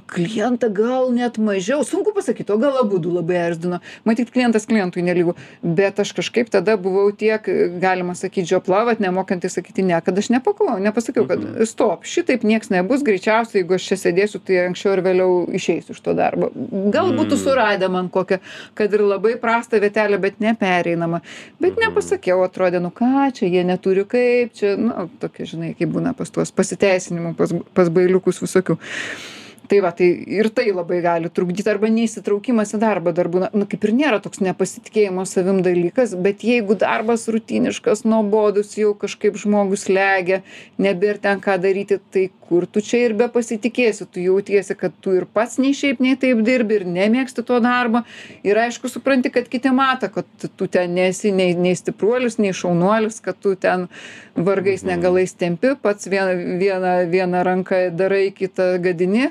klientą 0.07 0.69
gal 0.73 1.11
net 1.13 1.37
mažiau. 1.39 1.83
Sunku 1.85 2.13
pasakyt 2.17 2.51
o 2.51 2.57
gal 2.59 2.79
abudu 2.81 3.11
labai 3.13 3.37
erzdino 3.37 3.81
matyt 4.09 4.31
klientas 4.33 4.65
klientui 4.67 5.03
nelygu. 5.05 5.35
Bet 5.63 6.01
aš 6.01 6.13
kažkaip 6.17 6.49
tada 6.51 6.77
buvau 6.81 7.11
tiek 7.13 7.45
galima 7.81 8.15
sakyt 8.17 8.49
žiopla 8.49 8.85
vat 8.89 9.01
nemokanti 9.05 9.51
sakyti 9.53 9.83
ne 9.85 10.01
kad 10.01 10.19
aš 10.19 10.31
nepaklau 10.33 10.79
nepasakiau 10.81 11.27
kad 11.29 11.39
Mhm. 11.45 11.65
stop 11.69 12.05
šitaip 12.05 12.43
nieks 12.43 12.71
nebus 12.71 13.03
greičiausiai 13.05 13.63
jeigu 13.63 13.75
aš 13.75 13.89
čia 13.91 13.97
sėdėsiu 13.97 14.41
tai 14.45 14.63
anksčiau 14.67 14.93
ar 14.97 15.03
vėliau 15.05 15.47
išeisiu 15.53 15.91
iš 15.93 16.01
to 16.01 16.15
darbo. 16.15 16.51
Gal 16.91 17.13
būtų 17.13 17.37
Mm. 17.37 17.43
suradę 17.45 17.89
man 17.91 18.09
kokią 18.09 18.39
kad 18.75 18.93
ir 18.95 19.01
labai 19.01 19.37
prastą 19.37 19.81
vietelę 19.81 20.19
bet 20.21 20.41
nepereinamą. 20.41 21.21
Bet 21.61 21.77
Mhm. 21.77 21.81
nepasakiau 21.85 22.41
atrodė 22.49 22.81
nu 22.81 22.91
ką 22.91 23.33
čia 23.33 23.47
jie 23.47 23.65
neturi 23.65 24.05
kaip 24.05 24.55
čia. 24.55 24.77
Nu 24.79 25.11
tokia 25.21 25.45
žinai 25.45 25.77
kaip 25.79 25.93
būna 25.93 26.15
pas 26.17 26.31
tuos 26.31 26.51
pasiteisinimų 26.51 27.37
pas 27.37 27.53
pas 27.75 27.89
bailiukus 27.89 28.41
visokių 28.41 28.79
tai 29.69 29.81
va 29.85 29.93
tai 29.97 30.09
ir 30.39 30.49
tai 30.51 30.71
labai 30.75 31.01
gali 31.05 31.31
trukdyt 31.33 31.69
arba 31.71 31.91
neįsitraukimas 31.93 32.75
į 32.77 32.83
darbą 32.83 33.15
dar 33.17 33.31
būna 33.33 33.51
nu 33.57 33.67
kaip 33.71 33.87
ir 33.87 33.95
nėra 33.99 34.21
toks 34.25 34.43
nepasitikėjimo 34.45 35.25
savim 35.29 35.63
dalykas 35.67 36.15
bet 36.27 36.45
jeigu 36.47 36.77
darbas 36.79 37.29
rutiniškas 37.33 38.05
nuobodus 38.09 38.77
jau 38.79 38.93
kažkaip 38.99 39.39
žmogų 39.43 39.79
slegia 39.81 40.43
nebėr 40.83 41.21
ten 41.23 41.43
ką 41.45 41.59
daryti 41.63 42.01
tai 42.13 42.29
kur 42.53 42.67
tu 42.69 42.83
čia 42.85 43.07
ir 43.07 43.15
bepasitikėsi? 43.17 44.05
Tu 44.13 44.27
jautiesi 44.27 44.77
kad 44.77 44.93
tu 45.01 45.15
ir 45.17 45.25
pats 45.25 45.57
nei 45.63 45.73
šiaip 45.77 46.03
nei 46.05 46.19
taip 46.21 46.43
dirbi 46.45 46.77
ir 46.77 46.85
nemėgsti 46.85 47.45
to 47.49 47.57
darbo. 47.65 48.03
Ir 48.45 48.61
aišku 48.61 48.91
supranti 48.93 49.33
kad 49.33 49.49
kiti 49.49 49.73
mato 49.73 50.11
kad 50.13 50.29
tu 50.45 50.69
ten 50.69 50.93
nesi 50.99 51.33
nei 51.33 51.57
nei 51.57 51.73
stipruolis 51.79 52.37
nei 52.43 52.53
šaunuolis 52.53 53.23
kad 53.25 53.41
tu 53.41 53.55
ten 53.57 53.89
vargais 54.37 54.85
negalais 54.85 55.33
tempi 55.33 55.73
pats 55.81 56.13
vieną 56.13 56.37
vieną 56.61 56.95
viena 57.15 57.41
ranka 57.49 57.87
darai 57.89 58.27
kitą 58.37 58.75
gadini 58.85 59.31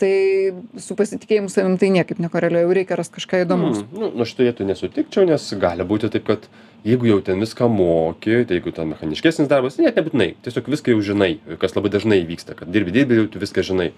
tai 0.00 0.52
su 0.82 0.96
pasitikėjimu 0.98 1.52
savim 1.52 1.78
tai 1.80 1.92
niekaip 1.94 2.20
nekoreliuoja 2.22 2.66
jau 2.66 2.76
reikia 2.80 2.98
rast 3.00 3.14
kažką 3.14 3.44
įdomaus 3.44 3.76
Mm, 3.76 4.00
nu, 4.00 4.10
nu 4.14 4.24
šitoj 4.28 4.48
vietoj 4.50 4.66
nesutikčiau, 4.68 5.26
nes 5.28 5.46
gali 5.60 5.84
būti 5.86 6.10
taip, 6.12 6.26
kad 6.26 6.46
jeigu 6.86 7.08
jau 7.10 7.18
ten 7.24 7.40
viską 7.42 7.68
moki, 7.72 8.44
tai 8.48 8.58
jeigu 8.58 8.72
ten 8.74 8.92
mechaniškesnis 8.92 9.50
darbas, 9.50 9.78
net 9.82 9.98
nebūtinai, 9.98 10.34
tiesiog 10.44 10.70
viską 10.72 10.94
jau 10.94 11.02
žinai, 11.10 11.32
kas 11.60 11.76
labai 11.76 11.92
dažnai 11.94 12.22
vyksta, 12.28 12.56
kad 12.58 12.70
dirbi, 12.72 12.94
dirbi, 12.94 13.18
jau 13.20 13.26
tu 13.32 13.42
viską 13.42 13.64
žinai. 13.66 13.90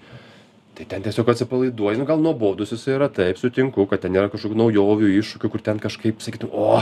Tai 0.77 0.87
ten 0.93 1.03
tiesiog 1.05 1.29
atsipalaiduoji, 1.33 1.99
nu 1.99 2.07
gal 2.07 2.21
nuobodus 2.23 2.73
jis 2.73 2.87
yra, 2.95 3.09
taip, 3.11 3.39
sutinku, 3.41 3.85
kad 3.89 4.03
ten 4.05 4.15
nėra 4.15 4.31
kažkokių 4.31 4.59
naujovių, 4.63 5.11
iššūkių, 5.19 5.51
kur 5.51 5.63
ten 5.65 5.81
kažkaip 5.83 6.23
sakytum, 6.23 6.53
o, 6.55 6.79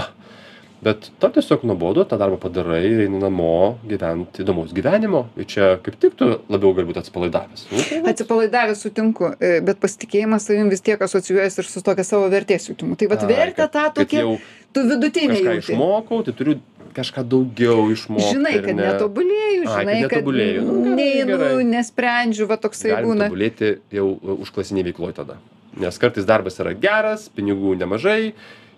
bet 0.83 1.09
tau 1.19 1.31
tiesiog 1.33 1.63
nuobodu, 1.67 2.03
tą 2.05 2.17
darbą 2.21 2.37
padarai 2.41 2.83
ir 2.85 2.99
eini 3.07 3.19
namo 3.21 3.77
gyventi 3.89 4.43
įdomaus 4.43 4.73
gyvenimo. 4.77 5.23
Ir 5.39 5.47
čia 5.49 5.69
kaip 5.83 5.97
tik 6.01 6.15
tu 6.19 6.27
labiau 6.53 6.73
galbūt 6.77 6.99
atsipalaidavęs. 7.01 7.65
Nu, 7.71 7.81
tai 7.89 8.01
atsipalaidavęs 8.13 8.83
sutinku 8.85 9.31
e, 9.39 9.57
bet 9.65 9.81
pasitikėjimas 9.83 10.45
savim 10.49 10.69
vis 10.73 10.83
tiek 10.85 11.01
asocijuojasi 11.01 11.63
ir 11.63 11.69
su 11.71 11.81
tokia 11.85 12.05
savo 12.07 12.29
vertės 12.33 12.69
jutimu 12.69 12.95
tai 12.99 13.09
vat 13.11 13.25
vertę 13.29 13.67
tą 13.73 13.87
tokią 14.01 14.25
tu 14.73 14.83
vidutinę 14.89 15.39
jauti 15.41 15.63
išmokau, 15.73 16.21
tai 16.27 16.33
turiu 16.37 16.57
kažką 16.97 17.21
daugiau 17.29 17.89
išmokti. 17.93 18.31
žinai 18.33 18.55
kad 18.61 18.73
ne- 18.75 18.87
netobulėju 18.87 19.65
žinai 19.65 19.97
kad 20.01 20.17
netobulėju. 20.17 20.61
Nu, 20.65 20.95
neinu 20.97 21.37
nesprendžiu 21.73 22.47
va 22.49 22.57
toksai 22.57 22.93
Galim 22.95 23.11
būna 23.11 23.27
tobulėti 23.29 23.75
jau 23.93 24.07
užklasiniai 24.37 24.85
veikloj 24.89 25.13
tada. 25.17 25.37
Nes 25.77 25.97
kartais 26.01 26.25
darbas 26.25 26.57
yra 26.57 26.73
geras, 26.73 27.27
pinigų 27.29 27.75
nemažai 27.77 28.33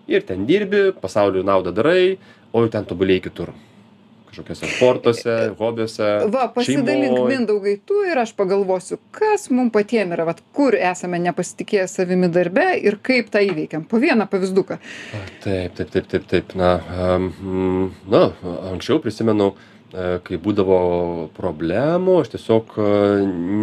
ir 0.10 0.28
ten 0.28 0.46
dirbi, 0.50 0.90
pasaulio 1.02 1.46
naudą 1.48 1.74
darai, 1.76 2.18
o 2.52 2.66
jau 2.66 2.72
ten 2.74 2.88
tobulėjai 2.90 3.26
kitur. 3.30 3.54
Kažkokiuose 4.30 4.68
sportuose, 4.76 5.36
hobiuose. 5.58 6.08
Va, 6.30 6.44
pasidalink 6.54 7.16
šeimoj. 7.16 7.32
mindaugai 7.32 7.74
tu 7.86 8.04
ir 8.06 8.20
aš 8.22 8.36
pagalvosiu, 8.38 9.00
kas 9.16 9.48
mums 9.50 9.74
patiems 9.74 10.14
yra, 10.14 10.28
vat, 10.28 10.44
kur 10.54 10.78
esame 10.78 11.18
nepasitikėję 11.24 11.88
savimi 11.90 12.30
darbe 12.30 12.68
ir 12.78 13.00
kaip 13.02 13.32
tą 13.34 13.42
įveikiam. 13.48 13.88
Po 13.90 13.98
vieną 13.98 14.30
pavyzduką. 14.30 14.78
Taip, 15.42 15.74
taip, 15.80 15.90
taip, 15.96 16.08
taip, 16.14 16.30
taip. 16.30 16.56
Na, 16.60 16.76
um, 17.18 17.90
na 18.06 18.28
anksčiau 18.70 19.02
prisimenu, 19.02 19.56
e, 19.90 20.20
kai 20.22 20.38
būdavo 20.38 20.80
problemų, 21.34 22.22
aš 22.22 22.36
tiesiog 22.38 22.78
e, 22.78 22.90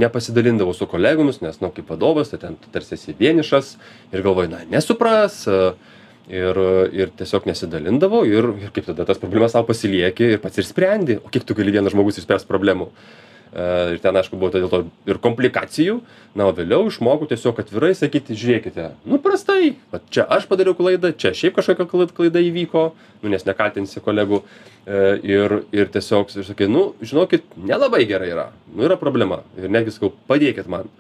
nepasidalindavau 0.03 0.75
su 0.75 0.91
kolegomis, 0.91 1.45
nes, 1.47 1.63
na, 1.63 1.71
kaip 1.71 1.95
vadovas, 1.95 2.35
tai 2.35 2.43
ten 2.43 2.59
tarsi 2.75 2.99
esi 2.99 3.15
vienišas 3.15 3.77
ir 4.11 4.27
galvoju, 4.27 4.51
na, 4.57 4.67
nesupras. 4.75 5.45
e, 5.47 5.95
Ir, 6.27 6.59
ir 6.91 7.13
tiesiog 7.15 7.45
nesidalindavau 7.47 8.25
ir, 8.27 8.49
ir 8.59 8.71
kaip 8.75 8.89
tada 8.89 9.05
tas 9.07 9.21
problemas 9.23 9.53
savo 9.55 9.69
pasilieki 9.69 10.33
ir 10.35 10.41
pats 10.43 10.59
ir 10.59 10.67
sprendi. 10.67 11.21
O 11.23 11.31
kiek 11.31 11.47
tu 11.47 11.55
gali 11.55 11.71
vienas 11.71 11.95
žmogus 11.95 12.19
išspręsti 12.19 12.51
problemų? 12.51 12.89
E, 12.91 13.67
Ir 13.95 14.01
ten, 14.03 14.17
aišku, 14.19 14.35
buvo 14.35 14.51
dėl 14.51 14.67
to 14.73 14.81
ir 15.07 15.21
komplikacijų. 15.23 16.01
Na, 16.35 16.49
o 16.51 16.57
vėliau 16.57 16.91
išmokau 16.91 17.29
tiesiog 17.31 17.63
atvirai 17.63 17.93
sakyti, 17.95 18.35
žiūrėkite, 18.37 18.89
nu 19.07 19.21
prastai, 19.23 19.77
va 19.95 20.03
čia 20.11 20.27
aš 20.27 20.49
padariau 20.51 20.75
klaidą, 20.77 21.15
čia 21.15 21.31
šiaip 21.31 21.55
kažkokia 21.57 21.87
klaida, 21.89 22.13
klaida 22.19 22.43
įvyko, 22.43 22.85
nu, 23.23 23.31
nes 23.31 23.47
nekaltinsi 23.47 24.03
kolegų. 24.03 24.43
E, 24.87 25.01
Ir, 25.31 25.61
ir 25.75 25.89
tiesiog, 25.95 26.35
ir 26.37 26.51
sakai, 26.51 26.67
nu, 26.71 26.89
žinokit, 27.07 27.47
nelabai 27.57 28.03
gerai 28.07 28.35
yra, 28.35 28.51
nu 28.75 28.85
yra 28.87 28.99
problema. 28.99 29.45
Ir 29.59 29.71
netgi 29.71 29.95
sakau, 29.95 30.13
padėkit 30.29 30.67
man. 30.71 30.91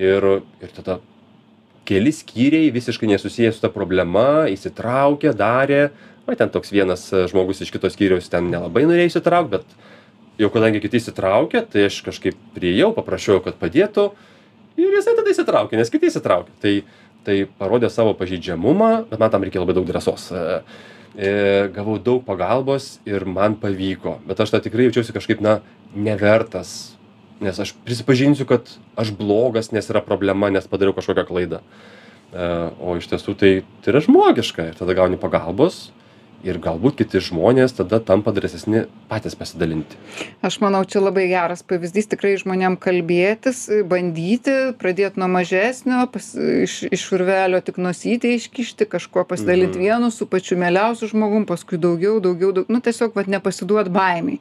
Ir, 0.00 0.24
ir 0.64 0.72
tada 0.72 1.02
keli 1.88 2.12
skyriai 2.14 2.70
visiškai 2.74 3.08
nesusiję 3.10 3.52
su 3.52 3.62
ta 3.62 3.70
problema, 3.72 4.46
įsitraukė, 4.50 5.34
darė. 5.36 5.88
O 6.26 6.34
ten 6.38 6.52
toks 6.54 6.70
vienas 6.70 7.08
e, 7.10 7.24
žmogus 7.30 7.64
iš 7.64 7.72
kitos 7.74 7.96
skyriaus 7.96 8.30
ten 8.30 8.50
nelabai 8.52 8.84
norėjo 8.86 9.10
įsitraukti, 9.10 9.58
bet 9.58 10.42
jau 10.42 10.50
kadangi 10.54 10.82
kiti 10.84 11.00
įsitraukė, 11.00 11.64
tai 11.72 11.88
aš 11.88 11.98
kažkaip 12.06 12.38
priejau, 12.54 12.92
paprašiau, 12.94 13.42
kad 13.42 13.58
padėtų. 13.60 14.12
Ir 14.78 14.94
jisai 14.96 15.16
tada 15.18 15.34
įsitraukė, 15.34 15.76
nes 15.80 15.90
kiti 15.92 16.08
įsitraukė. 16.08 16.54
Tai, 16.62 16.72
tai 17.26 17.36
parodė 17.58 17.90
savo 17.92 18.14
pažeidžiamumą, 18.18 18.92
bet 19.10 19.20
man 19.20 19.34
tam 19.34 19.44
reikėjo 19.44 19.66
labai 19.66 19.76
daug 19.76 19.90
drąsos. 19.90 20.30
E, 20.30 20.46
e, 21.18 21.34
Gavau 21.74 21.98
daug 21.98 22.22
pagalbos 22.26 22.94
ir 23.08 23.26
man 23.26 23.58
pavyko. 23.60 24.20
Bet 24.28 24.40
aš 24.46 24.54
tą 24.54 24.62
tikrai 24.64 24.88
jaučiausi 24.88 25.18
kažkaip, 25.18 25.42
na, 25.44 25.58
nevertas. 25.92 26.94
Nes 27.42 27.58
aš 27.58 27.74
prisipažinsiu, 27.86 28.46
kad 28.46 28.68
aš 28.96 29.10
blogas, 29.18 29.72
nes 29.74 29.88
yra 29.90 30.02
problema, 30.04 30.50
nes 30.54 30.68
padariau 30.70 30.94
kažkokią 30.96 31.26
klaidą. 31.28 31.62
E, 32.32 32.70
O 32.80 32.94
iš 32.96 33.10
tiesų 33.10 33.34
tai, 33.36 33.50
tai 33.82 33.92
yra 33.96 34.00
žmogiška 34.06 34.70
ir 34.70 34.78
tada 34.78 34.94
gauni 34.96 35.18
pagalbos 35.20 35.90
ir 36.42 36.56
galbūt 36.58 36.96
kiti 36.98 37.20
žmonės 37.22 37.70
tada 37.78 38.00
tampa 38.02 38.32
drąsesni 38.34 38.80
patys 39.06 39.36
pasidalinti 39.38 39.94
aš 40.42 40.56
manau 40.64 40.80
čia 40.82 40.98
labai 40.98 41.28
geras 41.30 41.62
pavyzdys 41.62 42.08
tikrai 42.10 42.32
žmonėm 42.40 42.74
kalbėtis 42.82 43.60
bandyti 43.86 44.56
pradėt 44.80 45.20
nuo 45.22 45.28
mažesnio 45.30 46.00
pas 46.10 46.32
iš 46.34 46.80
iš 46.90 47.04
urvelio 47.14 47.60
tik 47.62 47.78
nosytę 47.78 48.32
iškišti 48.40 48.88
kažkuo 48.90 49.22
pasidalint 49.30 49.76
Mhm. 49.76 49.84
vienu 49.86 50.10
su 50.10 50.26
pačiu 50.26 50.58
mieliausiu 50.58 51.12
žmogum 51.12 51.46
paskui 51.46 51.78
daugiau 51.78 52.18
daugiau 52.18 52.50
daug 52.52 52.66
nu 52.68 52.80
tiesiog 52.82 53.14
vat 53.14 53.30
nepasiduot 53.30 53.86
baimei 53.94 54.40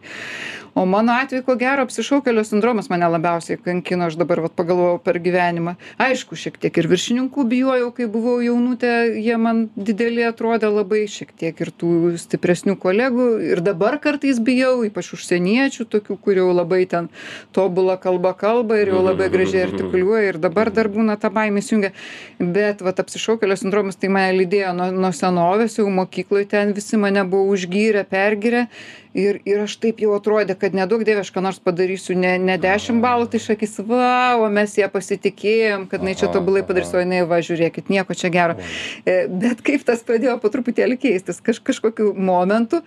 o 0.73 0.85
mano 0.85 1.13
atveju 1.19 1.43
ko 1.45 1.55
gero 1.59 1.83
apsišaukėlio 1.85 2.43
sindromas 2.47 2.89
mane 2.91 3.07
labiausiai 3.11 3.59
kankino 3.59 4.07
aš 4.07 4.17
dabar 4.19 4.39
vat 4.45 4.53
pagalvojau 4.55 5.01
per 5.03 5.19
gyvenimą. 5.23 5.75
Aišku 6.01 6.37
šiek 6.39 6.59
tiek 6.61 6.77
ir 6.79 6.87
viršininkų 6.91 7.45
bijojau 7.51 7.89
kai 7.97 8.07
buvau 8.11 8.37
jaunutė 8.43 8.91
jie 9.17 9.35
man 9.41 9.65
dideli 9.75 10.23
atrodė 10.27 10.71
labai 10.71 11.03
šiek 11.11 11.33
tiek 11.35 11.59
ir 11.65 11.73
tų 11.75 12.13
stipresnių 12.21 12.77
kolegų. 12.79 13.27
Ir 13.51 13.63
dabar 13.65 13.99
kartais 14.03 14.39
bijau 14.39 14.85
ypač 14.87 15.11
užsieniečių 15.17 15.87
tokių 15.91 16.17
kur 16.23 16.39
jau 16.39 16.47
labai 16.55 16.85
ten 16.87 17.11
tobula 17.51 17.97
kalba 17.99 18.33
kalba 18.37 18.79
ir 18.79 18.93
jau 18.93 19.03
labai 19.03 19.27
gražiai 19.33 19.67
artikuliuoja 19.67 20.35
ir 20.35 20.41
dabar 20.41 20.71
dar 20.71 20.91
būna 20.93 21.19
ta 21.19 21.33
baimė 21.33 21.65
įsijungia. 21.65 21.91
Bet 22.39 22.81
vat 22.85 23.03
apsišaukėlio 23.03 23.59
sindromas 23.59 23.99
tai 23.99 24.11
mane 24.13 24.31
lydėjo 24.39 24.71
nuo 24.77 24.91
nuo 24.95 25.11
senovės 25.15 25.79
jau 25.79 25.89
mokykloj 25.91 26.47
ten 26.51 26.75
visi 26.77 26.99
mane 27.01 27.23
buvo 27.27 27.51
užgyrę 27.55 28.05
pergyrę 28.07 28.67
ir 29.13 29.39
ir 29.45 29.63
aš 29.65 29.75
taip 29.83 29.99
jau 30.03 30.13
atrodė 30.15 30.55
kad 30.59 30.75
neduok 30.77 31.03
dieve 31.07 31.23
aš 31.23 31.31
ką 31.35 31.43
nors 31.43 31.59
padarysiu 31.63 32.15
ne 32.17 32.37
ne 32.39 32.57
dešim 32.61 33.01
balų 33.03 33.27
tai 33.33 33.41
sakys 33.43 33.79
va 33.87 34.37
o 34.39 34.49
mes 34.53 34.77
ja 34.79 34.87
pasitikėjom 34.91 35.87
kad 35.91 36.03
jinai 36.03 36.15
čia 36.19 36.31
tobulai 36.31 36.63
padarys 36.67 36.93
o 36.95 37.01
jinai 37.01 37.23
va 37.27 37.41
žiūrėkit 37.43 37.91
nieko 37.91 38.15
čia 38.17 38.31
gero. 38.33 38.57
E, 39.05 39.25
bet 39.27 39.63
kaip 39.65 39.83
tas 39.87 40.03
pradėjo 40.07 40.37
po 40.41 40.51
truputėlį 40.53 40.99
keistis 41.01 41.41
kaž 41.43 41.59
kažkokiu 41.71 42.13
momentu 42.15 42.81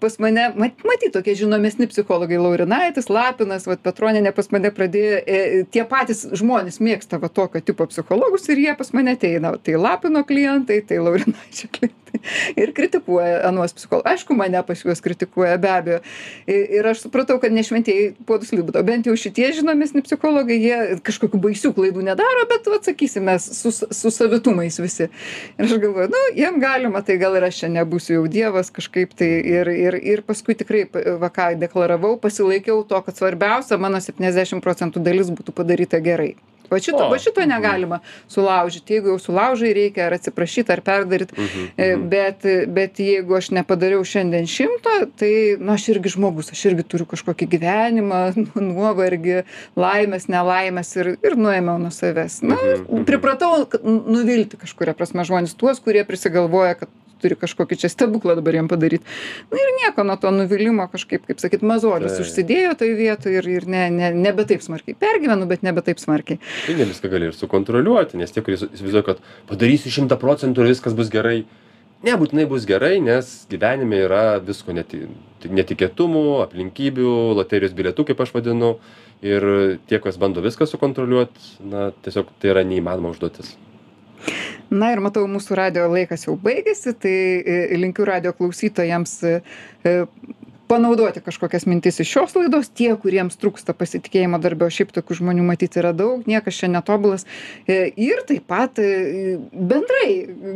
pas 0.00 0.18
mane 0.22 0.48
mat 0.56 0.84
matyt 0.86 1.12
tokie 1.16 1.34
žinomesni 1.38 1.88
psichologai 1.90 2.38
laurinaitis 2.40 3.10
lapinas 3.12 3.66
vat 3.68 3.82
petronienė 3.84 4.32
pas 4.36 4.50
mane 4.54 4.70
pradėjo 4.74 5.20
e, 5.26 5.38
tie 5.74 5.84
patys 5.88 6.24
žmonės 6.38 6.80
mėgsta 6.84 7.20
va 7.22 7.30
tokio 7.32 7.62
tipo 7.64 7.86
psichologus 7.90 8.48
ir 8.52 8.62
jie 8.64 8.74
pas 8.78 8.92
mane 8.96 9.16
ateina 9.18 9.54
tai 9.62 9.78
lapino 9.80 10.24
klientai 10.28 10.80
tai 10.88 11.00
laurinaičio 11.02 11.70
klientai 11.74 11.96
ir 12.56 12.72
kritikuoja 12.76 13.42
anuos 13.48 13.74
psicholo 13.76 14.02
aišku 14.08 14.36
mane 14.36 14.62
pas 14.66 14.84
juos 14.84 15.00
kritikuoja 15.04 15.58
be 15.58 15.70
abejo. 15.70 16.00
I- 16.46 16.66
ir 16.78 16.86
aš 16.86 17.02
supratau 17.06 17.38
kad 17.40 17.52
ne 17.52 17.62
šventieji 17.62 18.14
puodus 18.26 18.52
lipdo 18.52 18.82
bent 18.82 19.06
jau 19.06 19.16
šitie 19.16 19.50
žinomesni 19.56 20.02
psichologai 20.06 20.58
jie 20.62 20.78
kažkokių 21.04 21.40
baisių 21.42 21.72
klaidų 21.76 22.04
nedaro 22.10 22.46
bet 22.50 22.70
vat 22.72 22.88
sakysim 22.88 23.26
mes 23.28 23.48
su 23.60 23.72
su 23.72 24.10
savitumais 24.14 24.78
visi. 24.80 25.08
Ir 25.58 25.64
aš 25.66 25.76
galvoju 25.82 26.08
nu 26.12 26.22
jiem 26.36 26.60
galima 26.62 27.02
tai 27.02 27.18
gal 27.20 27.36
ir 27.36 27.44
aš 27.48 27.62
čia 27.62 27.72
nebūsiu 27.72 28.18
jau 28.18 28.26
dievas 28.30 28.70
kažkaip 28.74 29.14
tai 29.18 29.30
ir 29.42 29.68
ir 29.68 29.87
ir 29.96 30.22
paskui 30.26 30.58
tikrai 30.58 30.84
va 31.22 31.30
ką 31.32 31.52
deklaravau 31.60 32.18
pasilaikiau 32.20 32.84
to 32.88 33.00
kad 33.06 33.16
svarbiausia 33.16 33.80
mano 33.80 34.02
septyniasdešim 34.04 34.60
procentų 34.64 35.04
dalis 35.04 35.32
būtų 35.32 35.56
padaryta 35.56 36.02
gerai. 36.04 36.34
Va 36.68 36.78
šito 36.80 37.08
va 37.08 37.18
šito 37.18 37.40
mhm. 37.40 37.48
negalima 37.48 37.98
sulaužyt 38.28 38.90
jeigu 38.92 39.12
jau 39.14 39.18
sulaužai 39.22 39.72
reikia 39.76 40.06
ar 40.06 40.18
atsiprašyt 40.18 40.70
ar 40.70 40.82
perdaryt. 40.84 41.32
Mhm, 41.32 41.66
E, 41.78 41.94
mhm. 41.94 42.08
bet 42.08 42.46
bet 42.74 43.00
jeigu 43.00 43.36
aš 43.38 43.50
nepadariau 43.56 44.04
šiandien 44.04 44.46
šimto 44.50 44.94
tai 45.20 45.32
nu 45.60 45.72
aš 45.72 45.88
irgi 45.94 46.12
žmogus 46.16 46.52
aš 46.52 46.64
irgi 46.70 46.84
turiu 46.84 47.06
kažkokį 47.08 47.48
gyvenimą 47.54 48.20
nu 48.42 48.64
nuovargį 48.68 49.42
laimes 49.76 50.28
nelaimes 50.28 50.94
ir 50.96 51.14
ir 51.16 51.38
nuėmiau 51.40 51.78
nuo 51.80 51.92
savęs. 51.94 52.40
Na 52.44 52.58
pripratau 53.08 53.64
nuvilti 53.84 54.60
kažkuria 54.60 54.96
prasme 54.98 55.24
žmones 55.24 55.56
tuos 55.56 55.80
kurie 55.80 56.04
prisigalvoja 56.08 56.80
kad 56.82 56.92
turi 57.22 57.36
kažkokį 57.38 57.78
čia 57.82 57.90
stebuklą 57.92 58.34
dabar 58.38 58.54
jiem 58.58 58.68
padaryt. 58.70 59.02
Na 59.52 59.60
ir 59.62 59.72
nieko 59.82 60.04
nuo 60.06 60.16
to 60.20 60.30
nuvylimo 60.34 60.88
kažkaip 60.92 61.26
kaip 61.28 61.40
sakyt 61.42 61.62
mazolis 61.66 62.18
užsidėjo 62.22 62.74
toj 62.80 62.94
vietoj 62.98 63.38
ir 63.40 63.48
ir 63.58 63.66
ne 63.68 63.84
ne 63.90 64.10
nebe 64.14 64.44
taip 64.48 64.62
smarkiai 64.64 64.96
pergyvenu 64.98 65.46
bet 65.50 65.62
nebe 65.66 65.82
taip 65.86 65.98
smarkiai. 66.02 66.38
Tai 66.66 66.74
ne 66.80 66.88
viską 66.90 67.10
gali 67.12 67.30
ir 67.30 67.38
sukontroliuoti 67.38 68.16
nes 68.20 68.30
tie 68.34 68.42
kurie 68.42 68.56
įsi- 68.60 68.70
įsivaizduoja 68.74 69.06
kad 69.12 69.24
padarysiu 69.50 69.90
šimtą 69.98 70.18
procentų 70.20 70.64
ir 70.66 70.72
viskas 70.74 70.94
bus 70.98 71.10
gerai 71.12 71.44
nebūtinai 72.06 72.46
bus 72.46 72.64
gerai 72.68 73.00
nes 73.02 73.46
gyvenime 73.50 73.98
yra 74.06 74.38
visko 74.38 74.70
neti 74.76 75.00
tik 75.42 75.50
netikėtumų 75.54 76.22
aplinkybių 76.46 77.10
loterijos 77.38 77.74
bilietų 77.74 78.04
kaip 78.10 78.20
aš 78.22 78.30
vadinu 78.36 78.76
ir 79.22 79.42
tie 79.90 79.98
kas 80.02 80.18
bando 80.18 80.42
viską 80.44 80.66
sukontroliuot 80.70 81.34
na 81.66 81.88
tiesiog 82.06 82.30
tai 82.38 82.52
yra 82.54 82.62
neįmanoma 82.66 83.10
užduotis 83.16 83.56
na 84.70 84.90
ir 84.92 85.00
matau 85.04 85.24
mūsų 85.30 85.56
radijo 85.58 85.86
laikas 85.92 86.26
jau 86.26 86.36
baigėsi 86.40 86.94
tai 87.00 87.14
e, 87.40 87.58
linkiu 87.80 88.06
radijo 88.08 88.34
klausytojams 88.36 89.14
e, 89.24 89.34
panaudoti 90.68 91.22
kažkokias 91.24 91.66
mintis 91.66 92.00
iš 92.00 92.12
šios 92.12 92.36
laidos. 92.38 92.68
Tie 92.68 92.90
kuriems 93.00 93.38
trūksta 93.40 93.74
pasitikėjimo 93.76 94.40
darbe 94.42 94.68
o 94.68 94.70
šiaip 94.72 94.92
tokių 94.96 95.18
žmonių 95.22 95.46
matyt 95.48 95.78
yra 95.80 95.94
daug 95.96 96.26
niekas 96.28 96.60
čia 96.60 96.70
netobulas. 96.72 97.26
E, 97.66 97.92
ir 97.96 98.22
taip 98.28 98.46
pat 98.50 98.78
e, 98.82 99.38
bendrai 99.52 100.10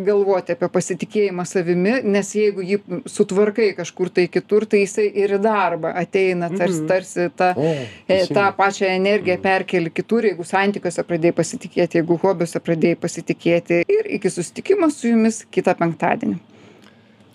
galvoti 0.07 0.57
apie 0.57 0.69
pasitikėjimą 0.73 1.47
savimi 1.49 1.99
nes 2.05 2.35
jeigu 2.37 2.65
jį 2.67 2.81
sutvarkai 3.11 3.73
kažkur 3.79 4.13
tai 4.13 4.29
kitur 4.33 4.67
tai 4.69 4.85
jisai 4.85 5.09
ir 5.25 5.37
į 5.39 5.43
darbą 5.45 5.95
ateina 6.03 6.51
tarsi 6.53 6.83
Mhm. 6.83 6.89
tarsi 6.89 7.31
ta 7.37 7.53
o 7.57 7.73
E, 8.09 8.27
tą 8.27 8.53
pačią 8.57 8.87
energiją 8.87 9.39
perkeli 9.43 9.91
kitur 9.91 10.27
jeigu 10.27 10.45
santykiuose 10.45 11.05
pradėjai 11.09 11.37
pasitikėti 11.41 12.01
jeigu 12.01 12.19
hobiuose 12.23 12.61
pradėjai 12.61 12.99
pasitikėti. 13.01 13.83
Ir 13.89 14.09
iki 14.19 14.31
susitikimo 14.31 14.91
su 14.91 15.09
jumis 15.13 15.45
kitą 15.51 15.75
penktadienį 15.79 16.52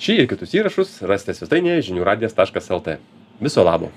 šį 0.01 0.17
ir 0.21 0.27
kitus 0.31 0.53
įrašus 0.57 0.99
rasite 1.09 1.37
svetainėje 1.37 1.89
žinių 1.89 2.05
radijas 2.07 2.37
taškas 2.37 2.69
lt. 2.77 2.99
Viso 3.41 3.65
labo 3.65 3.91